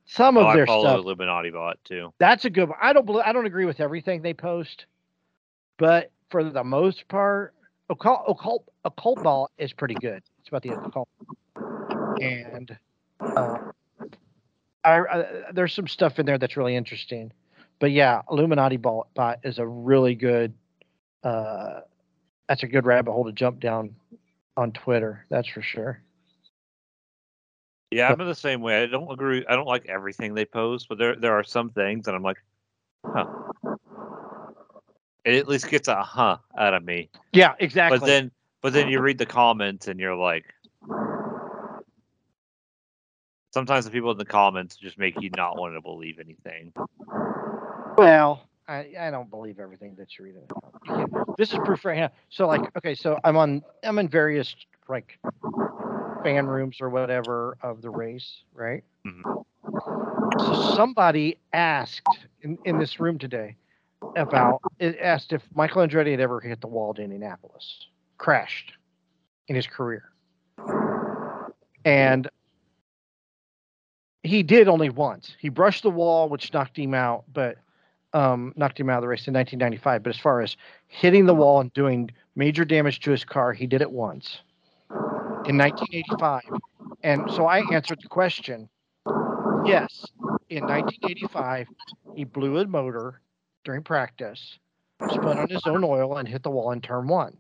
Some 0.04 0.36
of 0.36 0.46
Oh, 0.46 0.52
their 0.52 0.64
I 0.64 0.66
follow 0.66 0.84
stuff 0.84 0.98
Illuminati 0.98 1.50
bot 1.50 1.78
too. 1.84 2.12
that's 2.18 2.44
a 2.44 2.50
good 2.50 2.68
one. 2.68 2.78
I 2.80 2.92
don't 2.92 3.04
believe, 3.06 3.24
I 3.26 3.32
don't 3.32 3.46
agree 3.46 3.64
with 3.64 3.80
everything 3.80 4.22
they 4.22 4.34
post, 4.34 4.86
but 5.78 6.12
for 6.30 6.44
the 6.44 6.62
most 6.62 7.08
part, 7.08 7.54
occult 7.90 8.22
occult 8.28 8.68
occult 8.85 9.22
ball 9.22 9.51
is 9.59 9.72
pretty 9.72 9.95
good. 9.95 10.22
It's 10.41 10.49
about 10.49 10.62
the 10.62 10.70
occult, 10.70 11.09
and 12.20 12.76
uh, 13.20 13.59
I, 14.85 14.99
I 14.99 15.24
there's 15.53 15.72
some 15.72 15.89
stuff 15.89 16.18
in 16.18 16.26
there 16.26 16.39
that's 16.39 16.57
really 16.57 16.76
interesting. 16.76 17.33
But 17.78 17.91
yeah, 17.91 18.22
Illuminati 18.30 18.76
ball 18.76 19.09
bot 19.14 19.41
is 19.45 19.59
a 19.59 19.66
really 19.66 20.14
good. 20.14 20.55
Uh, 21.24 21.80
that's 22.49 22.62
a 22.62 22.66
good 22.66 22.87
rabbit 22.87 23.12
hole 23.12 23.24
to 23.24 23.33
jump 23.33 23.61
down 23.61 23.95
on 24.57 24.72
Twitter. 24.72 25.24
That's 25.30 25.49
for 25.49 25.62
sure. 25.62 26.03
Yeah, 27.91 28.11
I'm 28.11 28.20
in 28.20 28.26
the 28.26 28.35
same 28.35 28.62
way. 28.62 28.83
I 28.83 28.87
don't 28.87 29.11
agree. 29.11 29.45
I 29.47 29.55
don't 29.55 29.66
like 29.66 29.87
everything 29.89 30.35
they 30.35 30.45
post, 30.45 30.89
but 30.89 30.99
there 30.99 31.14
there 31.16 31.35
are 31.35 31.45
some 31.45 31.70
things 31.70 32.07
that 32.07 32.14
I'm 32.14 32.22
like, 32.22 32.43
huh. 33.05 33.26
It 35.24 35.37
at 35.37 35.47
least 35.47 35.68
gets 35.68 35.87
a 35.89 36.03
huh 36.03 36.39
out 36.59 36.74
of 36.74 36.85
me. 36.85 37.09
Yeah, 37.33 37.55
exactly. 37.61 38.01
But 38.01 38.07
then 38.07 38.30
but 38.62 38.72
then 38.72 38.88
you 38.88 39.00
read 39.00 39.18
the 39.18 39.26
comments 39.26 39.88
and 39.88 40.00
you're 40.00 40.16
like 40.16 40.44
sometimes 43.52 43.84
the 43.84 43.90
people 43.90 44.10
in 44.10 44.18
the 44.18 44.24
comments 44.24 44.76
just 44.76 44.98
make 44.98 45.20
you 45.20 45.30
not 45.30 45.56
want 45.56 45.74
to 45.74 45.80
believe 45.80 46.18
anything. 46.18 46.72
Well, 47.96 48.48
I, 48.68 48.92
I 48.98 49.10
don't 49.10 49.30
believe 49.30 49.58
everything 49.58 49.94
that 49.98 50.18
you 50.18 50.24
read. 50.24 50.34
in. 50.36 50.96
You 50.96 51.06
This 51.36 51.52
is 51.52 51.58
proof 51.58 51.84
right 51.84 51.98
now. 51.98 52.10
So 52.30 52.46
like, 52.46 52.70
okay, 52.76 52.94
so 52.94 53.18
I'm 53.24 53.36
on 53.36 53.62
I'm 53.82 53.98
in 53.98 54.08
various 54.08 54.54
like 54.88 55.18
fan 56.22 56.46
rooms 56.46 56.78
or 56.80 56.88
whatever 56.88 57.56
of 57.62 57.82
the 57.82 57.90
race, 57.90 58.42
right? 58.54 58.82
Mhm. 59.06 59.44
So 60.38 60.54
somebody 60.54 61.38
asked 61.52 62.26
in, 62.42 62.58
in 62.64 62.78
this 62.78 62.98
room 63.00 63.18
today 63.18 63.56
about 64.16 64.62
it 64.78 64.98
asked 65.00 65.32
if 65.32 65.42
Michael 65.54 65.82
Andretti 65.86 66.10
had 66.12 66.20
ever 66.20 66.40
hit 66.40 66.60
the 66.60 66.66
wall 66.66 66.94
at 66.96 67.02
Indianapolis, 67.02 67.86
crashed 68.22 68.74
in 69.48 69.56
his 69.56 69.66
career. 69.66 70.04
And 71.84 72.30
he 74.22 74.44
did 74.44 74.68
only 74.68 74.90
once. 74.90 75.34
He 75.40 75.48
brushed 75.48 75.82
the 75.82 75.90
wall, 75.90 76.28
which 76.28 76.52
knocked 76.52 76.78
him 76.78 76.94
out, 76.94 77.24
but 77.32 77.56
um, 78.12 78.52
knocked 78.54 78.78
him 78.78 78.88
out 78.88 78.98
of 78.98 79.02
the 79.02 79.08
race 79.08 79.26
in 79.26 79.34
1995. 79.34 80.04
But 80.04 80.10
as 80.10 80.20
far 80.20 80.40
as 80.40 80.56
hitting 80.86 81.26
the 81.26 81.34
wall 81.34 81.60
and 81.60 81.74
doing 81.74 82.12
major 82.36 82.64
damage 82.64 83.00
to 83.00 83.10
his 83.10 83.24
car, 83.24 83.52
he 83.52 83.66
did 83.66 83.82
it 83.82 83.90
once 83.90 84.38
in 85.46 85.58
1985. 85.58 86.42
And 87.02 87.28
so 87.32 87.46
I 87.46 87.64
answered 87.72 87.98
the 88.00 88.08
question 88.08 88.68
yes, 89.66 90.06
in 90.48 90.62
1985, 90.62 91.66
he 92.14 92.22
blew 92.22 92.58
a 92.58 92.66
motor 92.68 93.20
during 93.64 93.82
practice, 93.82 94.60
spun 95.10 95.38
on 95.38 95.48
his 95.48 95.66
own 95.66 95.82
oil, 95.82 96.18
and 96.18 96.28
hit 96.28 96.44
the 96.44 96.50
wall 96.50 96.70
in 96.70 96.80
turn 96.80 97.08
one. 97.08 97.36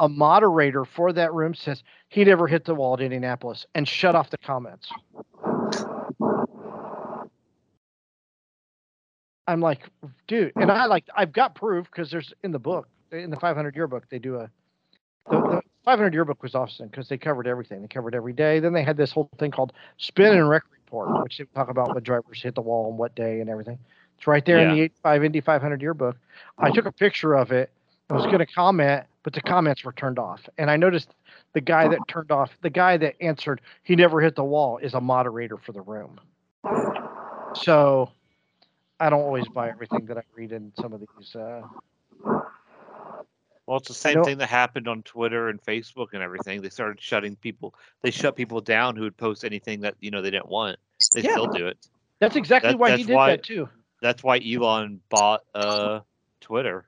A 0.00 0.08
moderator 0.08 0.84
for 0.84 1.12
that 1.12 1.32
room 1.32 1.54
says 1.54 1.82
he 2.08 2.24
never 2.24 2.46
hit 2.46 2.64
the 2.64 2.74
wall 2.74 2.94
at 2.94 3.00
Indianapolis 3.00 3.66
and 3.74 3.86
shut 3.86 4.14
off 4.14 4.30
the 4.30 4.38
comments. 4.38 4.90
I'm 9.46 9.60
like, 9.60 9.80
dude, 10.26 10.52
and 10.56 10.70
I 10.70 10.86
like, 10.86 11.04
I've 11.14 11.32
got 11.32 11.54
proof 11.54 11.86
because 11.90 12.10
there's 12.10 12.32
in 12.42 12.50
the 12.50 12.58
book, 12.58 12.88
in 13.12 13.30
the 13.30 13.36
500 13.36 13.76
yearbook, 13.76 14.08
they 14.08 14.18
do 14.18 14.36
a, 14.36 14.50
the, 15.30 15.36
the 15.36 15.62
500 15.84 16.14
yearbook 16.14 16.42
was 16.42 16.54
awesome 16.54 16.88
because 16.88 17.08
they 17.08 17.18
covered 17.18 17.46
everything. 17.46 17.82
They 17.82 17.88
covered 17.88 18.14
every 18.14 18.32
day. 18.32 18.58
Then 18.60 18.72
they 18.72 18.82
had 18.82 18.96
this 18.96 19.12
whole 19.12 19.28
thing 19.38 19.50
called 19.50 19.72
spin 19.98 20.34
and 20.34 20.48
wreck 20.48 20.62
report, 20.72 21.22
which 21.22 21.38
they 21.38 21.44
talk 21.54 21.68
about 21.68 21.94
what 21.94 22.02
drivers 22.02 22.42
hit 22.42 22.54
the 22.54 22.62
wall 22.62 22.90
on 22.90 22.96
what 22.96 23.14
day 23.14 23.40
and 23.40 23.50
everything. 23.50 23.78
It's 24.16 24.26
right 24.26 24.44
there 24.44 24.58
in 24.58 24.74
the 24.74 24.80
85 24.82 25.24
Indy 25.24 25.40
500 25.40 25.82
yearbook. 25.82 26.16
I 26.58 26.70
took 26.70 26.86
a 26.86 26.92
picture 26.92 27.34
of 27.34 27.52
it. 27.52 27.70
I 28.10 28.14
was 28.14 28.24
going 28.26 28.38
to 28.38 28.46
comment, 28.46 29.04
but 29.22 29.32
the 29.32 29.40
comments 29.40 29.82
were 29.84 29.92
turned 29.92 30.18
off. 30.18 30.46
And 30.58 30.70
I 30.70 30.76
noticed 30.76 31.14
the 31.54 31.60
guy 31.60 31.88
that 31.88 31.98
turned 32.08 32.30
off, 32.30 32.50
the 32.62 32.70
guy 32.70 32.96
that 32.98 33.14
answered, 33.20 33.60
he 33.82 33.96
never 33.96 34.20
hit 34.20 34.36
the 34.36 34.44
wall, 34.44 34.78
is 34.78 34.94
a 34.94 35.00
moderator 35.00 35.56
for 35.56 35.72
the 35.72 35.80
room. 35.80 36.20
So 37.54 38.10
I 39.00 39.08
don't 39.10 39.22
always 39.22 39.48
buy 39.48 39.70
everything 39.70 40.06
that 40.06 40.18
I 40.18 40.22
read 40.34 40.52
in 40.52 40.72
some 40.80 40.92
of 40.92 41.00
these. 41.00 41.34
Uh, 41.36 41.62
Well, 43.66 43.78
it's 43.78 43.88
the 43.88 43.94
same 43.94 44.22
thing 44.24 44.36
that 44.38 44.50
happened 44.50 44.86
on 44.88 45.02
Twitter 45.04 45.48
and 45.48 45.58
Facebook 45.62 46.08
and 46.12 46.22
everything. 46.22 46.60
They 46.60 46.68
started 46.68 47.00
shutting 47.00 47.34
people. 47.36 47.74
They 48.02 48.10
shut 48.10 48.36
people 48.36 48.60
down 48.60 48.94
who 48.94 49.02
would 49.04 49.16
post 49.16 49.42
anything 49.42 49.80
that 49.80 49.94
you 50.00 50.10
know 50.10 50.20
they 50.20 50.30
didn't 50.30 50.48
want. 50.50 50.78
They 51.14 51.22
Yeah. 51.22 51.30
still 51.32 51.46
do 51.46 51.66
it. 51.68 51.78
that's 52.20 52.36
exactly 52.36 52.70
That- 52.72 52.78
why 52.78 52.96
he 52.96 53.04
did 53.04 53.14
why- 53.14 53.30
that 53.30 53.42
too. 53.42 53.68
That's 54.02 54.22
why 54.22 54.38
Elon 54.38 55.00
bought 55.08 55.44
uh 55.54 56.00
Twitter. 56.42 56.86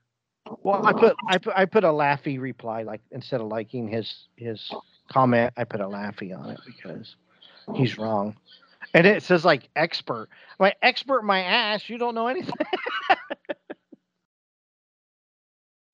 Well, 0.63 0.83
I 0.85 0.93
put 0.93 1.17
I 1.29 1.39
put 1.39 1.55
I 1.57 1.65
put 1.65 1.85
a 1.85 1.89
laughy 1.89 2.41
reply 2.41 2.83
like 2.83 3.01
instead 3.11 3.41
of 3.41 3.49
liking 3.49 3.89
his 3.89 4.29
his 4.37 4.73
comment, 5.09 5.53
I 5.57 5.65
put 5.65 5.81
a 5.81 5.87
laughy 5.87 6.37
on 6.37 6.51
it 6.51 6.61
because 6.67 7.17
he's 7.75 7.99
wrong. 7.99 8.37
And 8.95 9.07
it 9.07 9.23
says 9.23 9.45
like 9.45 9.69
expert. 9.77 10.29
I'm 10.59 10.65
like 10.65 10.77
expert 10.83 11.23
my 11.23 11.41
ass, 11.41 11.89
you 11.89 11.99
don't 11.99 12.15
know 12.15 12.29
anything. 12.29 12.55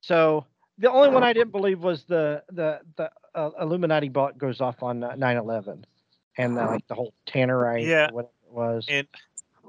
so 0.00 0.46
the 0.78 0.90
only 0.90 1.08
one 1.10 1.22
I 1.22 1.32
didn't 1.32 1.52
believe 1.52 1.80
was 1.80 2.04
the 2.04 2.42
the 2.52 2.80
the 2.96 3.10
uh, 3.34 3.50
Illuminati 3.60 4.08
bot 4.08 4.38
goes 4.38 4.60
off 4.60 4.82
on 4.82 5.02
uh, 5.02 5.10
9/11 5.12 5.84
and 6.38 6.58
uh, 6.58 6.66
like 6.66 6.86
the 6.88 6.94
whole 6.94 7.12
Tannerite 7.26 7.88
Yeah. 7.88 8.10
whatever 8.10 8.30
it 8.46 8.52
was. 8.52 8.86
And 8.88 9.06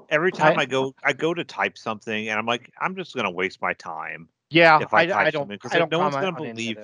every 0.08 0.32
time 0.32 0.58
I- 0.58 0.62
I, 0.62 0.66
go, 0.66 0.94
I 1.02 1.12
go 1.12 1.34
to 1.34 1.44
type 1.44 1.78
something, 1.78 2.28
and 2.28 2.38
I'm 2.38 2.46
like, 2.46 2.72
I'm 2.80 2.94
just 2.96 3.14
gonna 3.14 3.30
waste 3.30 3.60
my 3.60 3.72
time. 3.74 4.28
Yeah, 4.54 4.80
if 4.80 4.92
I 4.94 5.02
I, 5.02 5.26
I 5.26 5.30
don't 5.30 5.50
something, 5.50 5.58
'cause 5.58 5.74
I 5.74 5.78
don't 5.78 5.90
no 5.90 6.00
one's 6.00 6.16
gonna 6.16 6.32
on 6.34 6.36
believe-. 6.36 6.78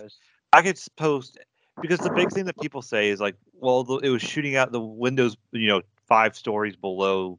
I 0.53 0.63
could 0.63 0.79
post 0.97 1.39
because 1.81 2.03
the 2.03 2.11
big 2.11 2.33
thing 2.33 2.47
that 2.47 2.59
people 2.59 2.83
say 2.83 3.11
is 3.11 3.21
like, 3.21 3.37
well, 3.55 3.85
the, 3.85 3.97
it 3.99 4.11
was 4.11 4.23
shooting 4.23 4.57
out 4.57 4.73
the 4.73 4.81
windows, 4.81 5.37
you 5.53 5.69
know, 5.69 5.83
five 6.09 6.37
stories 6.37 6.77
below. 6.77 7.39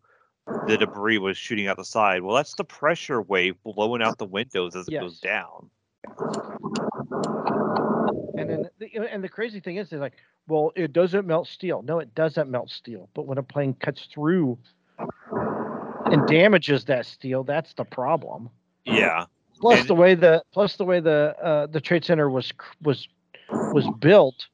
The 0.66 0.78
debris 0.78 1.20
was 1.20 1.38
shooting 1.38 1.68
out 1.68 1.78
the 1.78 1.86
side. 1.86 2.24
Well, 2.24 2.36
that's 2.36 2.56
the 2.56 2.66
pressure 2.66 3.22
wave 3.22 3.62
blowing 3.64 4.02
out 4.04 4.18
the 4.20 4.26
windows 4.26 4.76
as 4.76 4.88
it 4.90 4.98
goes 4.98 5.20
down. 5.20 5.70
And 8.38 8.50
then, 8.50 8.70
the, 8.80 8.96
and 8.98 9.24
the 9.24 9.30
crazy 9.30 9.60
thing 9.60 9.78
is, 9.78 9.90
they're 9.90 10.00
like, 10.00 10.18
well, 10.48 10.72
it 10.76 10.94
doesn't 10.94 11.28
melt 11.28 11.48
steel. 11.48 11.82
No, 11.84 12.00
it 12.00 12.14
doesn't 12.16 12.50
melt 12.50 12.70
steel. 12.70 13.10
But 13.14 13.28
when 13.28 13.38
a 13.38 13.44
plane 13.44 13.74
cuts 13.74 14.06
through 14.06 14.58
and 16.12 16.26
damages 16.26 16.86
that 16.86 17.06
steel, 17.08 17.44
that's 17.44 17.74
the 17.74 17.86
problem. 17.86 18.50
Yeah, 18.86 19.26
Plus 19.62 19.80
And- 19.80 19.88
the 19.88 19.96
way 19.96 20.16
the 20.16 20.44
plus 20.52 20.76
the 20.76 20.86
way 20.86 21.00
the 21.00 21.36
uh, 21.42 21.68
the 21.68 21.80
trade 21.80 22.04
center 22.04 22.30
was 22.30 22.52
was 22.82 23.08
was 23.50 23.88
built, 24.00 24.48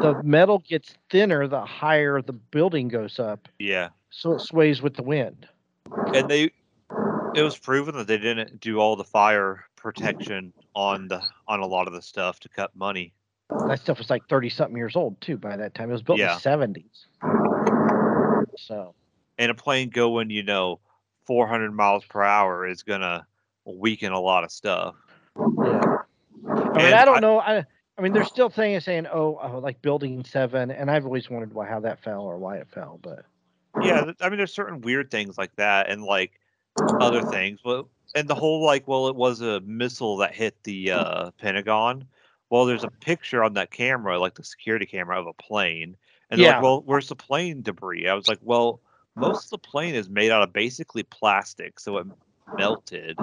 the 0.00 0.20
metal 0.24 0.60
gets 0.60 0.94
thinner 1.10 1.46
the 1.46 1.60
higher 1.64 2.22
the 2.22 2.32
building 2.32 2.88
goes 2.88 3.18
up, 3.18 3.48
yeah. 3.58 3.88
so 4.10 4.32
it 4.32 4.40
sways 4.40 4.80
with 4.82 4.94
the 4.94 5.02
wind. 5.02 5.46
and 6.14 6.28
they 6.28 6.50
it 7.34 7.42
was 7.42 7.58
proven 7.58 7.94
that 7.96 8.06
they 8.06 8.16
didn't 8.18 8.60
do 8.60 8.78
all 8.78 8.96
the 8.96 9.04
fire 9.04 9.64
protection 9.76 10.52
on 10.74 11.06
the 11.08 11.20
on 11.46 11.60
a 11.60 11.66
lot 11.66 11.86
of 11.86 11.92
the 11.92 12.00
stuff 12.02 12.40
to 12.40 12.48
cut 12.48 12.74
money 12.74 13.12
That 13.68 13.78
stuff 13.80 13.98
was 13.98 14.08
like 14.10 14.26
thirty 14.28 14.48
something 14.48 14.76
years 14.76 14.96
old 14.96 15.20
too 15.20 15.36
by 15.36 15.56
that 15.56 15.74
time. 15.74 15.90
It 15.90 15.92
was 15.92 16.02
built 16.02 16.18
in 16.18 16.26
the 16.26 16.38
seventies. 16.38 17.06
So 18.56 18.94
and 19.38 19.50
a 19.50 19.54
plane 19.54 19.90
going 19.90 20.30
you 20.30 20.42
know 20.42 20.80
400 21.26 21.72
miles 21.72 22.04
per 22.04 22.22
hour 22.22 22.66
is 22.66 22.82
gonna 22.82 23.26
weaken 23.66 24.12
a 24.12 24.20
lot 24.20 24.44
of 24.44 24.50
stuff 24.50 24.94
Yeah. 25.36 25.98
I 26.48 26.78
mean, 26.78 26.92
I 26.94 27.04
don't 27.04 27.16
I- 27.18 27.20
know. 27.20 27.38
I 27.40 27.64
I 27.98 28.02
mean, 28.02 28.12
they're 28.12 28.24
still 28.24 28.50
saying 28.50 28.78
saying, 28.80 29.06
oh, 29.06 29.38
oh, 29.42 29.58
like 29.58 29.80
building 29.80 30.22
seven, 30.22 30.70
and 30.70 30.90
I've 30.90 31.06
always 31.06 31.30
wondered 31.30 31.54
why 31.54 31.66
how 31.66 31.80
that 31.80 32.02
fell 32.04 32.20
or 32.22 32.36
why 32.36 32.56
it 32.58 32.68
fell, 32.68 32.98
but 33.02 33.24
yeah 33.82 34.10
i 34.22 34.28
mean 34.30 34.38
there's 34.38 34.54
certain 34.54 34.80
weird 34.80 35.10
things 35.10 35.36
like 35.36 35.54
that 35.56 35.90
and 35.90 36.02
like 36.02 36.40
other 36.98 37.20
things 37.20 37.60
but 37.62 37.84
and 38.14 38.26
the 38.26 38.34
whole 38.34 38.64
like 38.64 38.88
well 38.88 39.06
it 39.08 39.14
was 39.14 39.42
a 39.42 39.60
missile 39.60 40.16
that 40.16 40.34
hit 40.34 40.56
the 40.64 40.90
uh 40.92 41.30
pentagon 41.32 42.02
well 42.48 42.64
there's 42.64 42.84
a 42.84 42.90
picture 42.90 43.44
on 43.44 43.52
that 43.52 43.70
camera 43.70 44.18
like 44.18 44.34
the 44.34 44.42
security 44.44 44.86
camera 44.86 45.20
of 45.20 45.26
a 45.26 45.32
plane 45.34 45.94
and 46.30 46.40
Yeah. 46.40 46.54
like 46.54 46.62
well 46.62 46.82
where's 46.86 47.08
the 47.08 47.16
plane 47.16 47.60
debris 47.60 48.08
i 48.08 48.14
was 48.14 48.28
like 48.28 48.38
well 48.40 48.80
most 49.14 49.44
of 49.44 49.50
the 49.50 49.58
plane 49.58 49.94
is 49.94 50.08
made 50.08 50.30
out 50.30 50.42
of 50.42 50.54
basically 50.54 51.02
plastic 51.02 51.78
so 51.78 51.98
it 51.98 52.06
melted. 52.56 53.18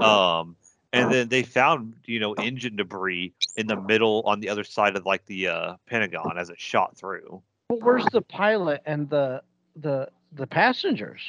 Um, 0.00 0.56
and 0.92 1.10
then 1.10 1.28
they 1.28 1.42
found 1.42 1.94
you 2.06 2.20
know 2.20 2.34
engine 2.34 2.76
debris 2.76 3.32
in 3.56 3.66
the 3.66 3.76
middle 3.76 4.22
on 4.26 4.40
the 4.40 4.48
other 4.48 4.64
side 4.64 4.96
of 4.96 5.06
like 5.06 5.24
the 5.26 5.48
uh, 5.48 5.76
Pentagon 5.86 6.38
as 6.38 6.50
it 6.50 6.60
shot 6.60 6.96
through. 6.96 7.42
But 7.68 7.82
where's 7.82 8.06
the 8.06 8.22
pilot 8.22 8.82
and 8.86 9.08
the 9.08 9.42
the 9.76 10.08
the 10.32 10.46
passengers 10.46 11.20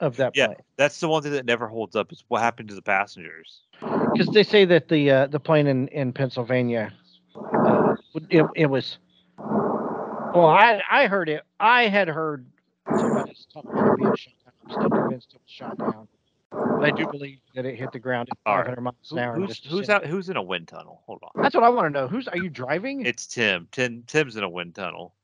of 0.00 0.16
that 0.16 0.36
Yeah. 0.36 0.46
plane? 0.46 0.58
That's 0.76 0.98
the 1.00 1.08
one 1.08 1.22
thing 1.22 1.32
that 1.32 1.46
never 1.46 1.66
holds 1.68 1.96
up 1.96 2.12
is 2.12 2.24
what 2.28 2.40
happened 2.40 2.68
to 2.70 2.74
the 2.74 2.82
passengers. 2.82 3.62
Because 4.12 4.30
they 4.30 4.42
say 4.42 4.64
that 4.66 4.88
the 4.88 5.10
uh, 5.10 5.26
the 5.26 5.40
plane 5.40 5.66
in 5.66 5.88
in 5.88 6.12
Pennsylvania, 6.12 6.92
uh, 7.64 7.94
it, 8.30 8.46
it 8.54 8.66
was. 8.66 8.98
Well, 10.34 10.46
I 10.46 10.82
I 10.90 11.06
heard 11.06 11.28
it. 11.28 11.42
I 11.60 11.88
had 11.88 12.08
heard 12.08 12.46
somebody 12.96 13.36
talking 13.52 13.70
about 13.72 13.86
it 13.86 13.96
being 13.96 14.12
shot 14.14 14.34
down. 14.44 14.52
I'm 14.64 14.70
still 14.70 14.90
convinced 14.90 15.32
it 15.34 15.40
was 15.42 15.50
shot 15.50 15.76
down, 15.78 16.08
but 16.56 16.84
I 16.84 16.90
do 16.90 17.06
believe 17.06 17.38
that 17.54 17.66
it 17.66 17.76
hit 17.76 17.92
the 17.92 17.98
ground 17.98 18.28
at 18.30 18.38
All 18.46 18.56
right. 18.56 18.66
500 18.66 18.80
miles 18.80 19.12
an 19.12 19.18
hour. 19.18 19.34
and 19.34 19.46
who's 19.46 19.58
who's 19.64 19.88
out? 19.88 20.06
Who's 20.06 20.28
in 20.28 20.36
a 20.36 20.42
wind 20.42 20.68
tunnel? 20.68 21.02
Hold 21.06 21.22
on. 21.22 21.42
That's 21.42 21.54
what 21.54 21.64
I 21.64 21.68
want 21.68 21.86
to 21.86 22.00
know. 22.00 22.08
Who's 22.08 22.28
are 22.28 22.36
you 22.36 22.50
driving? 22.50 23.04
It's 23.04 23.26
Tim. 23.26 23.68
Tim. 23.72 24.04
Tim's 24.06 24.36
in 24.36 24.44
a 24.44 24.48
wind 24.48 24.74
tunnel. 24.74 25.14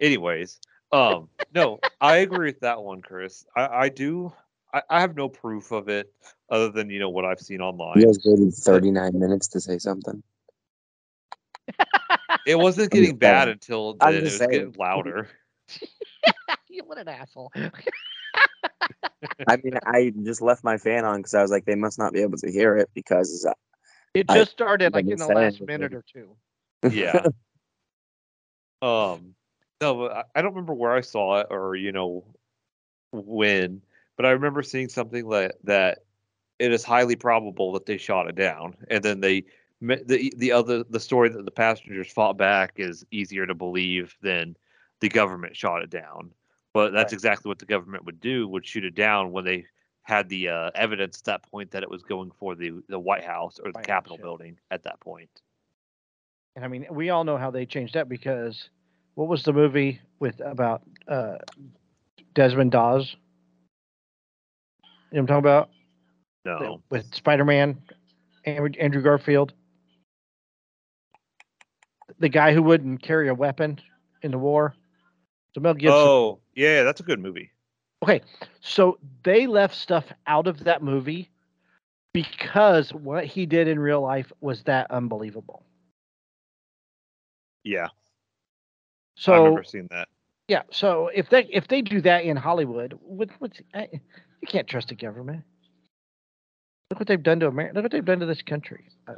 Anyways, 0.00 0.58
um, 0.90 1.28
no, 1.54 1.78
I 2.00 2.16
agree 2.18 2.46
with 2.46 2.60
that 2.60 2.82
one, 2.82 3.02
Chris. 3.02 3.46
I, 3.56 3.66
I 3.66 3.88
do. 3.88 4.32
I, 4.74 4.82
I 4.90 5.00
have 5.00 5.16
no 5.16 5.28
proof 5.28 5.70
of 5.70 5.88
it 5.88 6.12
other 6.50 6.70
than 6.70 6.90
you 6.90 6.98
know 6.98 7.10
what 7.10 7.24
I've 7.24 7.40
seen 7.40 7.60
online. 7.60 8.00
You 8.00 8.06
guys 8.06 8.18
waited 8.24 8.52
39 8.54 9.12
minutes 9.18 9.46
to 9.48 9.60
say 9.60 9.78
something. 9.78 10.22
It 12.44 12.58
wasn't 12.58 12.90
getting 12.90 13.16
bad 13.16 13.48
until 13.48 13.94
then. 13.94 14.14
It 14.14 14.20
just 14.22 14.40
was 14.40 14.48
getting 14.48 14.72
saying. 14.72 14.74
louder. 14.76 15.28
what 16.86 16.98
an 16.98 17.08
asshole. 17.08 17.52
I 19.46 19.56
mean, 19.62 19.78
I 19.84 20.12
just 20.24 20.42
left 20.42 20.64
my 20.64 20.78
fan 20.78 21.04
on 21.04 21.18
because 21.18 21.34
I 21.34 21.42
was 21.42 21.50
like, 21.50 21.64
they 21.64 21.74
must 21.74 21.98
not 21.98 22.12
be 22.12 22.22
able 22.22 22.38
to 22.38 22.50
hear 22.50 22.76
it 22.76 22.90
because 22.94 23.44
uh, 23.48 23.54
It 24.14 24.26
I- 24.28 24.38
just 24.38 24.52
started 24.52 24.92
like 24.94 25.06
in 25.06 25.18
the 25.18 25.28
last 25.28 25.60
minute 25.60 25.94
or 25.94 26.04
two. 26.12 26.36
Yeah. 26.90 27.26
um. 28.82 29.34
No, 29.80 30.08
I- 30.08 30.24
I 30.34 30.42
don't 30.42 30.52
remember 30.54 30.74
where 30.74 30.92
I 30.92 31.00
saw 31.00 31.40
it 31.40 31.48
or 31.50 31.74
you 31.74 31.92
know 31.92 32.24
when, 33.12 33.82
but 34.16 34.26
I 34.26 34.30
remember 34.30 34.62
seeing 34.62 34.88
something 34.88 35.28
that 35.30 35.56
that 35.64 36.04
it 36.58 36.72
is 36.72 36.84
highly 36.84 37.16
probable 37.16 37.72
that 37.72 37.86
they 37.86 37.96
shot 37.96 38.28
it 38.28 38.36
down, 38.36 38.76
and 38.88 39.02
then 39.02 39.20
they 39.20 39.44
the 39.80 40.32
the 40.36 40.52
other 40.52 40.84
the 40.84 41.00
story 41.00 41.28
that 41.30 41.44
the 41.44 41.50
passengers 41.50 42.10
fought 42.12 42.36
back 42.36 42.74
is 42.76 43.04
easier 43.10 43.46
to 43.46 43.54
believe 43.54 44.16
than 44.22 44.56
the 45.00 45.08
government 45.08 45.56
shot 45.56 45.82
it 45.82 45.90
down. 45.90 46.30
But 46.74 46.92
that's 46.92 47.12
Right. 47.12 47.18
exactly 47.18 47.48
what 47.48 47.58
the 47.58 47.66
government 47.66 48.04
would 48.06 48.20
do: 48.20 48.48
would 48.48 48.66
shoot 48.66 48.84
it 48.84 48.94
down 48.94 49.32
when 49.32 49.44
they 49.44 49.66
had 50.02 50.28
the 50.28 50.48
uh, 50.48 50.70
evidence 50.74 51.18
at 51.18 51.24
that 51.24 51.42
point 51.50 51.70
that 51.70 51.82
it 51.82 51.90
was 51.90 52.02
going 52.02 52.30
for 52.38 52.54
the 52.54 52.82
the 52.88 52.98
White 52.98 53.24
House 53.24 53.58
or 53.58 53.72
the 53.72 53.78
White 53.78 53.86
Capitol 53.86 54.18
building 54.18 54.58
at 54.70 54.82
that 54.84 55.00
point. 55.00 55.30
And 56.56 56.64
I 56.64 56.68
mean, 56.68 56.86
we 56.90 57.10
all 57.10 57.24
know 57.24 57.36
how 57.36 57.50
they 57.50 57.66
changed 57.66 57.94
that 57.94 58.08
because 58.08 58.68
what 59.14 59.28
was 59.28 59.42
the 59.42 59.52
movie 59.52 60.00
with 60.18 60.40
about 60.40 60.82
uh, 61.08 61.38
Desmond 62.34 62.72
Doss? 62.72 63.16
You 65.10 65.16
know 65.16 65.22
what 65.22 65.22
I'm 65.22 65.26
talking 65.26 65.38
about? 65.38 65.70
No. 66.44 66.82
With 66.90 67.14
Spider 67.14 67.44
Man, 67.44 67.80
Andrew, 68.44 68.70
Andrew 68.80 69.02
Garfield. 69.02 69.52
The 72.18 72.28
guy 72.28 72.52
who 72.54 72.62
wouldn't 72.62 73.02
carry 73.02 73.28
a 73.28 73.34
weapon 73.34 73.80
in 74.22 74.30
the 74.30 74.38
war. 74.38 74.74
So 75.54 75.60
Mel 75.60 75.74
Gibson. 75.74 75.94
Oh, 75.94 76.40
yeah, 76.54 76.82
that's 76.82 77.00
a 77.00 77.04
good 77.04 77.20
movie. 77.20 77.50
Okay, 78.02 78.20
so 78.60 78.98
they 79.22 79.46
left 79.46 79.74
stuff 79.74 80.06
out 80.26 80.46
of 80.46 80.64
that 80.64 80.82
movie 80.82 81.30
because 82.12 82.92
what 82.92 83.24
he 83.24 83.46
did 83.46 83.68
in 83.68 83.78
real 83.78 84.00
life 84.00 84.32
was 84.40 84.62
that 84.64 84.90
unbelievable. 84.90 85.64
Yeah, 87.64 87.88
So 89.16 89.34
I've 89.34 89.50
never 89.50 89.62
seen 89.62 89.86
that. 89.90 90.08
Yeah, 90.48 90.62
so 90.70 91.08
if 91.14 91.30
they 91.30 91.44
if 91.44 91.68
they 91.68 91.80
do 91.80 92.00
that 92.00 92.24
in 92.24 92.36
Hollywood, 92.36 92.98
what, 93.02 93.30
what's 93.38 93.60
I, 93.72 93.88
you 93.92 94.48
can't 94.48 94.66
trust 94.66 94.88
the 94.88 94.96
government. 94.96 95.44
Look 96.90 96.98
what 96.98 97.08
they've 97.08 97.22
done 97.22 97.40
to 97.40 97.46
America. 97.46 97.74
Look 97.74 97.84
what 97.84 97.92
they've 97.92 98.04
done 98.04 98.18
to 98.18 98.26
this 98.26 98.42
country. 98.42 98.86
I, 99.06 99.12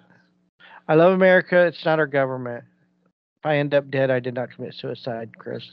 I 0.87 0.95
love 0.95 1.13
America. 1.13 1.67
It's 1.67 1.85
not 1.85 1.99
our 1.99 2.07
government. 2.07 2.65
If 3.39 3.47
I 3.47 3.57
end 3.57 3.73
up 3.73 3.91
dead, 3.91 4.11
I 4.11 4.21
did 4.21 4.35
not 4.35 4.51
commit 4.51 4.75
suicide, 4.75 5.39
Chris. 5.39 5.65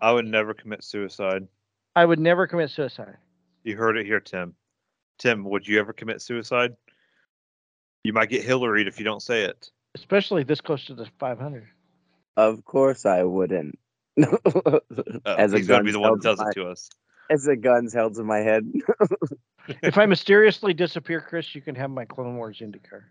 I 0.00 0.12
would 0.12 0.26
never 0.26 0.54
commit 0.54 0.82
suicide. 0.84 1.46
I 1.94 2.04
would 2.04 2.18
never 2.20 2.46
commit 2.46 2.70
suicide. 2.70 3.16
You 3.64 3.76
heard 3.76 3.96
it 3.96 4.06
here, 4.06 4.20
Tim. 4.20 4.54
Tim, 5.18 5.44
would 5.44 5.66
you 5.68 5.78
ever 5.78 5.92
commit 5.92 6.22
suicide? 6.22 6.74
You 8.04 8.12
might 8.12 8.30
get 8.30 8.46
Hillaried 8.46 8.86
if 8.88 8.98
you 8.98 9.04
don't 9.04 9.20
say 9.20 9.42
it. 9.42 9.70
Especially 9.94 10.42
this 10.44 10.60
close 10.60 10.84
to 10.86 10.94
the 10.94 11.06
500. 11.18 11.66
of 12.36 12.64
course 12.64 13.04
I 13.06 13.22
wouldn't. 13.24 13.78
Oh, 15.26 15.34
As 15.36 15.52
a 15.52 15.58
he's 15.58 15.66
gonna 15.66 15.84
be 15.84 15.92
the 15.92 15.98
one 15.98 16.08
held 16.10 16.20
that 16.20 16.24
tells 16.24 16.38
to 16.38 16.44
my- 16.44 16.50
it 16.50 16.54
to 16.54 16.68
us. 16.70 16.88
As 17.30 17.44
the 17.44 17.56
guns 17.56 17.92
held 17.92 18.14
to 18.16 18.24
my 18.24 18.38
head. 18.38 18.64
if 19.68 19.96
I 19.98 20.06
mysteriously 20.06 20.74
disappear, 20.74 21.20
Chris, 21.20 21.54
you 21.54 21.60
can 21.60 21.74
have 21.76 21.90
my 21.90 22.04
Clone 22.04 22.36
Wars 22.36 22.58
IndyCar. 22.60 23.02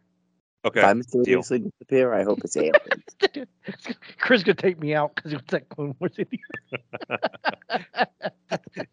Okay. 0.65 0.79
if 0.81 0.85
I 0.85 0.93
mysteriously 0.93 1.59
disappear, 1.59 2.13
I 2.13 2.23
hope 2.23 2.39
it's 2.43 2.57
aliens. 2.57 3.47
Chris 4.19 4.43
could 4.43 4.57
take 4.57 4.79
me 4.79 4.93
out 4.93 5.15
because 5.15 5.31
it 5.31 5.35
was 5.37 5.45
that 5.49 5.69
Clone 5.69 5.95
Wars 5.99 6.17
IndyCar. 6.17 8.07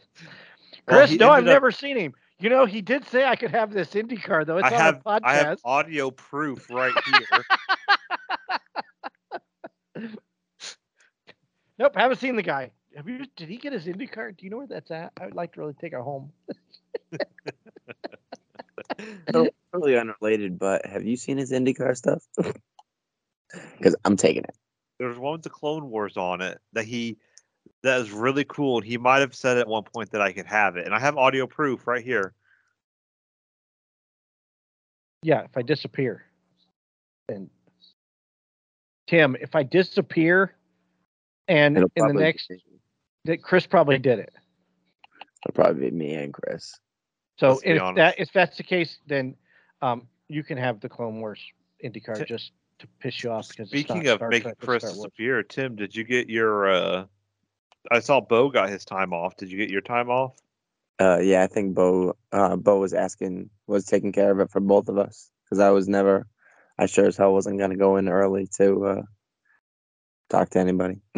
Well, 0.88 0.98
Chris, 0.98 1.10
he 1.10 1.16
no, 1.16 1.30
I've 1.30 1.38
up- 1.42 1.46
never 1.46 1.72
seen 1.72 1.96
him. 1.96 2.14
You 2.38 2.48
know, 2.48 2.64
he 2.64 2.80
did 2.80 3.04
say 3.08 3.24
I 3.24 3.34
could 3.34 3.50
have 3.50 3.72
this 3.72 3.88
IndyCar 3.88 4.46
though. 4.46 4.58
It's 4.58 4.68
I 4.70 4.74
on 4.74 4.80
have 4.80 4.94
a 4.94 4.98
podcast. 5.00 5.20
I 5.24 5.34
have 5.34 5.58
audio 5.64 6.12
proof 6.12 6.70
right 6.70 6.94
here. 9.96 10.08
Nope, 11.78 11.92
I 11.96 12.02
haven't 12.02 12.18
seen 12.20 12.36
the 12.36 12.42
guy. 12.42 12.70
Have 12.96 13.06
you? 13.08 13.26
Did 13.36 13.48
he 13.48 13.56
get 13.58 13.72
his 13.72 13.84
IndyCar? 13.84 14.36
Do 14.36 14.44
you 14.46 14.50
know 14.50 14.58
where 14.58 14.66
that's 14.66 14.90
at? 14.90 15.12
I 15.20 15.26
would 15.26 15.34
like 15.34 15.52
to 15.54 15.60
really 15.60 15.74
take 15.74 15.92
it 15.92 16.00
home. 16.00 16.32
So, 19.32 19.48
totally 19.72 19.98
unrelated, 19.98 20.58
but 20.58 20.86
have 20.86 21.04
you 21.04 21.16
seen 21.16 21.38
his 21.38 21.52
IndyCar 21.52 21.96
stuff? 21.96 22.22
Because 23.78 23.94
I'm 24.04 24.16
taking 24.16 24.42
it. 24.42 24.54
There's 24.98 25.18
one 25.18 25.32
with 25.34 25.42
the 25.42 25.50
Clone 25.50 25.88
Wars 25.88 26.16
on 26.16 26.40
it 26.40 26.58
that 26.72 26.84
he 26.84 27.16
that 27.82 28.00
is 28.00 28.10
really 28.10 28.44
cool. 28.44 28.78
And 28.78 28.86
he 28.86 28.98
might 28.98 29.20
have 29.20 29.34
said 29.34 29.58
at 29.58 29.68
one 29.68 29.84
point 29.84 30.10
that 30.10 30.20
I 30.20 30.32
could 30.32 30.46
have 30.46 30.76
it. 30.76 30.84
And 30.84 30.94
I 30.94 30.98
have 30.98 31.16
audio 31.16 31.46
proof 31.46 31.86
right 31.86 32.04
here. 32.04 32.34
Yeah, 35.22 35.42
if 35.42 35.56
I 35.56 35.62
disappear, 35.62 36.24
and 37.28 37.50
Tim, 39.06 39.36
if 39.40 39.54
I 39.54 39.62
disappear, 39.62 40.54
and 41.48 41.76
It'll 41.76 41.90
in 41.96 42.06
the 42.08 42.14
next, 42.14 42.50
that 43.24 43.42
Chris 43.42 43.66
probably 43.66 43.98
did 43.98 44.18
it. 44.18 44.32
it'll 45.44 45.54
probably 45.54 45.90
be 45.90 45.96
me 45.96 46.14
and 46.14 46.32
Chris. 46.32 46.78
So 47.38 47.60
if 47.64 47.82
that 47.96 48.18
if 48.18 48.32
that's 48.32 48.56
the 48.56 48.62
case, 48.62 48.98
then 49.06 49.36
um, 49.82 50.08
you 50.28 50.42
can 50.42 50.58
have 50.58 50.80
the 50.80 50.88
Clone 50.88 51.20
Wars 51.20 51.40
IndyCar 51.84 52.18
Ti- 52.18 52.24
just 52.24 52.52
to 52.78 52.86
piss 53.00 53.22
you 53.22 53.30
off 53.30 53.48
because 53.48 53.68
Speaking 53.68 54.06
of 54.08 54.16
Star 54.16 54.30
making 54.30 54.42
Trek, 54.42 54.56
it's 54.58 54.66
Chris 54.66 54.82
Star 54.82 54.92
disappear, 54.92 55.42
Tim, 55.42 55.76
did 55.76 55.94
you 55.94 56.04
get 56.04 56.28
your 56.28 56.68
uh 56.68 57.04
I 57.90 58.00
saw 58.00 58.20
Bo 58.20 58.50
got 58.50 58.68
his 58.68 58.84
time 58.84 59.12
off. 59.12 59.36
Did 59.36 59.50
you 59.50 59.58
get 59.58 59.70
your 59.70 59.80
time 59.80 60.10
off? 60.10 60.34
Uh, 60.98 61.18
yeah, 61.22 61.42
I 61.42 61.46
think 61.46 61.74
Bo 61.74 62.16
uh, 62.32 62.56
Bo 62.56 62.78
was 62.78 62.94
asking 62.94 63.50
was 63.66 63.84
taking 63.84 64.12
care 64.12 64.30
of 64.30 64.40
it 64.40 64.50
for 64.50 64.60
both 64.60 64.88
of 64.88 64.98
us 64.98 65.30
because 65.44 65.60
I 65.60 65.70
was 65.70 65.88
never, 65.88 66.26
I 66.78 66.86
sure 66.86 67.06
as 67.06 67.16
hell 67.16 67.32
wasn't 67.32 67.58
gonna 67.58 67.76
go 67.76 67.96
in 67.96 68.08
early 68.08 68.48
to 68.56 68.86
uh, 68.86 69.02
talk 70.30 70.50
to 70.50 70.58
anybody. 70.58 71.00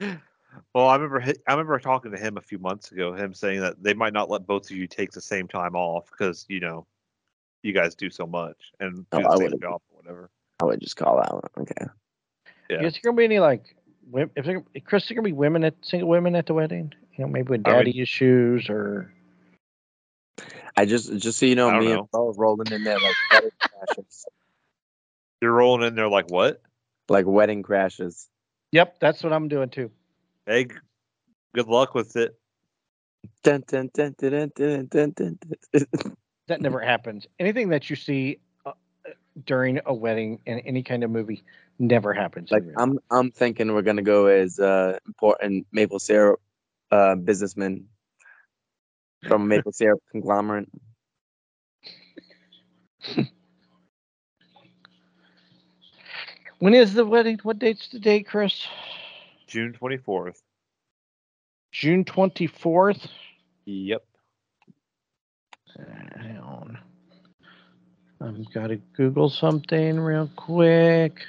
Well, 0.74 0.88
I 0.88 0.96
remember 0.96 1.22
I 1.46 1.52
remember 1.52 1.78
talking 1.78 2.10
to 2.12 2.18
him 2.18 2.36
a 2.36 2.40
few 2.40 2.58
months 2.58 2.92
ago, 2.92 3.12
him 3.14 3.34
saying 3.34 3.60
that 3.60 3.82
they 3.82 3.94
might 3.94 4.12
not 4.12 4.30
let 4.30 4.46
both 4.46 4.70
of 4.70 4.76
you 4.76 4.86
take 4.86 5.10
the 5.12 5.20
same 5.20 5.48
time 5.48 5.74
off 5.74 6.10
because, 6.10 6.44
you 6.48 6.60
know, 6.60 6.86
you 7.62 7.72
guys 7.72 7.94
do 7.94 8.10
so 8.10 8.26
much 8.26 8.72
and 8.80 9.04
oh, 9.12 9.18
do 9.18 9.24
Oh, 9.24 9.28
the 9.28 9.28
I 9.28 9.36
same 9.36 9.44
would've- 9.44 9.60
job 9.60 9.80
or 9.90 9.96
whatever. 10.02 10.30
I 10.60 10.64
would 10.64 10.80
just 10.80 10.96
call 10.96 11.18
out. 11.18 11.50
Okay. 11.58 11.86
Yeah. 12.70 12.82
Is 12.82 12.94
there 12.94 13.00
gonna 13.04 13.16
be 13.16 13.24
any 13.24 13.38
like, 13.40 13.76
if 14.14 14.44
there, 14.44 14.62
Chris, 14.84 15.06
there 15.08 15.14
gonna 15.14 15.24
be 15.26 15.32
women 15.32 15.64
at 15.64 15.74
single 15.82 16.08
women 16.08 16.34
at 16.36 16.46
the 16.46 16.54
wedding? 16.54 16.92
You 17.16 17.24
know, 17.24 17.30
maybe 17.30 17.48
with 17.50 17.66
I 17.66 17.70
would- 17.76 17.84
daddy 17.84 18.00
issues 18.00 18.68
or 18.70 19.12
I 20.76 20.84
just 20.84 21.16
just 21.18 21.38
so 21.38 21.46
you 21.46 21.54
know, 21.54 21.68
I 21.68 21.72
don't 21.72 21.80
me 21.80 21.92
know. 21.92 22.00
and 22.00 22.10
Bo 22.10 22.32
rolling 22.36 22.70
in 22.72 22.84
there 22.84 22.98
like 22.98 23.14
wedding 23.32 23.50
crashes. 23.58 24.26
You're 25.40 25.52
rolling 25.52 25.86
in 25.86 25.94
there 25.94 26.08
like 26.08 26.30
what? 26.30 26.60
Like 27.08 27.24
wedding 27.26 27.62
crashes. 27.62 28.28
Yep, 28.72 28.98
that's 29.00 29.22
what 29.22 29.32
I'm 29.32 29.48
doing 29.48 29.70
too. 29.70 29.90
Hey, 30.46 30.68
good 31.56 31.66
luck 31.66 31.94
with 31.96 32.14
it. 32.14 32.38
Dun, 33.42 33.64
dun, 33.66 33.90
dun, 33.92 34.14
that 36.46 36.60
never 36.60 36.80
happens. 36.80 37.26
Anything 37.40 37.68
that 37.70 37.90
you 37.90 37.96
see 37.96 38.38
uh, 38.64 38.72
during 39.44 39.80
a 39.86 39.92
wedding 39.92 40.38
in 40.46 40.60
any 40.60 40.84
kind 40.84 41.02
of 41.02 41.10
movie 41.10 41.42
never 41.80 42.12
happens. 42.12 42.52
Like 42.52 42.62
I'm, 42.78 43.00
I'm 43.10 43.32
thinking 43.32 43.74
we're 43.74 43.82
gonna 43.82 44.02
go 44.02 44.26
as 44.26 44.60
uh, 44.60 44.98
important 45.04 45.66
maple 45.72 45.98
syrup 45.98 46.40
uh, 46.92 47.16
businessman 47.16 47.86
from 49.26 49.48
maple 49.48 49.72
syrup 49.72 50.00
conglomerate. 50.12 50.68
when 56.60 56.72
is 56.72 56.94
the 56.94 57.04
wedding? 57.04 57.40
What 57.42 57.58
date's 57.58 57.88
the 57.88 57.98
date, 57.98 58.28
Chris? 58.28 58.68
June 59.46 59.72
twenty 59.72 59.96
fourth. 59.96 60.42
June 61.72 62.04
twenty 62.04 62.46
fourth. 62.46 63.06
Yep. 63.64 64.04
Hang 65.76 66.38
on. 66.38 66.78
I've 68.20 68.52
got 68.52 68.68
to 68.68 68.76
Google 68.96 69.28
something 69.28 70.00
real 70.00 70.30
quick. 70.36 71.20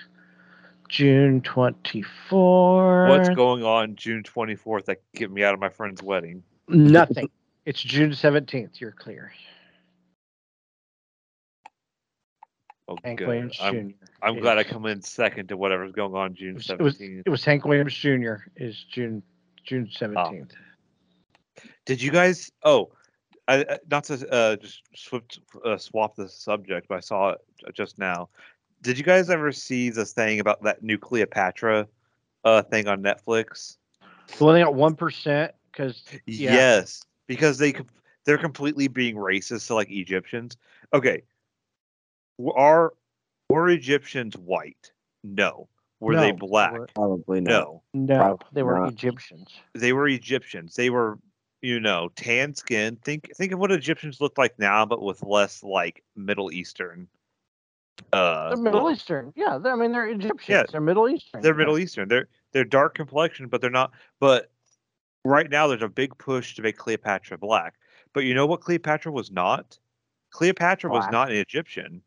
June 0.88 1.42
twenty 1.42 2.04
fourth. 2.30 3.10
What's 3.10 3.30
going 3.30 3.64
on 3.64 3.96
June 3.96 4.24
twenty 4.24 4.56
fourth 4.56 4.86
that 4.86 5.02
get 5.14 5.30
me 5.32 5.44
out 5.44 5.54
of 5.54 5.60
my 5.60 5.70
friend's 5.70 6.02
wedding? 6.02 6.44
Nothing. 6.70 7.30
it's 7.66 7.82
June 7.82 8.14
seventeenth. 8.14 8.80
You're 8.80 8.94
clear. 8.94 9.34
Oh, 12.90 12.98
Hank 13.04 13.20
good. 13.20 13.28
Williams 13.28 13.58
I'm, 13.62 13.90
Jr. 13.90 13.96
I'm 14.22 14.36
is- 14.38 14.42
glad 14.42 14.58
I 14.58 14.64
come 14.64 14.86
in 14.86 15.02
second 15.02 15.50
to 15.50 15.58
whatever's 15.58 15.92
going 15.92 16.16
on 16.16 16.34
June 16.36 16.52
it 16.52 16.56
was, 16.56 16.66
seventeenth. 16.66 17.24
it 17.26 17.30
was 17.30 17.44
Hank 17.44 17.66
Williams 17.66 17.94
Jr. 17.94 18.36
is 18.56 18.84
June 18.92 19.22
June 19.66 19.90
seventeenth. 19.92 20.54
Did 21.86 22.02
you 22.02 22.12
guys? 22.12 22.52
Oh, 22.64 22.92
I, 23.48 23.66
I- 23.70 23.80
not 23.90 24.06
to 24.06 24.30
uh, 24.32 24.56
just 24.58 24.82
swap 24.96 25.24
uh, 25.66 25.78
swap 25.78 26.16
the 26.16 26.30
subject, 26.30 26.88
but 26.88 26.96
I 26.96 27.02
saw 27.02 27.30
it 27.32 27.40
just 27.74 28.00
now. 28.00 28.30
Did 28.84 28.98
you 28.98 29.04
guys 29.04 29.30
ever 29.30 29.52
see 29.52 29.90
this 29.90 30.14
thing 30.14 30.40
about 30.40 30.64
that 30.64 30.84
new 30.84 30.98
Cleopatra 30.98 31.88
uh, 32.46 32.62
thing 32.64 32.88
on 32.88 33.02
Netflix? 33.02 33.78
The 34.38 34.44
one 34.44 34.54
they 34.54 34.62
got 34.62 34.76
one 34.76 34.96
percent 34.96 35.52
because 35.72 36.04
Yeah. 36.26 36.54
Yes, 36.54 37.04
because 37.28 37.58
they 37.58 37.74
com- 37.74 37.88
they're 38.24 38.38
completely 38.38 38.88
being 38.88 39.16
racist 39.16 39.68
to 39.68 39.76
like 39.76 39.90
Egyptians. 39.90 40.58
Okay, 40.94 41.24
are 42.56 42.94
were 43.50 43.70
Egyptians 43.70 44.36
white? 44.38 44.92
No. 45.24 45.68
Were 46.00 46.16
they 46.16 46.32
No, 46.32 46.38
they 46.38 46.48
black? 46.48 46.74
were- 46.74 46.88
Probably 46.94 47.42
not. 47.42 47.50
No. 47.52 47.84
no, 47.94 48.18
Probably 48.18 48.48
they 48.54 48.64
were 48.64 48.80
not. 48.80 48.92
Egyptians. 48.94 49.56
They 49.74 49.94
were 49.94 50.08
Egyptians. 50.08 50.76
They 50.76 50.90
were, 50.92 51.18
you 51.62 51.80
know, 51.80 52.10
tan 52.16 52.54
skin. 52.54 52.98
Think 52.98 53.32
think 53.36 53.52
of 53.52 53.60
what 53.60 53.72
Egyptians 53.72 54.22
look 54.22 54.38
like 54.38 54.60
now, 54.60 54.86
but 54.86 55.02
with 55.02 55.24
less 55.24 55.64
like 55.64 56.04
Middle 56.16 56.52
Eastern. 56.52 57.08
Uh, 58.14 58.50
They're 58.50 58.64
Middle 58.64 58.84
look. 58.84 58.96
Eastern. 58.96 59.34
Yeah, 59.36 59.58
they're, 59.58 59.74
I 59.74 59.76
mean 59.76 59.92
they're 59.92 60.08
Egyptians. 60.08 60.48
Yeah, 60.48 60.64
they're 60.72 60.82
Middle 60.82 61.10
Eastern. 61.10 61.42
They're. 61.42 61.56
Middle 61.56 61.80
Eastern. 61.80 62.08
They're 62.08 62.28
they're 62.52 62.64
dark 62.64 62.94
complexion, 62.94 63.48
but 63.48 63.60
they're 63.60 63.72
not. 63.72 63.92
But 64.20 64.52
right 65.26 65.50
now, 65.50 65.66
there's 65.68 65.82
a 65.82 65.90
big 65.90 66.16
push 66.20 66.56
to 66.56 66.62
make 66.62 66.78
Cleopatra 66.78 67.40
black. 67.40 67.74
But 68.14 68.24
you 68.24 68.36
know 68.36 68.46
what 68.46 68.62
Cleopatra 68.62 69.12
was 69.12 69.32
not? 69.32 69.80
Cleopatra 70.30 70.92
was 70.92 71.06
not 71.12 71.32
an 71.32 71.38
Egyptian. 71.38 72.04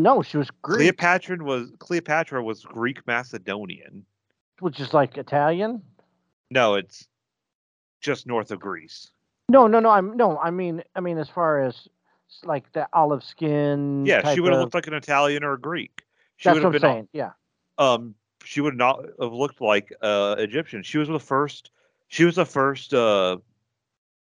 No, 0.00 0.22
she 0.22 0.38
was 0.38 0.50
Greek, 0.62 0.78
Cleopatra 0.78 1.36
was 1.44 1.70
Cleopatra 1.78 2.42
was 2.42 2.64
Greek 2.64 3.06
Macedonian. 3.06 4.04
which 4.60 4.80
is 4.80 4.94
like 4.94 5.18
Italian. 5.18 5.82
No, 6.50 6.74
it's 6.74 7.06
just 8.00 8.26
north 8.26 8.50
of 8.50 8.60
Greece. 8.60 9.10
No, 9.50 9.66
no, 9.66 9.78
no. 9.80 9.90
I'm 9.90 10.16
no. 10.16 10.38
I 10.38 10.50
mean, 10.50 10.82
I 10.96 11.00
mean, 11.00 11.18
as 11.18 11.28
far 11.28 11.60
as 11.60 11.86
like 12.44 12.72
the 12.72 12.88
olive 12.92 13.22
skin. 13.22 14.06
Yeah, 14.06 14.32
she 14.32 14.40
would 14.40 14.52
have 14.52 14.58
of- 14.60 14.64
looked 14.64 14.74
like 14.74 14.86
an 14.86 14.94
Italian 14.94 15.44
or 15.44 15.52
a 15.54 15.60
Greek. 15.60 16.02
She 16.36 16.48
That's 16.48 16.54
would 16.54 16.64
what 16.64 16.74
have 16.74 16.84
I'm 16.84 16.90
been 16.90 16.96
saying. 16.96 17.08
Yeah. 17.12 17.30
um 17.78 18.14
she 18.42 18.62
would 18.62 18.76
not 18.76 19.04
have 19.20 19.32
looked 19.32 19.60
like 19.60 19.92
uh 20.00 20.36
Egyptian. 20.38 20.82
She 20.82 20.96
was 20.98 21.08
the 21.08 21.20
first 21.20 21.70
she 22.08 22.24
was 22.24 22.36
the 22.36 22.46
first 22.46 22.94
uh 22.94 23.36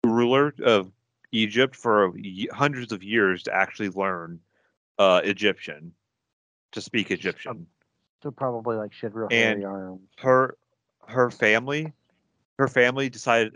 ruler 0.05 0.55
of 0.63 0.93
Egypt 1.33 1.75
for 1.75 2.13
hundreds 2.53 2.93
of 2.93 3.03
years 3.03 3.43
to 3.45 3.55
actually 3.55 3.89
learn 3.89 4.39
uh 4.99 5.21
Egyptian 5.25 5.93
to 6.73 6.81
speak 6.81 7.11
Egyptian. 7.11 7.67
So 8.23 8.31
probably 8.31 8.77
like 8.77 8.93
she 8.93 9.07
had 9.07 9.15
real 9.15 9.29
And- 9.31 9.63
hairy 9.63 9.65
arms. 9.65 10.09
Her 10.19 10.57
her 11.07 11.31
family 11.31 11.93
her 12.59 12.69
family 12.69 13.09
decided 13.09 13.55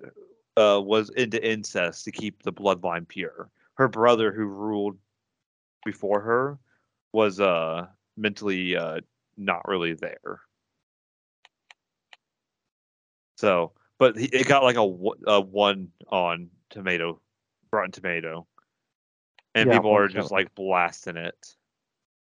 uh 0.56 0.80
was 0.82 1.10
into 1.10 1.42
incest 1.44 2.04
to 2.04 2.10
keep 2.12 2.42
the 2.42 2.52
bloodline 2.52 3.06
pure. 3.06 3.48
Her 3.74 3.88
brother 3.88 4.32
who 4.32 4.44
ruled 4.44 4.98
before 5.84 6.20
her 6.20 6.58
was 7.12 7.40
uh 7.40 7.86
mentally 8.16 8.76
uh 8.76 9.00
not 9.36 9.66
really 9.68 9.94
there. 9.94 10.40
So, 13.36 13.70
but 13.98 14.16
he, 14.18 14.26
it 14.26 14.48
got 14.48 14.64
like 14.64 14.74
a, 14.74 14.80
a 15.28 15.40
one 15.40 15.92
on 16.08 16.50
tomato, 16.70 17.20
Rotten 17.70 17.92
Tomato, 17.92 18.47
and 19.58 19.68
Yeah, 19.68 19.76
people 19.76 19.94
are 19.94 20.08
just 20.08 20.30
like 20.30 20.54
blasting 20.54 21.16
it. 21.16 21.54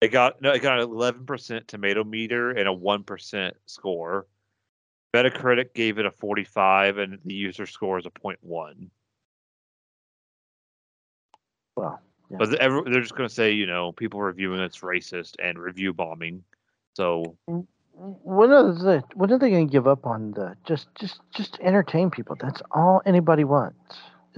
It 0.01 0.09
got 0.09 0.41
no, 0.43 0.53
it 0.53 0.61
got 0.61 0.79
an 0.79 0.85
eleven 0.85 1.27
percent 1.27 1.69
tomato 1.69 2.05
meter 2.05 2.51
and 2.51 2.69
a 2.69 2.73
one 2.73 3.03
percent 3.05 3.57
score. 3.67 4.27
Metacritic 5.15 5.75
gave 5.75 5.99
it 5.99 6.07
a 6.07 6.11
forty-five, 6.11 6.99
and 6.99 7.19
the 7.25 7.35
user 7.35 7.67
score 7.67 7.99
is 7.99 8.07
a 8.07 8.11
0.1. 8.11 8.89
Well, 11.77 12.01
Yeah. 12.31 12.37
But 12.39 12.55
every, 12.57 12.83
they're 12.91 13.01
just 13.01 13.15
going 13.15 13.29
to 13.29 13.35
say, 13.35 13.53
you 13.53 13.67
know, 13.67 13.93
people 13.93 14.21
reviewing 14.21 14.61
it's 14.61 14.81
racist 14.81 15.37
and 15.39 15.59
review 15.59 15.93
bombing. 15.93 16.43
So 16.95 17.37
when 17.97 18.51
are 18.51 18.73
the 18.73 19.05
when 19.15 19.33
are 19.33 19.39
they 19.39 19.51
going 19.51 19.69
to 19.69 19.73
give 19.73 19.87
up 19.87 20.07
on 20.07 20.33
the 20.33 20.57
just 20.67 20.89
just 20.99 21.21
just 21.35 21.59
entertain 21.61 22.11
people? 22.11 22.37
That's 22.39 22.61
all 22.73 23.01
anybody 23.07 23.45
wants. 23.45 23.77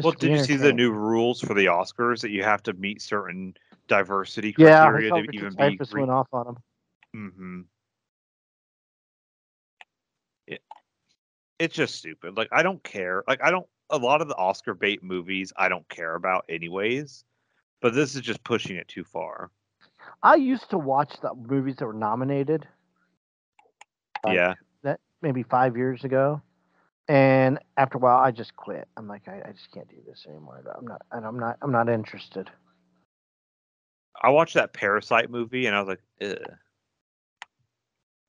Well, 0.03 0.13
did 0.13 0.31
you 0.31 0.45
see 0.45 0.57
the 0.57 0.73
new 0.73 0.93
rules 0.93 1.41
for 1.41 1.55
the 1.55 1.67
Oscars 1.67 2.21
that 2.23 2.31
you 2.31 2.43
have 2.45 2.63
to 2.65 2.73
meet 2.75 3.03
certain 3.03 3.55
diversity 3.89 4.55
Yeah, 4.57 4.91
criteria 4.91 5.09
saw 5.09 5.17
to 5.17 5.31
even 5.33 5.49
be? 5.51 5.57
Cyphers 5.57 5.93
went 5.93 6.11
off 6.11 6.29
on 6.33 6.47
them. 6.47 6.57
Mm-hmm. 7.17 7.61
It, 10.47 10.63
it's 11.59 11.75
just 11.75 11.97
stupid. 11.97 12.37
Like 12.37 12.49
I 12.53 12.63
don't 12.63 12.83
care. 12.83 13.25
Like 13.27 13.43
I 13.43 13.51
don't. 13.51 13.67
A 13.91 13.99
lot 13.99 14.21
of 14.21 14.29
the 14.29 14.37
Oscar 14.37 14.75
bait 14.75 15.03
movies 15.03 15.53
I 15.57 15.69
don't 15.69 15.89
care 15.89 16.15
about 16.15 16.45
anyways. 16.49 17.25
But 17.81 17.95
this 17.95 18.15
is 18.15 18.23
just 18.23 18.43
pushing 18.45 18.77
it 18.77 18.89
too 18.89 19.05
far. 19.05 19.51
I 20.23 20.35
used 20.35 20.71
to 20.71 20.79
watch 20.79 21.15
the 21.23 21.33
movies 21.35 21.77
that 21.77 21.87
were 21.87 21.93
nominated. 21.93 22.67
Like, 24.25 24.35
yeah. 24.35 24.55
that 24.83 25.01
maybe 25.23 25.45
five 25.45 25.77
years 25.77 26.03
ago, 26.05 26.43
and 27.09 27.59
after 27.77 27.99
a 27.99 28.01
while, 28.01 28.19
I 28.19 28.31
just 28.31 28.55
quit. 28.57 28.87
I'm 28.97 29.09
like, 29.09 29.27
I, 29.29 29.43
I 29.49 29.53
just 29.53 29.71
can't 29.73 29.89
do 29.89 29.97
this 30.07 30.27
anymore. 30.29 30.63
I'm 30.77 30.87
not, 30.87 31.03
and 31.13 31.25
I'm 31.27 31.39
not, 31.39 31.57
I'm 31.63 31.73
not 31.73 31.89
interested. 31.89 32.51
I 34.23 34.31
watched 34.31 34.55
that 34.55 34.73
Parasite 34.73 35.31
movie 35.31 35.67
and 35.67 35.77
I 35.77 35.81
was 35.81 35.89
like, 35.89 36.03
Ugh. 36.23 36.55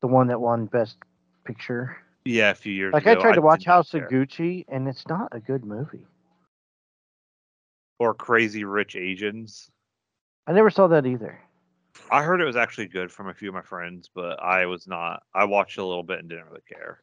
The 0.00 0.06
one 0.06 0.28
that 0.28 0.40
won 0.40 0.66
Best 0.66 0.96
Picture. 1.44 1.96
yeah, 2.24 2.50
a 2.50 2.54
few 2.54 2.72
years 2.72 2.90
ago. 2.90 2.96
Like 2.96 3.06
ago. 3.06 3.20
I 3.20 3.22
tried 3.22 3.34
to 3.34 3.42
watch 3.42 3.64
House 3.64 3.92
of 3.94 4.02
Gucci, 4.02 4.64
and 4.68 4.88
it's 4.88 5.06
not 5.08 5.28
a 5.32 5.40
good 5.40 5.64
movie. 5.64 6.06
or 7.98 8.14
Crazy 8.14 8.64
Rich 8.64 8.96
Asians. 8.96 9.70
I 10.46 10.52
never 10.52 10.70
saw 10.70 10.86
that 10.88 11.04
either. 11.06 11.38
I 12.10 12.22
heard 12.22 12.40
it 12.40 12.46
was 12.46 12.56
actually 12.56 12.86
good 12.86 13.12
from 13.12 13.28
a 13.28 13.34
few 13.34 13.48
of 13.48 13.54
my 13.54 13.62
friends, 13.62 14.08
but 14.14 14.42
I 14.42 14.64
was 14.66 14.86
not. 14.86 15.22
I 15.34 15.44
watched 15.44 15.76
a 15.78 15.84
little 15.84 16.02
bit 16.02 16.20
and 16.20 16.28
didn't 16.28 16.46
really 16.46 16.62
care. 16.66 17.02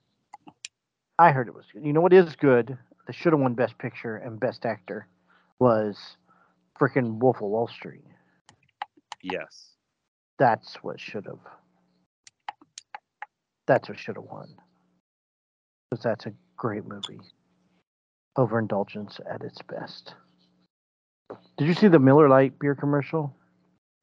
I 1.19 1.31
heard 1.31 1.47
it 1.47 1.55
was 1.55 1.65
good. 1.73 1.83
You 1.83 1.93
know 1.93 2.01
what 2.01 2.13
is 2.13 2.35
good? 2.35 2.77
They 3.07 3.13
should 3.13 3.33
have 3.33 3.39
won 3.39 3.53
Best 3.53 3.77
Picture 3.77 4.17
and 4.17 4.39
Best 4.39 4.65
Actor. 4.65 5.07
Was 5.59 6.17
freaking 6.79 7.17
Wolf 7.17 7.37
of 7.37 7.49
Wall 7.49 7.67
Street. 7.67 8.03
Yes. 9.23 9.71
That's 10.37 10.75
what 10.83 10.99
should 10.99 11.25
have. 11.25 11.39
That's 13.65 13.89
what 13.89 13.97
should 13.97 14.17
have 14.17 14.25
won. 14.25 14.49
Because 15.89 16.03
that's 16.03 16.27
a 16.27 16.33
great 16.55 16.85
movie. 16.85 17.21
Overindulgence 18.37 19.19
at 19.27 19.41
its 19.41 19.57
best. 19.67 20.13
Did 21.57 21.67
you 21.67 21.73
see 21.73 21.87
the 21.87 21.97
Miller 21.97 22.29
Lite 22.29 22.59
beer 22.59 22.75
commercial? 22.75 23.35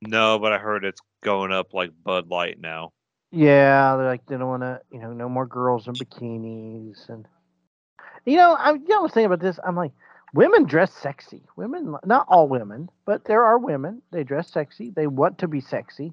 No, 0.02 0.40
but 0.40 0.52
I 0.52 0.58
heard 0.58 0.84
it's 0.84 1.00
going 1.22 1.52
up 1.52 1.72
like 1.72 1.90
Bud 2.04 2.28
Light 2.28 2.58
now. 2.60 2.92
Yeah, 3.34 3.96
they're 3.96 4.06
like 4.06 4.24
they 4.26 4.36
don't 4.36 4.48
want 4.48 4.62
to, 4.62 4.80
you 4.92 5.00
know, 5.00 5.12
no 5.12 5.28
more 5.28 5.44
girls 5.44 5.88
in 5.88 5.94
bikinis, 5.94 7.08
and 7.08 7.26
you 8.24 8.36
know, 8.36 8.54
I, 8.54 8.74
you 8.74 8.86
know, 8.86 8.98
I 8.98 9.02
was 9.02 9.12
thinking 9.12 9.26
about 9.26 9.40
this. 9.40 9.58
I'm 9.66 9.74
like, 9.74 9.90
women 10.34 10.64
dress 10.66 10.92
sexy. 10.92 11.42
Women, 11.56 11.96
not 12.04 12.26
all 12.28 12.48
women, 12.48 12.90
but 13.04 13.24
there 13.24 13.42
are 13.42 13.58
women. 13.58 14.02
They 14.12 14.22
dress 14.22 14.52
sexy. 14.52 14.90
They 14.90 15.08
want 15.08 15.38
to 15.38 15.48
be 15.48 15.60
sexy. 15.60 16.12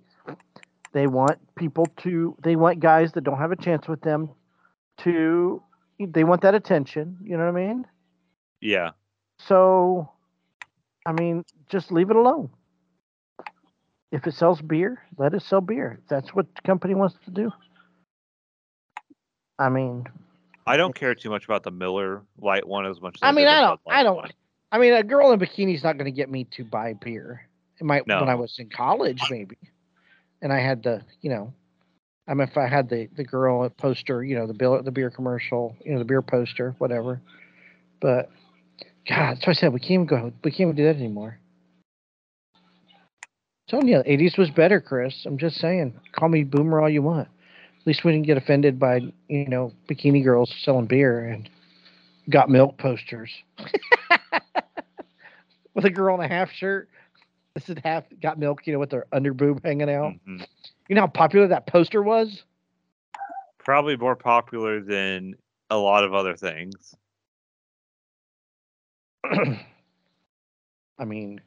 They 0.93 1.05
want 1.05 1.37
people 1.55 1.85
to. 1.97 2.35
They 2.43 2.55
want 2.55 2.79
guys 2.79 3.11
that 3.11 3.23
don't 3.23 3.37
have 3.37 3.51
a 3.51 3.55
chance 3.55 3.87
with 3.87 4.01
them 4.01 4.31
to. 5.01 5.61
They 5.99 6.23
want 6.23 6.41
that 6.41 6.55
attention. 6.55 7.17
You 7.23 7.37
know 7.37 7.45
what 7.45 7.55
I 7.55 7.67
mean? 7.67 7.85
Yeah. 8.61 8.91
So, 9.37 10.11
I 11.05 11.11
mean, 11.11 11.45
just 11.69 11.91
leave 11.91 12.09
it 12.09 12.15
alone. 12.15 12.49
If 14.11 14.27
it 14.27 14.33
sells 14.33 14.61
beer, 14.61 15.01
let 15.17 15.33
it 15.33 15.41
sell 15.41 15.61
beer. 15.61 15.99
If 16.01 16.09
that's 16.09 16.29
what 16.35 16.47
the 16.55 16.61
company 16.63 16.95
wants 16.95 17.15
to 17.25 17.31
do. 17.31 17.51
I 19.57 19.69
mean, 19.69 20.05
I 20.65 20.77
don't 20.77 20.95
care 20.95 21.15
too 21.15 21.29
much 21.29 21.45
about 21.45 21.63
the 21.63 21.71
Miller 21.71 22.23
Lite 22.39 22.67
one 22.67 22.85
as 22.85 22.99
much 23.01 23.15
as 23.15 23.19
I 23.21 23.31
do 23.31 23.37
mean, 23.37 23.47
I 23.47 23.61
don't, 23.61 23.79
I 23.89 24.03
don't, 24.03 24.15
one. 24.15 24.31
I 24.71 24.77
mean, 24.79 24.93
a 24.93 25.03
girl 25.03 25.31
in 25.31 25.41
a 25.41 25.45
bikini's 25.45 25.83
not 25.83 25.97
going 25.97 26.05
to 26.05 26.15
get 26.15 26.29
me 26.29 26.45
to 26.55 26.63
buy 26.63 26.93
beer. 26.93 27.47
It 27.79 27.83
might 27.83 28.07
when 28.07 28.29
I 28.29 28.35
was 28.35 28.55
in 28.59 28.69
college, 28.69 29.21
maybe, 29.29 29.57
and 30.41 30.53
I 30.53 30.59
had 30.59 30.83
the, 30.83 31.01
you 31.21 31.29
know, 31.29 31.53
I 32.27 32.33
mean, 32.33 32.47
if 32.47 32.55
I 32.55 32.67
had 32.67 32.89
the 32.89 33.09
the 33.15 33.23
girl 33.23 33.67
poster, 33.69 34.23
you 34.23 34.35
know, 34.35 34.45
the 34.45 34.53
bill, 34.53 34.81
the 34.83 34.91
beer 34.91 35.09
commercial, 35.09 35.75
you 35.83 35.93
know, 35.93 35.99
the 35.99 36.05
beer 36.05 36.21
poster, 36.21 36.75
whatever. 36.77 37.21
But 37.99 38.29
God, 39.09 39.35
that's 39.35 39.47
why 39.47 39.51
I 39.51 39.53
said 39.53 39.73
we 39.73 39.79
can't 39.79 39.91
even 39.91 40.05
go. 40.05 40.31
We 40.43 40.51
can't 40.51 40.61
even 40.61 40.75
do 40.75 40.85
that 40.85 40.95
anymore. 40.95 41.39
Telling 43.71 43.87
you, 43.87 43.97
'80s 43.99 44.37
was 44.37 44.51
better, 44.51 44.79
Chris. 44.79 45.25
I'm 45.25 45.37
just 45.37 45.55
saying. 45.57 45.99
Call 46.11 46.29
me 46.29 46.43
boomer 46.43 46.81
all 46.81 46.89
you 46.89 47.01
want. 47.01 47.27
At 47.27 47.87
least 47.87 48.03
we 48.03 48.11
didn't 48.11 48.27
get 48.27 48.37
offended 48.37 48.77
by 48.77 48.99
you 49.29 49.47
know 49.47 49.71
bikini 49.89 50.23
girls 50.23 50.53
selling 50.63 50.85
beer 50.85 51.25
and 51.25 51.49
got 52.29 52.49
milk 52.49 52.77
posters 52.77 53.31
with 55.73 55.85
a 55.85 55.89
girl 55.89 56.13
in 56.15 56.21
a 56.21 56.27
half 56.27 56.51
shirt. 56.51 56.89
This 57.55 57.67
is 57.69 57.77
half 57.83 58.03
got 58.21 58.37
milk, 58.37 58.67
you 58.67 58.73
know, 58.73 58.79
with 58.79 58.91
their 58.91 59.07
underboob 59.13 59.63
hanging 59.63 59.89
out. 59.89 60.13
Mhm. 60.27 60.45
You 60.87 60.95
know 60.95 61.01
how 61.01 61.07
popular 61.07 61.47
that 61.47 61.65
poster 61.67 62.03
was? 62.03 62.43
Probably 63.57 63.97
more 63.97 64.15
popular 64.15 64.81
than 64.81 65.35
a 65.69 65.77
lot 65.77 66.03
of 66.03 66.13
other 66.13 66.35
things. 66.35 66.95
I 70.99 71.05
mean, 71.05 71.41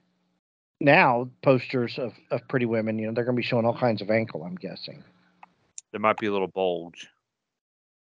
now 0.84 1.28
posters 1.42 1.98
of, 1.98 2.12
of 2.30 2.46
pretty 2.48 2.66
women, 2.66 2.98
you 2.98 3.06
know, 3.06 3.12
they're 3.12 3.24
going 3.24 3.36
to 3.36 3.40
be 3.40 3.46
showing 3.46 3.64
all 3.66 3.76
kinds 3.76 4.02
of 4.02 4.10
ankle, 4.10 4.44
I'm 4.44 4.54
guessing. 4.54 5.02
There 5.90 6.00
might 6.00 6.18
be 6.18 6.26
a 6.26 6.32
little 6.32 6.48
bulge. 6.48 7.08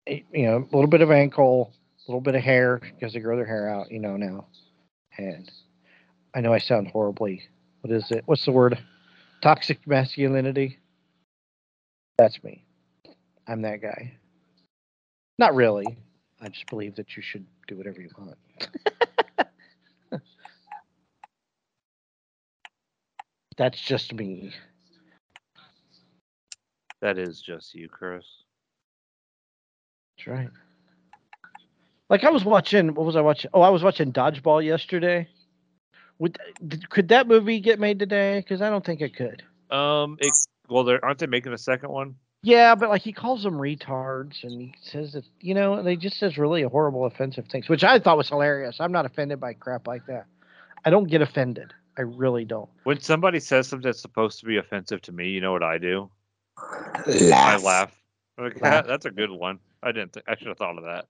Eh, 0.08 0.22
You 0.34 0.46
know, 0.48 0.58
a 0.58 0.76
little 0.76 0.90
bit 0.90 1.02
of 1.02 1.12
ankle, 1.12 1.74
a 2.08 2.12
little 2.12 2.22
bit 2.22 2.36
of 2.36 2.42
hair 2.42 2.80
because 2.80 3.14
they 3.14 3.20
grow 3.20 3.36
their 3.36 3.46
hair 3.46 3.70
out, 3.70 3.92
you 3.92 4.00
know, 4.00 4.18
now. 4.18 4.46
And 5.18 5.50
I 6.36 6.42
know 6.42 6.54
I 6.54 6.60
sound 6.60 6.90
horribly, 6.90 7.44
what 7.82 7.92
is 7.92 8.12
it? 8.12 8.24
What's 8.26 8.46
the 8.46 8.52
word? 8.52 8.78
Toxic 9.42 9.86
masculinity. 9.88 10.80
That's 12.18 12.44
me. 12.44 12.66
I'm 13.48 13.62
that 13.62 13.82
guy. 13.82 14.18
Not 15.40 15.56
really. 15.56 15.86
I 16.42 16.50
just 16.50 16.68
believe 16.68 16.96
that 16.96 17.16
you 17.16 17.24
should 17.24 17.46
do 17.68 17.78
whatever 17.78 18.02
you 18.02 18.10
want. 18.18 18.38
That's 23.58 23.80
just 23.80 24.14
me. 24.14 24.54
That 27.02 27.18
is 27.18 27.42
just 27.42 27.74
you, 27.76 27.90
Chris. 27.90 28.26
That's 30.18 30.28
right. 30.28 30.50
Like 32.10 32.24
I 32.24 32.30
was 32.30 32.46
watching, 32.46 32.94
what 32.94 33.06
was 33.06 33.16
I 33.16 33.22
watching? 33.22 33.52
Oh, 33.54 33.62
I 33.62 33.70
was 33.70 33.84
watching 33.84 34.14
Dodgeball 34.14 34.64
yesterday. 34.64 35.28
Would 36.20 36.40
could 36.90 37.10
that 37.10 37.28
movie 37.28 37.60
get 37.60 37.80
made 37.80 38.00
today? 38.00 38.40
Because 38.40 38.62
I 38.62 38.70
don't 38.70 38.86
think 38.86 39.02
it 39.02 39.16
could. 39.16 39.44
Um, 39.70 40.18
it, 40.20 40.32
well, 40.70 40.84
they're 40.84 41.04
aren't 41.04 41.20
they 41.20 41.28
making 41.28 41.54
a 41.54 41.58
second 41.58 41.92
one? 41.92 42.16
Yeah, 42.42 42.76
but 42.76 42.90
like 42.90 43.02
he 43.02 43.14
calls 43.14 43.44
them 43.44 43.56
retards, 43.56 44.44
and 44.44 44.62
he 44.62 44.74
says 44.82 45.14
that 45.14 45.26
you 45.42 45.54
know 45.54 45.84
they 45.84 45.96
just 45.96 46.18
says 46.18 46.38
really 46.38 46.64
horrible, 46.64 47.06
offensive 47.06 47.46
things, 47.52 47.70
which 47.70 47.84
I 47.84 48.00
thought 48.00 48.18
was 48.18 48.30
hilarious. 48.30 48.78
I'm 48.80 48.92
not 48.92 49.06
offended 49.06 49.40
by 49.40 49.54
crap 49.54 49.86
like 49.86 50.06
that. 50.08 50.26
I 50.86 50.90
don't 50.90 51.10
get 51.10 51.22
offended. 51.22 51.74
I 51.98 52.02
really 52.02 52.46
don't. 52.46 52.70
When 52.84 53.00
somebody 53.00 53.40
says 53.40 53.68
something 53.68 53.88
that's 53.88 54.02
supposed 54.02 54.40
to 54.40 54.46
be 54.46 54.58
offensive 54.58 55.02
to 55.04 55.12
me, 55.12 55.30
you 55.30 55.42
know 55.42 55.52
what 55.52 55.64
I 55.64 55.78
do? 55.78 56.10
Laugh. 57.08 57.64
I 57.64 57.66
laugh. 57.66 58.02
Like, 58.38 58.62
Laugh. 58.62 58.86
That's 58.86 59.06
a 59.06 59.12
good 59.12 59.32
one. 59.32 59.60
I 59.82 59.92
didn't. 59.92 60.14
Th- 60.14 60.26
I 60.28 60.36
should 60.36 60.48
have 60.48 60.58
thought 60.58 60.78
of 60.78 60.84
that. 60.84 61.06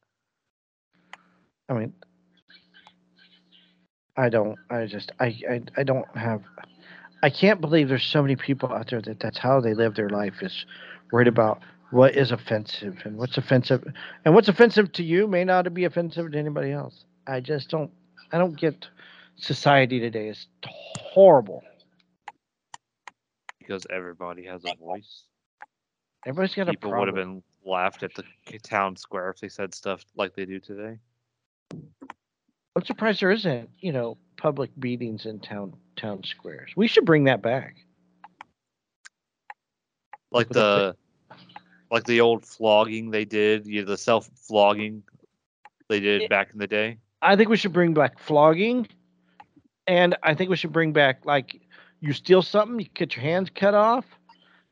I 1.69 1.73
mean, 1.73 1.93
I 4.15 4.29
don't. 4.29 4.57
I 4.69 4.85
just. 4.85 5.11
I. 5.19 5.37
I. 5.49 5.61
I 5.75 5.83
don't 5.83 6.07
have. 6.15 6.41
I 7.21 7.29
can't 7.29 7.59
believe 7.59 7.89
there's 7.89 8.05
so 8.05 8.21
many 8.21 8.35
people 8.35 8.71
out 8.71 8.89
there 8.89 9.01
that 9.01 9.19
that's 9.19 9.37
how 9.37 9.59
they 9.59 9.73
live 9.73 9.95
their 9.95 10.09
life 10.09 10.35
is 10.41 10.65
worried 11.11 11.27
about 11.27 11.61
what 11.89 12.15
is 12.15 12.31
offensive 12.31 12.97
and 13.05 13.17
what's 13.17 13.37
offensive 13.37 13.83
and 14.23 14.33
what's 14.33 14.47
offensive 14.47 14.91
to 14.93 15.03
you 15.03 15.27
may 15.27 15.43
not 15.43 15.73
be 15.73 15.85
offensive 15.85 16.31
to 16.31 16.37
anybody 16.37 16.71
else. 16.71 17.03
I 17.25 17.41
just 17.41 17.69
don't. 17.69 17.91
I 18.31 18.37
don't 18.37 18.57
get 18.57 18.87
society 19.37 19.99
today 19.99 20.27
is 20.29 20.47
horrible. 20.65 21.63
Because 23.59 23.85
everybody 23.89 24.45
has 24.45 24.63
a 24.65 24.75
voice. 24.75 25.23
Everybody's 26.25 26.55
got 26.55 26.69
a 26.69 26.71
People 26.71 26.93
would 26.97 27.07
have 27.07 27.15
been 27.15 27.43
laughed 27.65 28.03
at 28.03 28.11
the 28.15 28.23
town 28.59 28.95
square 28.95 29.29
if 29.29 29.39
they 29.39 29.49
said 29.49 29.73
stuff 29.73 30.03
like 30.15 30.33
they 30.35 30.45
do 30.45 30.59
today. 30.59 30.99
I'm 32.75 32.85
surprised 32.85 33.21
there 33.21 33.31
isn't, 33.31 33.69
you 33.79 33.91
know, 33.91 34.17
public 34.37 34.69
beatings 34.79 35.25
in 35.25 35.39
town 35.39 35.73
town 35.95 36.23
squares. 36.23 36.71
We 36.75 36.87
should 36.87 37.05
bring 37.05 37.23
that 37.25 37.41
back. 37.41 37.75
Like 40.31 40.49
the 40.49 40.95
like 41.89 42.03
the 42.05 42.21
old 42.21 42.45
flogging 42.45 43.09
they 43.09 43.25
did. 43.25 43.65
You 43.65 43.81
know, 43.81 43.87
the 43.89 43.97
self 43.97 44.29
flogging 44.35 45.03
they 45.89 45.99
did 45.99 46.23
Yeah. 46.23 46.27
back 46.27 46.51
in 46.53 46.59
the 46.59 46.67
day. 46.67 46.97
I 47.21 47.35
think 47.35 47.49
we 47.49 47.57
should 47.57 47.73
bring 47.73 47.93
back 47.93 48.19
flogging, 48.19 48.87
and 49.87 50.15
I 50.23 50.33
think 50.35 50.49
we 50.49 50.55
should 50.57 50.71
bring 50.73 50.93
back 50.93 51.25
like 51.25 51.61
you 51.99 52.13
steal 52.13 52.41
something, 52.41 52.79
you 52.79 52.87
get 52.93 53.15
your 53.15 53.23
hands 53.23 53.49
cut 53.53 53.73
off, 53.73 54.05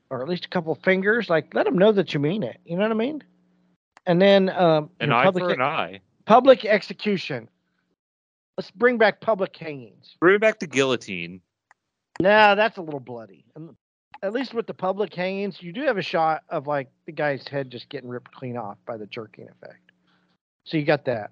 or 0.09 0.21
at 0.21 0.29
least 0.29 0.45
a 0.45 0.49
couple 0.49 0.75
fingers. 0.75 1.29
Like 1.29 1.53
let 1.53 1.65
them 1.65 1.77
know 1.77 1.91
that 1.91 2.13
you 2.13 2.19
mean 2.19 2.43
it. 2.43 2.57
You 2.65 2.75
know 2.75 2.83
what 2.83 2.91
I 2.91 2.95
mean? 2.95 3.23
And 4.05 4.21
then 4.21 4.49
um, 4.49 4.89
An 4.99 5.11
eye 5.11 5.23
public 5.23 5.43
for 5.45 5.51
an 5.51 5.61
eye. 5.61 6.01
public 6.25 6.65
execution. 6.65 7.49
Let's 8.57 8.71
bring 8.71 8.97
back 8.97 9.19
public 9.21 9.55
hangings. 9.57 10.15
Bring 10.19 10.39
back 10.39 10.59
the 10.59 10.67
guillotine. 10.67 11.41
Nah, 12.21 12.55
that's 12.55 12.77
a 12.77 12.81
little 12.81 13.01
bloody. 13.01 13.43
At 14.23 14.31
least 14.31 14.53
with 14.53 14.65
the 14.65 14.73
public 14.73 15.13
hangings, 15.13 15.61
you 15.61 15.73
do 15.73 15.81
have 15.81 15.97
a 15.97 16.01
shot 16.01 16.43
of 16.49 16.65
like 16.67 16.89
the 17.05 17.11
guy's 17.11 17.45
head 17.47 17.69
just 17.69 17.89
getting 17.89 18.09
ripped 18.09 18.31
clean 18.31 18.55
off 18.55 18.77
by 18.85 18.95
the 18.95 19.05
jerking 19.07 19.49
effect. 19.49 19.91
So 20.63 20.77
you 20.77 20.85
got 20.85 21.03
that. 21.05 21.31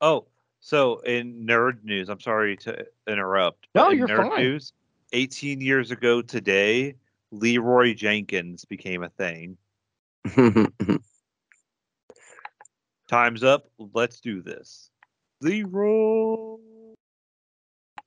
Oh, 0.00 0.26
so 0.66 0.98
in 0.98 1.46
nerd 1.46 1.84
news, 1.84 2.08
I'm 2.08 2.18
sorry 2.18 2.56
to 2.56 2.84
interrupt. 3.06 3.68
No, 3.76 3.84
but 3.84 3.92
in 3.92 3.98
you're 3.98 4.08
nerd 4.08 4.30
fine. 4.30 4.42
News, 4.42 4.72
18 5.12 5.60
years 5.60 5.92
ago 5.92 6.20
today, 6.22 6.96
Leeroy 7.30 7.94
Jenkins 7.94 8.64
became 8.64 9.04
a 9.04 9.08
thing. 9.10 9.56
Time's 13.08 13.44
up. 13.44 13.70
Let's 13.94 14.20
do 14.20 14.42
this. 14.42 14.90
Leeroy 15.40 16.56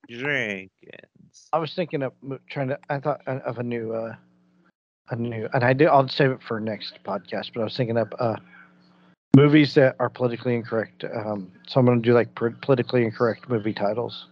Jenkins. 0.10 1.48
I 1.54 1.60
was 1.60 1.74
thinking 1.74 2.04
of 2.04 2.12
trying 2.50 2.68
to. 2.68 2.80
I 2.90 3.00
thought 3.00 3.22
uh, 3.26 3.40
of 3.46 3.60
a 3.60 3.64
new, 3.64 3.94
uh, 3.94 4.16
a 5.12 5.16
new, 5.16 5.48
and 5.54 5.64
I 5.64 5.72
do. 5.72 5.88
I'll 5.88 6.10
save 6.10 6.32
it 6.32 6.44
for 6.46 6.60
next 6.60 7.00
podcast. 7.06 7.52
But 7.54 7.62
I 7.62 7.64
was 7.64 7.78
thinking 7.78 7.96
of 7.96 8.12
uh, 8.20 8.36
movies 9.36 9.74
that 9.76 9.96
are 10.00 10.10
politically 10.10 10.56
incorrect. 10.56 11.04
Um, 11.04 11.52
so 11.68 11.80
I'm 11.80 11.86
going 11.86 12.02
to 12.02 12.08
do 12.08 12.14
like 12.14 12.34
politically 12.62 13.04
incorrect 13.04 13.50
movie 13.50 13.74
titles. 13.74 14.28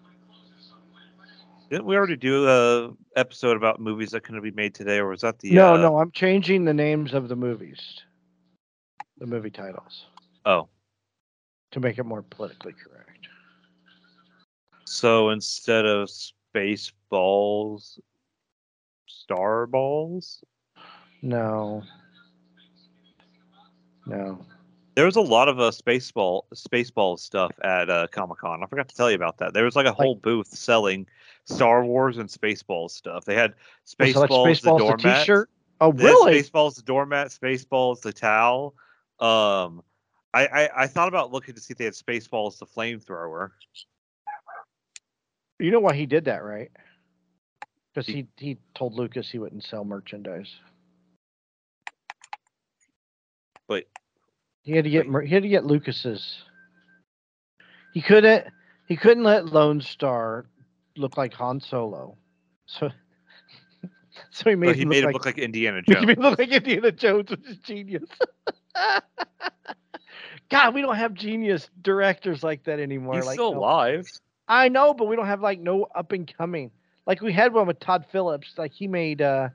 Didn't 1.69 1.85
we 1.85 1.97
already 1.97 2.15
do 2.15 2.47
a 2.47 2.93
episode 3.17 3.57
about 3.57 3.79
movies 3.81 4.11
that 4.11 4.23
couldn't 4.23 4.41
be 4.41 4.51
made 4.51 4.73
today, 4.73 4.99
or 4.99 5.07
was 5.09 5.21
that 5.21 5.39
the? 5.39 5.51
no, 5.51 5.73
uh, 5.73 5.77
no, 5.77 5.97
I'm 5.99 6.11
changing 6.11 6.63
the 6.63 6.73
names 6.73 7.13
of 7.13 7.27
the 7.27 7.35
movies, 7.35 7.79
the 9.17 9.25
movie 9.27 9.49
titles, 9.51 10.05
Oh, 10.45 10.69
to 11.71 11.79
make 11.81 11.97
it 11.97 12.03
more 12.03 12.21
politically 12.21 12.71
correct. 12.73 13.27
so 14.85 15.31
instead 15.31 15.85
of 15.85 16.09
Spaceballs, 16.55 17.99
Star 19.07 19.67
Balls. 19.67 20.41
No. 21.21 21.83
No. 24.05 24.45
There 24.97 25.05
was 25.05 25.15
a 25.15 25.21
lot 25.21 25.47
of 25.47 25.59
uh, 25.59 25.69
Spaceball 25.69 26.45
Spaceball 26.55 27.19
stuff 27.19 27.51
at 27.63 27.87
uh, 27.87 28.07
Comic 28.07 28.39
Con. 28.39 28.63
I 28.63 28.65
forgot 28.65 28.89
to 28.89 28.95
tell 28.95 29.11
you 29.11 29.15
about 29.15 29.37
that. 29.37 29.53
There 29.53 29.63
was 29.63 29.75
like 29.75 29.85
a 29.85 29.91
whole 29.91 30.15
booth 30.15 30.47
selling 30.47 31.05
Star 31.45 31.85
Wars 31.85 32.17
and 32.17 32.27
Spaceballs 32.27 32.89
stuff. 32.89 33.23
They 33.23 33.35
had 33.35 33.53
Was 33.99 34.15
it 34.15 34.17
like 34.17 34.31
Spaceballs, 34.31 34.61
the 34.61 34.71
Spaceballs, 34.71 34.77
the 34.77 34.77
doormat. 34.79 35.19
T-shirt. 35.19 35.49
Oh, 35.81 35.91
really? 35.91 36.41
Spaceballs, 36.41 36.77
the 36.77 36.81
doormat. 36.81 37.27
Spaceballs, 37.27 38.01
the 38.01 38.11
towel. 38.11 38.73
Um, 39.19 39.83
I, 40.33 40.47
I 40.47 40.69
I 40.75 40.87
thought 40.87 41.09
about 41.09 41.31
looking 41.31 41.53
to 41.53 41.61
see 41.61 41.73
if 41.73 41.77
they 41.77 41.85
had 41.85 41.93
Spaceballs, 41.93 42.57
the 42.57 42.65
flamethrower. 42.65 43.51
You 45.59 45.69
know 45.69 45.79
why 45.79 45.93
he 45.93 46.07
did 46.07 46.25
that, 46.25 46.43
right? 46.43 46.71
Because 47.93 48.07
he 48.07 48.25
he 48.35 48.57
told 48.73 48.95
Lucas 48.95 49.29
he 49.29 49.37
wouldn't 49.37 49.63
sell 49.63 49.85
merchandise. 49.85 50.55
But 53.67 53.85
He 54.67 54.73
had 54.73 54.83
to 54.83 54.89
get 54.89 55.05
he 55.05 55.33
had 55.33 55.43
to 55.43 55.49
get 55.49 55.63
Lucas's. 55.63 56.43
He 57.93 58.01
couldn't 58.01 58.47
he 58.89 58.97
couldn't 58.97 59.23
let 59.23 59.45
Lone 59.45 59.79
Starr 59.79 60.45
look 60.97 61.15
like 61.15 61.33
Han 61.35 61.61
Solo, 61.61 62.17
so 62.65 62.89
so 64.29 64.49
he 64.49 64.57
made 64.57 64.75
he 64.75 64.81
him 64.81 64.89
made 64.89 64.95
look 64.95 65.03
him 65.03 65.05
like 65.05 65.13
look 65.13 65.25
like 65.25 65.37
Indiana 65.37 65.81
Jones. 65.83 65.99
he 66.01 66.05
made 66.05 66.17
him 66.17 66.23
look 66.23 66.37
like 66.37 66.49
Indiana 66.51 66.91
Jones, 66.91 67.29
which 67.29 67.47
is 67.47 67.55
genius. 67.59 68.09
God, 70.49 70.73
we 70.73 70.81
don't 70.81 70.97
have 70.97 71.13
genius 71.13 71.69
directors 71.81 72.43
like 72.43 72.65
that 72.65 72.81
anymore. 72.81 73.15
He's 73.15 73.25
like 73.25 73.35
still 73.35 73.53
no- 73.53 73.59
alive. 73.59 74.05
I 74.49 74.67
know, 74.67 74.93
but 74.93 75.05
we 75.05 75.15
don't 75.15 75.27
have 75.27 75.39
like 75.39 75.61
no 75.61 75.87
up 75.95 76.11
and 76.11 76.29
coming. 76.37 76.71
Like 77.05 77.21
we 77.21 77.31
had 77.31 77.53
one 77.53 77.67
with 77.67 77.79
Todd 77.79 78.05
Phillips. 78.11 78.55
Like 78.57 78.73
he 78.73 78.89
made 78.89 79.21
uh 79.21 79.47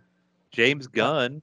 James 0.53 0.87
Gunn. 0.87 1.43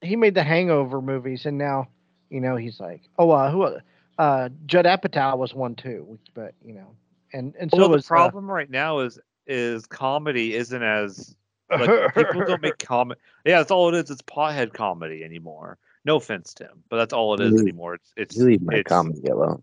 he 0.00 0.16
made 0.16 0.34
the 0.34 0.42
Hangover 0.42 1.02
movies, 1.02 1.44
and 1.44 1.58
now 1.58 1.88
you 2.30 2.40
know 2.40 2.56
he's 2.56 2.80
like, 2.80 3.02
oh, 3.18 3.30
uh, 3.30 3.50
who? 3.50 3.76
Uh, 4.18 4.48
Judd 4.66 4.84
Apatow 4.86 5.36
was 5.38 5.54
one 5.54 5.74
too, 5.74 6.18
but 6.34 6.54
you 6.64 6.74
know, 6.74 6.94
and 7.32 7.54
and 7.58 7.70
so 7.70 7.78
well, 7.78 7.88
the 7.88 7.94
was 7.96 8.06
uh, 8.06 8.08
problem 8.08 8.50
right 8.50 8.70
now 8.70 9.00
is 9.00 9.18
is 9.46 9.86
comedy 9.86 10.54
isn't 10.54 10.82
as 10.82 11.34
like 11.70 12.14
people 12.14 12.44
don't 12.46 12.62
make 12.62 12.78
comedy. 12.86 13.20
Yeah, 13.44 13.58
that's 13.58 13.70
all 13.70 13.88
it 13.88 13.94
is. 13.94 14.10
It's 14.10 14.22
pothead 14.22 14.72
comedy 14.72 15.24
anymore. 15.24 15.78
No 16.04 16.16
offense, 16.16 16.54
Tim, 16.54 16.82
but 16.88 16.96
that's 16.96 17.12
all 17.12 17.34
it 17.34 17.40
is 17.40 17.52
You- 17.52 17.58
anymore. 17.60 17.94
It's 17.94 18.12
it's. 18.16 18.36
You 18.36 18.44
leave 18.44 18.62
my 18.62 18.74
it's- 18.74 18.88
comedy 18.94 19.26
alone. 19.28 19.62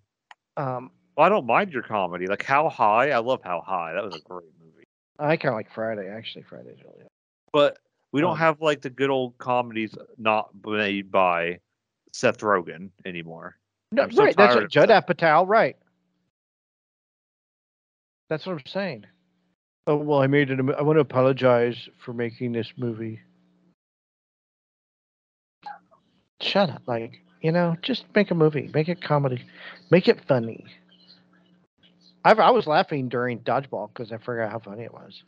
um, 0.57 0.91
Well, 1.15 1.25
I 1.25 1.29
don't 1.29 1.45
mind 1.45 1.71
your 1.71 1.83
comedy. 1.83 2.27
Like 2.27 2.43
How 2.43 2.69
High, 2.69 3.11
I 3.11 3.19
love 3.19 3.41
How 3.43 3.61
High. 3.61 3.93
That 3.93 4.03
was 4.03 4.15
a 4.15 4.19
great 4.21 4.49
movie. 4.59 4.85
I 5.19 5.35
kind 5.37 5.51
of 5.53 5.55
like 5.57 5.71
Friday 5.71 6.09
actually. 6.09 6.43
Friday's 6.43 6.77
really. 6.83 7.05
But 7.53 7.77
we 8.11 8.21
don't 8.21 8.31
Um, 8.31 8.37
have 8.37 8.61
like 8.61 8.81
the 8.81 8.89
good 8.89 9.09
old 9.09 9.37
comedies 9.37 9.95
not 10.17 10.49
made 10.65 11.11
by 11.11 11.59
Seth 12.13 12.39
Rogen 12.39 12.89
anymore. 13.05 13.57
No, 13.91 14.03
I'm 14.03 14.11
so 14.11 14.23
right. 14.23 14.35
That's 14.35 14.53
tired 14.53 14.55
what 14.55 14.63
of 14.65 14.69
Judd 14.71 14.89
that. 14.89 15.07
Apatow, 15.07 15.47
right? 15.47 15.77
That's 18.29 18.45
what 18.45 18.53
I'm 18.53 18.65
saying. 18.65 19.05
Oh 19.87 19.95
well, 19.95 20.21
I 20.21 20.27
made 20.27 20.51
it. 20.51 20.59
I 20.59 20.81
want 20.81 20.97
to 20.97 21.01
apologize 21.01 21.87
for 21.97 22.13
making 22.13 22.51
this 22.51 22.73
movie. 22.75 23.21
Shut 26.41 26.69
up, 26.69 26.83
like 26.85 27.21
you 27.41 27.51
know, 27.51 27.77
just 27.81 28.05
make 28.13 28.31
a 28.31 28.35
movie, 28.35 28.69
make 28.73 28.89
it 28.89 29.01
comedy, 29.01 29.45
make 29.89 30.07
it 30.07 30.19
funny. 30.27 30.65
I 32.25 32.31
I 32.33 32.51
was 32.51 32.67
laughing 32.67 33.07
during 33.07 33.39
dodgeball 33.39 33.93
because 33.93 34.11
I 34.11 34.17
forgot 34.17 34.51
how 34.51 34.59
funny 34.59 34.83
it 34.83 34.93
was. 34.93 35.23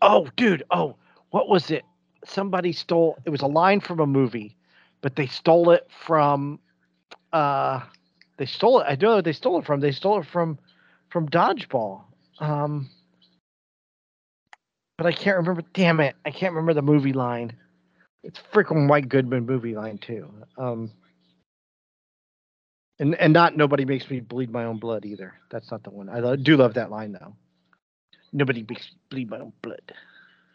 Oh, 0.00 0.28
dude. 0.36 0.62
Oh, 0.70 0.96
what 1.30 1.48
was 1.48 1.70
it? 1.70 1.82
Somebody 2.24 2.72
stole. 2.72 3.18
It 3.24 3.30
was 3.30 3.42
a 3.42 3.46
line 3.46 3.80
from 3.80 4.00
a 4.00 4.06
movie, 4.06 4.56
but 5.04 5.16
they 5.16 5.26
stole 5.26 5.68
it 5.68 5.86
from 6.06 6.58
uh 7.34 7.80
they 8.38 8.46
stole 8.46 8.80
it. 8.80 8.86
I 8.88 8.96
don't 8.96 9.10
know 9.10 9.16
what 9.16 9.24
they 9.26 9.34
stole 9.34 9.58
it 9.58 9.66
from. 9.66 9.78
They 9.80 9.92
stole 9.92 10.18
it 10.20 10.26
from 10.26 10.58
from 11.10 11.28
Dodgeball. 11.28 12.00
Um 12.40 12.88
but 14.96 15.06
I 15.06 15.12
can't 15.12 15.36
remember 15.36 15.62
damn 15.74 16.00
it. 16.00 16.16
I 16.24 16.30
can't 16.30 16.54
remember 16.54 16.72
the 16.72 16.80
movie 16.80 17.12
line. 17.12 17.54
It's 18.22 18.40
freaking 18.54 18.88
White 18.88 19.10
Goodman 19.10 19.44
movie 19.44 19.74
line 19.76 19.98
too. 19.98 20.26
Um 20.56 20.90
and 22.98 23.14
and 23.16 23.34
not 23.34 23.58
nobody 23.58 23.84
makes 23.84 24.08
me 24.08 24.20
bleed 24.20 24.50
my 24.50 24.64
own 24.64 24.78
blood 24.78 25.04
either. 25.04 25.34
That's 25.50 25.70
not 25.70 25.82
the 25.82 25.90
one. 25.90 26.08
I 26.08 26.36
do 26.36 26.56
love 26.56 26.74
that 26.74 26.90
line 26.90 27.12
though. 27.12 27.36
Nobody 28.32 28.64
makes 28.66 28.90
me 28.90 28.98
bleed 29.10 29.28
my 29.28 29.40
own 29.40 29.52
blood. 29.60 29.82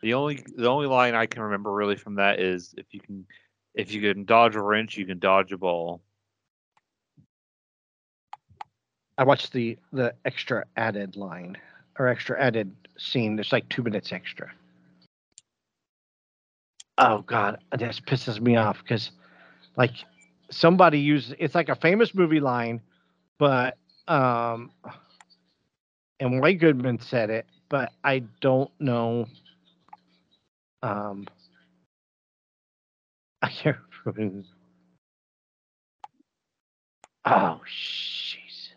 The 0.02 0.16
only 0.16 0.44
the 0.58 0.68
only 0.68 0.88
line 0.88 1.14
I 1.14 1.28
can 1.28 1.44
remember 1.44 1.72
really 1.72 1.98
from 1.98 2.16
that 2.16 2.40
is 2.40 2.74
if 2.78 2.88
you 2.94 3.00
can 3.00 3.28
if 3.80 3.94
you 3.94 4.02
can 4.02 4.26
dodge 4.26 4.58
a 4.58 4.62
wrench, 4.62 4.98
you 4.98 5.06
can 5.06 5.20
dodge 5.20 5.54
a 5.54 5.58
ball. 5.58 6.02
I 9.18 9.24
watched 9.24 9.54
the 9.54 9.78
the 9.94 10.14
extra 10.26 10.66
added 10.76 11.16
line 11.16 11.58
or 11.98 12.10
extra 12.10 12.42
added 12.42 12.76
scene. 12.98 13.38
There's 13.38 13.54
like 13.54 13.70
two 13.70 13.82
minutes 13.82 14.12
extra. 14.12 14.52
Oh 16.98 17.20
god, 17.20 17.60
this 17.78 18.02
pisses 18.02 18.42
me 18.42 18.58
off 18.58 18.80
because 18.84 19.12
like 19.78 19.94
somebody 20.52 21.00
used 21.00 21.34
it's 21.40 21.56
like 21.56 21.70
a 21.70 21.76
famous 21.76 22.14
movie 22.14 22.42
line, 22.42 22.82
but 23.38 23.78
um 24.10 24.72
and 26.20 26.42
White 26.42 26.60
Goodman 26.60 27.00
said 27.00 27.30
it, 27.30 27.46
but 27.70 27.94
I 28.04 28.24
don't 28.42 28.72
know. 28.82 29.26
Um 30.84 31.26
I 33.44 33.50
can't. 33.50 33.78
Oh 37.26 37.62
jeez. 37.68 38.70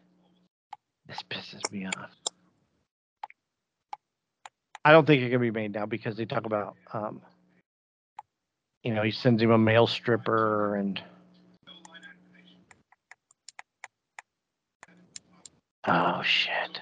This 1.08 1.22
pisses 1.30 1.70
me 1.72 1.86
off. 1.86 2.10
I 4.84 4.92
don't 4.92 5.06
think 5.06 5.22
it 5.22 5.30
can 5.30 5.40
be 5.40 5.50
made 5.50 5.74
now 5.74 5.86
because 5.86 6.16
they 6.16 6.24
talk 6.26 6.46
about, 6.46 6.76
um, 6.92 7.22
you 8.82 8.94
know, 8.94 9.02
he 9.02 9.10
sends 9.12 9.42
him 9.42 9.50
a 9.50 9.58
male 9.58 9.86
stripper 9.86 10.76
and. 10.76 11.00
Oh 15.86 16.22
shit. 16.24 16.80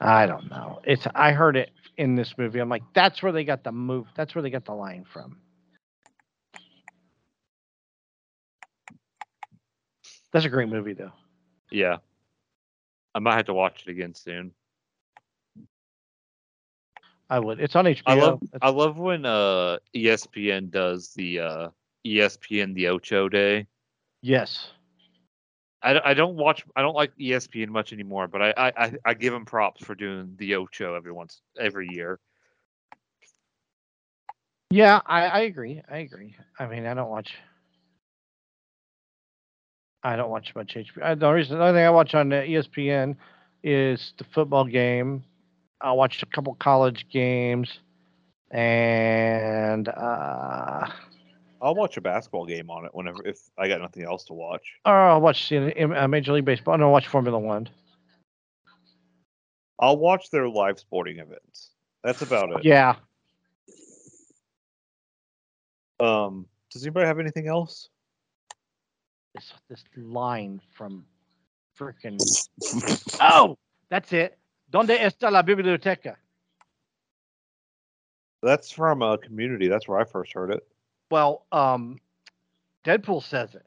I 0.00 0.26
don't 0.26 0.50
know. 0.50 0.80
It's 0.84 1.06
I 1.14 1.32
heard 1.32 1.56
it 1.56 1.70
in 1.96 2.14
this 2.16 2.34
movie. 2.38 2.58
I'm 2.58 2.68
like, 2.70 2.82
that's 2.94 3.22
where 3.22 3.32
they 3.32 3.44
got 3.44 3.62
the 3.64 3.72
move. 3.72 4.06
That's 4.16 4.34
where 4.34 4.42
they 4.42 4.50
got 4.50 4.64
the 4.64 4.72
line 4.72 5.04
from. 5.12 5.36
That's 10.32 10.44
a 10.44 10.48
great 10.48 10.68
movie 10.68 10.94
though. 10.94 11.12
Yeah. 11.70 11.96
I 13.14 13.18
might 13.18 13.34
have 13.36 13.46
to 13.46 13.54
watch 13.54 13.82
it 13.86 13.90
again 13.90 14.14
soon. 14.14 14.52
I 17.28 17.38
would. 17.38 17.60
It's 17.60 17.76
on 17.76 17.84
HBO. 17.84 18.02
I 18.06 18.14
love 18.14 18.42
It's- 18.42 18.58
I 18.62 18.70
love 18.70 18.96
when 18.96 19.24
uh 19.26 19.78
ESPN 19.94 20.70
does 20.70 21.12
the 21.14 21.40
uh 21.40 21.68
ESPN 22.06 22.74
the 22.74 22.88
Ocho 22.88 23.28
Day. 23.28 23.66
yes. 24.22 24.70
I, 25.82 26.10
I 26.10 26.14
don't 26.14 26.36
watch 26.36 26.64
I 26.76 26.82
don't 26.82 26.94
like 26.94 27.12
ESPN 27.18 27.70
much 27.70 27.92
anymore, 27.92 28.28
but 28.28 28.42
I, 28.42 28.72
I 28.76 28.92
I 29.04 29.14
give 29.14 29.32
them 29.32 29.44
props 29.44 29.84
for 29.84 29.94
doing 29.94 30.34
the 30.38 30.54
Ocho 30.56 30.94
every 30.94 31.12
once 31.12 31.40
every 31.58 31.88
year. 31.88 32.20
Yeah, 34.70 35.00
I, 35.04 35.26
I 35.26 35.40
agree. 35.40 35.82
I 35.90 35.98
agree. 35.98 36.36
I 36.58 36.66
mean, 36.66 36.86
I 36.86 36.94
don't 36.94 37.10
watch. 37.10 37.32
I 40.02 40.16
don't 40.16 40.30
watch 40.30 40.54
much 40.54 40.76
HBO. 40.76 41.04
I, 41.04 41.14
the 41.14 41.30
reason, 41.30 41.58
the 41.58 41.64
only 41.64 41.78
thing 41.78 41.86
I 41.86 41.90
watch 41.90 42.14
on 42.14 42.32
uh, 42.32 42.36
ESPN 42.36 43.16
is 43.62 44.12
the 44.18 44.24
football 44.32 44.64
game. 44.64 45.24
I 45.80 45.92
watched 45.92 46.22
a 46.22 46.26
couple 46.26 46.54
college 46.54 47.06
games, 47.12 47.80
and 48.50 49.88
uh, 49.88 50.86
I'll 51.62 51.74
watch 51.74 51.96
a 51.96 52.00
basketball 52.00 52.46
game 52.46 52.70
on 52.70 52.86
it 52.86 52.94
whenever 52.94 53.26
if 53.26 53.38
I 53.58 53.68
got 53.68 53.80
nothing 53.80 54.04
else 54.04 54.24
to 54.24 54.32
watch. 54.32 54.62
or 54.84 54.94
I'll 54.94 55.20
watch 55.20 55.52
uh, 55.52 55.70
uh, 55.78 56.08
Major 56.08 56.32
League 56.32 56.44
Baseball. 56.44 56.78
No, 56.78 56.88
I 56.88 56.90
watch 56.90 57.08
Formula 57.08 57.38
One. 57.38 57.68
I'll 59.78 59.96
watch 59.96 60.30
their 60.30 60.48
live 60.48 60.78
sporting 60.78 61.18
events. 61.18 61.70
That's 62.04 62.22
about 62.22 62.50
it. 62.52 62.64
Yeah. 62.64 62.96
Um 65.98 66.46
does 66.70 66.82
anybody 66.84 67.06
have 67.06 67.18
anything 67.18 67.46
else? 67.48 67.88
This 69.34 69.52
this 69.68 69.84
line 69.96 70.60
from 70.74 71.04
freaking. 71.78 72.18
Oh, 73.20 73.58
that's 73.90 74.12
it. 74.12 74.38
¿Dónde 74.70 74.98
está 74.98 75.30
la 75.30 75.42
biblioteca? 75.42 76.16
That's 78.42 78.70
from 78.70 79.02
a 79.02 79.18
community. 79.18 79.68
That's 79.68 79.86
where 79.88 79.98
I 79.98 80.04
first 80.04 80.32
heard 80.32 80.50
it. 80.52 80.66
Well, 81.10 81.44
um, 81.52 81.98
Deadpool 82.84 83.22
says 83.22 83.54
it. 83.54 83.66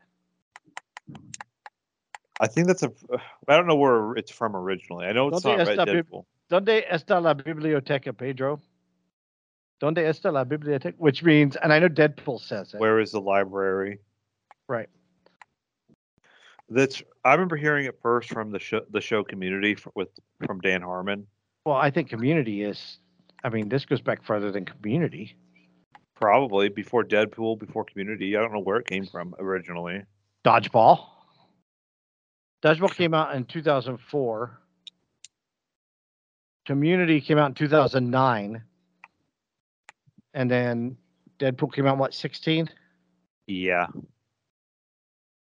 I 2.40 2.48
think 2.48 2.68
that's 2.68 2.84
a. 2.84 2.92
I 3.48 3.56
don't 3.56 3.68
know 3.68 3.76
where 3.76 4.14
it's 4.16 4.32
from 4.32 4.56
originally. 4.56 5.06
I 5.06 5.12
know 5.12 5.28
it's 5.28 5.44
¿Dónde 5.44 5.58
not 5.58 5.68
Red 5.68 5.78
Bib- 5.88 6.06
Deadpool. 6.06 6.26
¿Dónde 6.50 6.84
está 6.92 7.22
la 7.22 7.34
biblioteca, 7.34 8.16
Pedro? 8.16 8.62
¿Dónde 9.82 9.98
está 10.08 10.32
la 10.32 10.44
biblioteca? 10.44 10.94
Which 10.98 11.24
means, 11.24 11.56
and 11.58 11.74
I 11.74 11.80
know 11.80 11.90
Deadpool 11.90 12.40
says 12.40 12.74
it. 12.74 12.80
Where 12.80 13.00
is 13.00 13.12
the 13.12 13.22
library? 13.22 14.00
Right. 14.68 14.90
That's. 16.70 17.04
I 17.26 17.34
remember 17.34 17.56
hearing 17.56 17.86
it 17.86 18.00
first 18.02 18.30
from 18.30 18.52
the 18.52 18.60
show, 18.60 18.82
the 18.92 19.02
show 19.02 19.24
Community 19.24 19.74
f- 19.74 19.88
with 19.96 20.10
from 20.46 20.60
Dan 20.60 20.82
Harmon. 20.82 21.28
Well, 21.66 21.76
I 21.76 21.92
think 21.92 22.10
Community 22.10 22.64
is. 22.64 23.00
I 23.44 23.50
mean, 23.50 23.68
this 23.68 23.86
goes 23.86 24.02
back 24.02 24.24
further 24.24 24.52
than 24.52 24.64
Community. 24.66 25.36
Probably 26.16 26.70
before 26.70 27.04
Deadpool, 27.04 27.60
before 27.60 27.84
Community. 27.84 28.38
I 28.38 28.42
don't 28.42 28.54
know 28.54 28.60
where 28.60 28.78
it 28.78 28.88
came 28.88 29.06
from 29.06 29.36
originally. 29.40 30.04
Dodgeball. 30.46 31.06
Dodgeball 32.64 32.96
came 32.96 33.14
out 33.14 33.36
in 33.36 33.46
2004. 33.46 34.60
Community 36.66 37.20
came 37.20 37.38
out 37.38 37.48
in 37.48 37.54
2009. 37.56 38.64
And 40.34 40.52
then 40.52 40.98
Deadpool 41.40 41.74
came 41.74 41.88
out, 41.88 41.98
what, 41.98 42.14
16? 42.14 42.70
Yeah. 43.48 43.88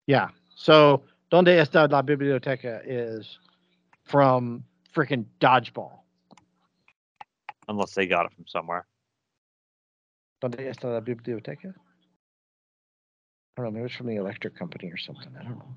Yeah. 0.07 0.30
So, 0.55 1.03
Donde 1.30 1.47
está 1.47 1.89
la 1.89 2.01
biblioteca 2.01 2.82
is 2.86 3.39
from 4.03 4.64
freaking 4.95 5.26
Dodgeball. 5.39 5.99
Unless 7.68 7.93
they 7.95 8.05
got 8.05 8.26
it 8.26 8.34
from 8.34 8.45
somewhere. 8.47 8.86
La 10.43 10.99
biblioteca? 10.99 11.73
I 13.57 13.61
don't 13.61 13.65
know. 13.65 13.71
Maybe 13.71 13.85
it's 13.85 13.95
from 13.95 14.07
the 14.07 14.17
electric 14.17 14.57
company 14.57 14.91
or 14.91 14.97
something. 14.97 15.31
I 15.39 15.43
don't 15.43 15.57
know. 15.57 15.75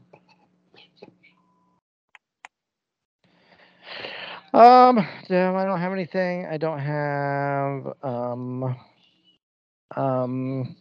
Um, 4.59 5.07
no, 5.29 5.55
I 5.55 5.65
don't 5.65 5.81
have 5.81 5.93
anything. 5.93 6.47
I 6.47 6.57
don't 6.57 6.79
have 6.79 7.93
um 8.03 8.77
um 9.95 10.77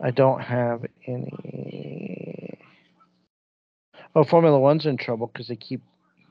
I 0.00 0.10
don't 0.10 0.42
have 0.42 0.84
any 1.06 2.58
Oh, 4.14 4.24
Formula 4.24 4.58
One's 4.58 4.86
in 4.86 4.96
trouble 4.96 5.26
because 5.26 5.48
they 5.48 5.56
keep 5.56 5.82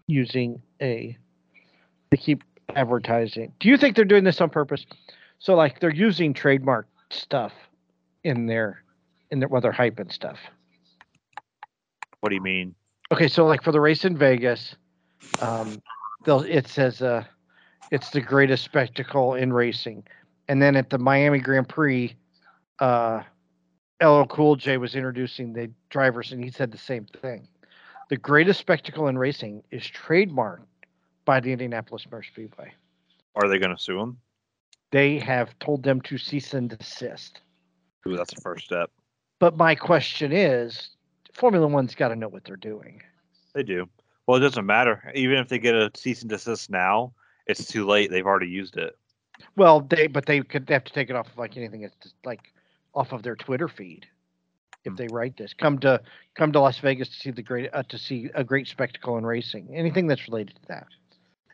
using 0.07 0.61
a 0.82 1.18
they 2.09 2.18
keep 2.18 2.43
advertising. 2.76 3.53
Do 3.59 3.70
you 3.70 3.78
think 3.78 3.95
they're 3.95 4.05
doing 4.05 4.24
this 4.24 4.41
on 4.41 4.49
purpose? 4.49 4.86
So 5.40 5.56
like 5.56 5.80
they're 5.80 5.94
using 5.94 6.34
trademark 6.34 6.88
stuff 7.12 7.54
in 8.24 8.46
their 8.46 8.84
in 9.32 9.40
their 9.40 9.50
well 9.50 9.62
they're 9.62 9.72
hyping 9.72 10.12
stuff. 10.12 10.40
What 12.22 12.30
do 12.30 12.36
you 12.36 12.42
mean? 12.42 12.76
Okay, 13.12 13.28
so 13.28 13.46
like 13.46 13.62
for 13.62 13.72
the 13.72 13.80
race 13.80 14.04
in 14.04 14.18
Vegas, 14.18 14.76
um, 15.40 15.82
they'll 16.24 16.42
it 16.42 16.68
says 16.68 17.02
uh, 17.02 17.24
it's 17.92 18.10
the 18.10 18.22
greatest 18.22 18.64
spectacle 18.64 19.36
in 19.36 19.54
racing, 19.54 20.04
and 20.48 20.62
then 20.62 20.76
at 20.76 20.90
the 20.90 20.98
Miami 20.98 21.40
Grand 21.40 21.70
Prix, 21.70 22.16
uh, 22.80 23.22
LL 24.02 24.24
Cool 24.24 24.56
J 24.56 24.78
was 24.78 24.96
introducing 24.96 25.54
the 25.54 25.70
drivers, 25.90 26.32
and 26.32 26.44
he 26.44 26.50
said 26.50 26.72
the 26.72 26.78
same 26.78 27.06
thing. 27.22 27.48
The 28.10 28.18
greatest 28.18 28.60
spectacle 28.60 29.08
in 29.08 29.18
racing 29.18 29.64
is 29.72 29.84
trademarked 29.84 30.66
by 31.26 31.40
the 31.40 31.52
Indianapolis 31.52 32.06
Motor 32.06 32.24
Speedway. 32.24 32.74
Are 33.36 33.50
they 33.50 33.58
going 33.58 33.76
to 33.76 33.82
sue 33.82 34.00
him? 34.00 34.18
They 34.96 35.20
have 35.20 35.60
told 35.60 35.84
them 35.84 36.00
to 36.04 36.18
cease 36.18 36.54
and 36.54 36.70
desist. 36.70 37.41
Ooh, 38.08 38.16
that's 38.16 38.34
the 38.34 38.39
first 38.39 38.64
step. 38.64 38.89
But 39.39 39.58
my 39.58 39.76
question 39.76 40.32
is, 40.32 40.91
Formula 41.34 41.68
One's 41.68 41.96
got 41.96 42.08
to 42.08 42.16
know 42.16 42.30
what 42.30 42.46
they're 42.46 42.56
doing. 42.56 43.02
They 43.54 43.64
do. 43.64 43.89
Well, 44.26 44.38
it 44.38 44.39
doesn't 44.39 44.66
matter. 44.66 45.12
Even 45.14 45.39
if 45.39 45.50
they 45.50 45.60
get 45.60 45.76
a 45.76 45.91
cease 45.96 46.22
and 46.22 46.30
desist 46.30 46.70
now, 46.70 47.12
it's 47.46 47.68
too 47.68 47.86
late. 47.86 48.10
They've 48.10 48.26
already 48.26 48.48
used 48.48 48.78
it. 48.78 48.98
Well, 49.58 49.82
they 49.82 50.08
but 50.08 50.28
they 50.28 50.39
could 50.39 50.70
have 50.70 50.86
to 50.86 50.93
take 50.93 51.10
it 51.10 51.18
off 51.18 51.28
of 51.28 51.38
like 51.38 51.58
anything 51.58 51.82
that's 51.82 51.98
just 52.02 52.16
like 52.24 52.54
off 52.93 53.12
of 53.12 53.22
their 53.22 53.36
Twitter 53.36 53.68
feed 53.68 54.06
if 54.86 54.91
Hmm. 54.93 54.96
they 54.96 55.08
write 55.10 55.36
this. 55.36 55.54
Come 55.54 55.78
to 55.80 56.00
come 56.36 56.54
to 56.54 56.62
Las 56.62 56.80
Vegas 56.80 57.10
to 57.10 57.16
see 57.16 57.32
the 57.32 57.43
great 57.43 57.70
uh, 57.74 57.84
to 57.89 57.98
see 57.98 58.30
a 58.34 58.46
great 58.46 58.70
spectacle 58.70 59.18
in 59.18 59.26
racing. 59.26 59.76
Anything 59.76 60.08
that's 60.08 60.26
related 60.30 60.56
to 60.56 60.68
that, 60.70 60.88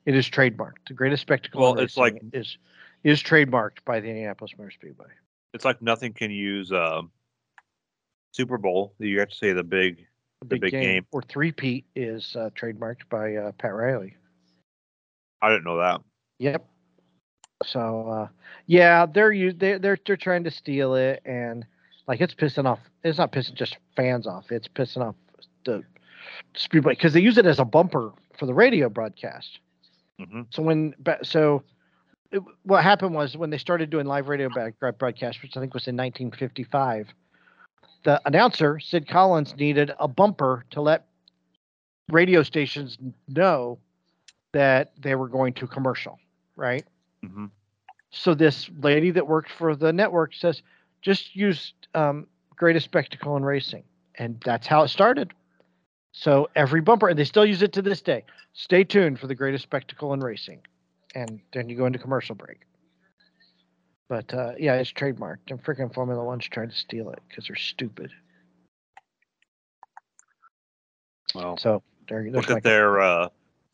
it 0.06 0.14
is 0.16 0.30
trademarked. 0.30 0.86
The 0.88 0.94
greatest 0.94 1.24
spectacle. 1.24 1.60
in 1.72 1.76
Well, 1.76 1.84
it's 1.84 1.98
racing 1.98 2.30
is 2.34 2.60
is 3.04 3.22
trademarked 3.22 3.84
by 3.86 4.00
the 4.00 4.08
Indianapolis 4.08 4.54
Motor 4.58 4.72
Speedway. 4.72 5.08
It's 5.54 5.66
like 5.66 5.82
nothing 5.82 6.14
can 6.14 6.32
use 6.32 6.72
um, 6.72 7.12
Super 8.32 8.58
Bowl. 8.58 8.94
You 9.00 9.20
have 9.20 9.30
to 9.30 9.36
say 9.36 9.54
the 9.54 9.64
big. 9.64 10.06
The 10.48 10.58
big 10.58 10.72
game. 10.72 11.06
or 11.12 11.22
three-peat 11.22 11.86
is 11.96 12.36
uh, 12.36 12.50
trademarked 12.56 13.08
by 13.10 13.36
uh, 13.36 13.52
Pat 13.54 13.76
Riley. 13.76 14.16
I 15.42 15.50
didn't 15.50 15.66
know 15.66 15.78
that. 15.78 16.02
Yep. 16.40 16.66
So 17.64 18.08
uh, 18.08 18.28
yeah, 18.66 19.06
they're 19.06 19.32
u- 19.32 19.54
they 19.54 19.78
they're 19.78 20.00
they're 20.04 20.18
trying 20.18 20.44
to 20.46 20.52
steal 20.52 20.96
it, 20.96 21.22
and 21.26 21.64
like 22.08 22.22
it's 22.22 22.34
pissing 22.34 22.66
off. 22.66 22.80
It's 23.04 23.20
not 23.20 23.32
pissing 23.32 23.54
just 23.54 23.78
fans 23.96 24.26
off. 24.26 24.52
It's 24.52 24.68
pissing 24.68 25.06
off 25.06 25.16
the 25.64 25.84
speedway 26.56 26.94
because 26.94 27.14
they 27.14 27.20
use 27.20 27.38
it 27.38 27.46
as 27.46 27.60
a 27.60 27.66
bumper 27.66 28.12
for 28.40 28.48
the 28.48 28.54
radio 28.54 28.90
broadcast. 28.90 29.60
hmm 30.20 30.42
So 30.50 30.64
when 30.64 30.96
so 31.22 31.64
it, 32.32 32.42
what 32.64 32.84
happened 32.84 33.14
was 33.14 33.38
when 33.38 33.50
they 33.50 33.58
started 33.58 33.90
doing 33.90 34.06
live 34.06 34.28
radio 34.30 34.50
back, 34.50 34.76
broadcast, 34.98 35.42
which 35.42 35.58
I 35.58 35.60
think 35.60 35.74
was 35.74 35.88
in 35.88 35.96
1955, 35.96 37.14
the 38.04 38.22
announcer 38.26 38.80
Sid 38.80 39.08
Collins 39.08 39.56
needed 39.56 39.92
a 40.00 40.08
bumper 40.08 40.66
to 40.72 40.82
let 40.82 41.08
radio 42.10 42.44
stations 42.44 42.98
know 43.28 43.80
that 44.54 44.92
they 45.02 45.16
were 45.16 45.28
going 45.28 45.54
to 45.54 45.68
commercial, 45.68 46.20
right? 46.56 46.86
hmm 47.24 47.46
So 48.12 48.34
this 48.34 48.70
lady 48.80 49.12
that 49.12 49.28
worked 49.28 49.52
for 49.52 49.76
the 49.76 49.94
network 49.94 50.34
says, 50.34 50.62
just 51.02 51.36
use 51.36 51.74
um, 51.96 52.28
greatest 52.56 52.86
spectacle 52.86 53.38
in 53.38 53.44
racing, 53.44 53.84
and 54.16 54.40
that's 54.46 54.68
how 54.68 54.84
it 54.84 54.90
started. 54.90 55.34
So 56.12 56.50
every 56.56 56.82
bumper, 56.82 57.08
and 57.08 57.18
they 57.18 57.24
still 57.24 57.46
use 57.46 57.62
it 57.62 57.74
to 57.74 57.82
this 57.82 58.02
day. 58.02 58.24
Stay 58.54 58.84
tuned 58.84 59.20
for 59.20 59.28
the 59.28 59.36
greatest 59.36 59.64
spectacle 59.64 60.14
in 60.14 60.20
racing, 60.20 60.62
and 61.16 61.40
then 61.54 61.70
you 61.70 61.76
go 61.76 61.86
into 61.86 62.00
commercial 62.00 62.36
break. 62.36 62.62
But 64.08 64.34
uh, 64.34 64.54
yeah, 64.60 64.76
it's 64.76 64.92
trademarked, 64.92 65.50
and 65.50 65.64
freaking 65.64 65.94
Formula 65.94 66.24
One's 66.24 66.48
trying 66.48 66.70
to 66.70 66.76
steal 66.76 67.10
it 67.12 67.20
because 67.28 67.48
they're 67.48 67.56
stupid. 67.56 68.12
Well, 71.34 71.58
So 71.58 71.82
there, 72.10 72.30
look 72.30 72.50
at 72.50 72.64
their 72.64 73.00
uh, 73.00 73.30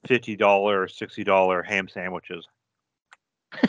fifty 0.07 0.35
dollar 0.35 0.88
sixty 0.88 1.23
dollar 1.23 1.63
ham 1.63 1.88
sandwiches. 1.88 2.47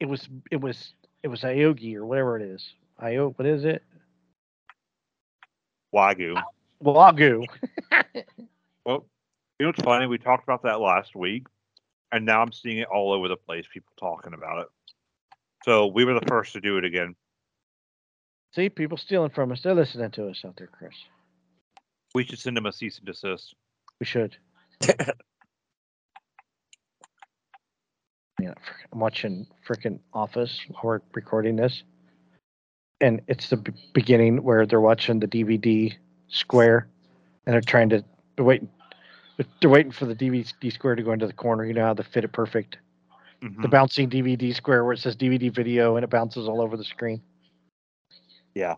it 0.00 0.06
was 0.06 0.28
it 0.50 0.60
was 0.60 0.94
it 1.22 1.28
was 1.28 1.42
Iogi 1.42 1.94
or 1.94 2.04
whatever 2.04 2.36
it 2.36 2.42
is. 2.42 2.74
Io, 2.98 3.30
what 3.30 3.46
is 3.46 3.64
it? 3.64 3.82
Wagyu. 5.94 6.40
Wagyu. 6.82 7.46
Well, 8.84 9.04
you 9.58 9.66
know 9.66 9.70
what's 9.70 9.82
funny? 9.82 10.06
We 10.06 10.16
talked 10.16 10.44
about 10.44 10.62
that 10.62 10.78
last 10.78 11.16
week, 11.16 11.48
and 12.12 12.24
now 12.24 12.42
I'm 12.42 12.52
seeing 12.52 12.78
it 12.78 12.88
all 12.88 13.12
over 13.12 13.28
the 13.28 13.36
place. 13.36 13.66
People 13.72 13.92
talking 13.98 14.32
about 14.34 14.60
it. 14.60 14.68
So 15.64 15.86
we 15.86 16.04
were 16.04 16.14
the 16.14 16.26
first 16.26 16.52
to 16.52 16.60
do 16.60 16.78
it 16.78 16.84
again. 16.84 17.14
See, 18.54 18.68
people 18.68 18.96
stealing 18.96 19.30
from 19.30 19.52
us. 19.52 19.62
They're 19.62 19.74
listening 19.74 20.10
to 20.12 20.28
us 20.28 20.42
out 20.46 20.56
there, 20.56 20.68
Chris. 20.68 20.94
We 22.14 22.24
should 22.24 22.38
send 22.38 22.56
them 22.56 22.66
a 22.66 22.72
cease 22.72 22.98
and 22.98 23.06
desist. 23.06 23.54
We 24.00 24.06
should. 24.06 24.36
Yeah, 28.40 28.52
frick- 28.52 28.88
I'm 28.92 29.00
watching 29.00 29.46
freaking 29.66 29.98
Office 30.12 30.60
while 30.68 30.80
we're 30.84 31.00
recording 31.14 31.56
this, 31.56 31.82
and 33.00 33.22
it's 33.28 33.48
the 33.48 33.56
b- 33.56 33.72
beginning 33.94 34.42
where 34.42 34.66
they're 34.66 34.80
watching 34.80 35.20
the 35.20 35.26
DVD 35.26 35.94
square, 36.28 36.86
and 37.46 37.54
they're 37.54 37.62
trying 37.62 37.88
to 37.90 38.04
they're 38.36 38.44
waiting. 38.44 38.68
They're 39.60 39.70
waiting 39.70 39.92
for 39.92 40.06
the 40.06 40.14
DVD 40.14 40.72
square 40.72 40.94
to 40.94 41.02
go 41.02 41.12
into 41.12 41.26
the 41.26 41.32
corner. 41.32 41.64
You 41.64 41.74
know 41.74 41.84
how 41.84 41.94
to 41.94 42.02
fit 42.02 42.24
it 42.24 42.32
perfect. 42.32 42.78
Mhm. 43.42 43.60
The 43.62 43.68
bouncing 43.68 44.08
DVD 44.08 44.54
square 44.54 44.84
where 44.84 44.94
it 44.94 44.98
says 44.98 45.14
DVD 45.16 45.52
video 45.54 45.96
and 45.96 46.04
it 46.04 46.10
bounces 46.10 46.48
all 46.48 46.60
over 46.62 46.76
the 46.76 46.84
screen. 46.84 47.20
Yeah. 48.54 48.76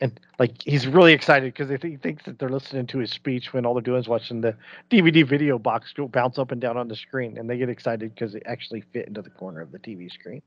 And 0.00 0.20
like 0.38 0.60
he's 0.62 0.86
really 0.86 1.12
excited 1.14 1.54
because 1.54 1.70
he 1.82 1.96
thinks 1.96 2.24
that 2.24 2.38
they're 2.38 2.50
listening 2.50 2.86
to 2.88 2.98
his 2.98 3.10
speech 3.10 3.52
when 3.54 3.64
all 3.64 3.72
they're 3.72 3.80
doing 3.82 4.00
is 4.00 4.08
watching 4.08 4.40
the 4.42 4.54
DVD 4.90 5.26
video 5.26 5.58
box 5.58 5.92
go 5.94 6.06
bounce 6.08 6.38
up 6.38 6.50
and 6.52 6.60
down 6.60 6.76
on 6.76 6.88
the 6.88 6.96
screen, 6.96 7.38
and 7.38 7.48
they 7.48 7.56
get 7.56 7.70
excited 7.70 8.12
because 8.12 8.34
it 8.34 8.42
actually 8.44 8.82
fit 8.92 9.06
into 9.08 9.22
the 9.22 9.30
corner 9.30 9.62
of 9.62 9.72
the 9.72 9.78
TV 9.78 10.10
screen. 10.12 10.42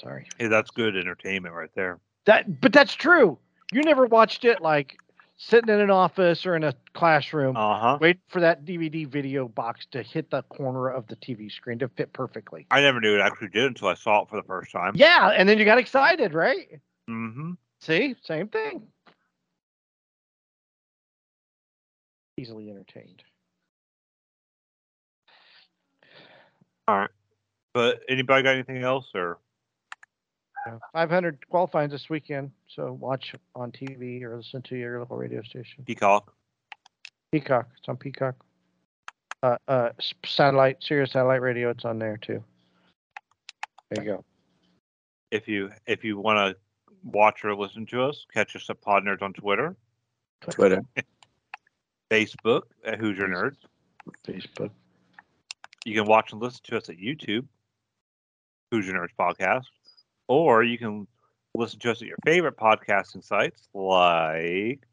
Sorry, 0.00 0.26
Hey, 0.38 0.46
that's 0.48 0.70
good 0.70 0.96
entertainment 0.96 1.54
right 1.54 1.70
there. 1.74 2.00
that 2.24 2.60
but 2.60 2.72
that's 2.72 2.94
true. 2.94 3.38
You 3.72 3.82
never 3.82 4.06
watched 4.06 4.44
it 4.44 4.60
like 4.62 4.96
sitting 5.42 5.72
in 5.74 5.80
an 5.80 5.90
office 5.90 6.44
or 6.44 6.54
in 6.54 6.64
a 6.64 6.74
classroom, 6.92 7.56
Uh 7.56 7.80
huh. 7.80 7.98
waiting 8.00 8.20
for 8.28 8.40
that 8.40 8.66
DVD 8.66 9.06
video 9.06 9.48
box 9.48 9.86
to 9.90 10.02
hit 10.02 10.30
the 10.30 10.42
corner 10.44 10.88
of 10.90 11.06
the 11.06 11.16
TV 11.16 11.50
screen 11.50 11.78
to 11.78 11.88
fit 11.88 12.12
perfectly. 12.12 12.66
I 12.70 12.82
never 12.82 13.00
knew 13.00 13.16
it 13.16 13.20
actually 13.22 13.48
did 13.48 13.64
until 13.64 13.88
I 13.88 13.94
saw 13.94 14.22
it 14.22 14.28
for 14.28 14.36
the 14.36 14.42
first 14.46 14.70
time. 14.70 14.92
Yeah, 14.94 15.30
and 15.30 15.48
then 15.48 15.58
you 15.58 15.64
got 15.64 15.78
excited, 15.78 16.34
right? 16.34 16.68
Mm-hmm. 17.08 17.52
See, 17.80 18.14
same 18.22 18.48
thing. 18.48 18.82
Easily 22.36 22.70
entertained. 22.70 23.22
All 26.86 26.98
right. 26.98 27.10
But 27.72 28.00
anybody 28.10 28.42
got 28.42 28.54
anything 28.54 28.82
else 28.82 29.06
or? 29.14 29.38
Yeah. 30.66 30.78
500 30.92 31.48
qualifying 31.48 31.90
this 31.90 32.10
weekend, 32.10 32.50
so 32.68 32.92
watch 32.92 33.34
on 33.54 33.72
TV 33.72 34.22
or 34.22 34.36
listen 34.36 34.62
to 34.62 34.76
your 34.76 34.98
local 34.98 35.16
radio 35.16 35.42
station. 35.42 35.84
Peacock. 35.84 36.34
Peacock, 37.32 37.68
it's 37.78 37.88
on 37.88 37.96
Peacock. 37.96 38.34
Uh, 39.42 39.56
uh, 39.68 39.90
satellite, 40.24 40.78
Sirius 40.82 41.12
satellite 41.12 41.40
radio, 41.40 41.70
it's 41.70 41.84
on 41.84 41.98
there 41.98 42.18
too. 42.18 42.42
There 43.90 44.04
you 44.04 44.10
go. 44.10 44.24
If 45.30 45.48
you 45.48 45.70
if 45.86 46.04
you 46.04 46.18
want 46.18 46.36
to 46.38 46.56
watch 47.04 47.44
or 47.44 47.54
listen 47.54 47.86
to 47.86 48.02
us, 48.02 48.26
catch 48.32 48.54
us 48.54 48.68
at 48.68 48.80
Pod 48.80 49.04
Nerds 49.04 49.22
on 49.22 49.32
Twitter, 49.32 49.76
Twitter. 50.50 50.82
Facebook 52.10 52.62
at 52.84 52.98
Who's 52.98 53.16
Your 53.16 53.28
Nerds. 53.28 53.56
Facebook. 54.26 54.70
You 55.84 55.94
can 55.94 56.06
watch 56.06 56.32
and 56.32 56.42
listen 56.42 56.60
to 56.64 56.76
us 56.76 56.88
at 56.88 56.96
YouTube, 56.96 57.46
Who's 58.70 58.86
Your 58.86 58.96
Nerds 58.96 59.14
podcast, 59.18 59.66
or 60.30 60.62
you 60.62 60.78
can 60.78 61.08
listen 61.56 61.80
to 61.80 61.90
us 61.90 62.00
at 62.00 62.06
your 62.06 62.16
favorite 62.24 62.56
podcasting 62.56 63.24
sites 63.24 63.68
like 63.74 64.86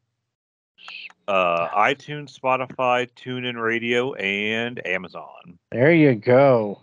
uh, 1.28 1.68
iTunes, 1.68 2.36
Spotify, 2.36 3.08
TuneIn 3.14 3.54
Radio, 3.54 4.14
and 4.14 4.84
Amazon. 4.84 5.60
There 5.70 5.92
you 5.92 6.16
go. 6.16 6.80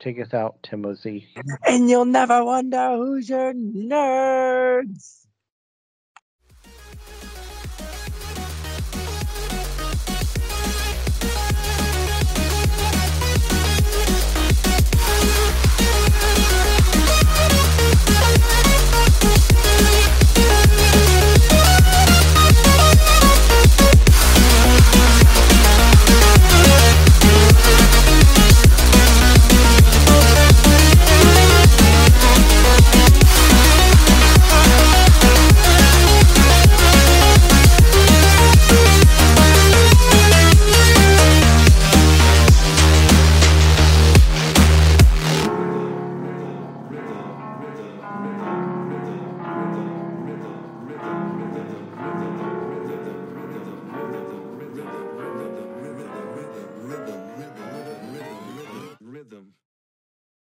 Take 0.00 0.18
us 0.20 0.32
out, 0.32 0.62
Timothy. 0.62 1.28
And 1.66 1.90
you'll 1.90 2.06
never 2.06 2.42
wonder 2.42 2.96
who's 2.96 3.28
your 3.28 3.52
nerds. 3.52 5.26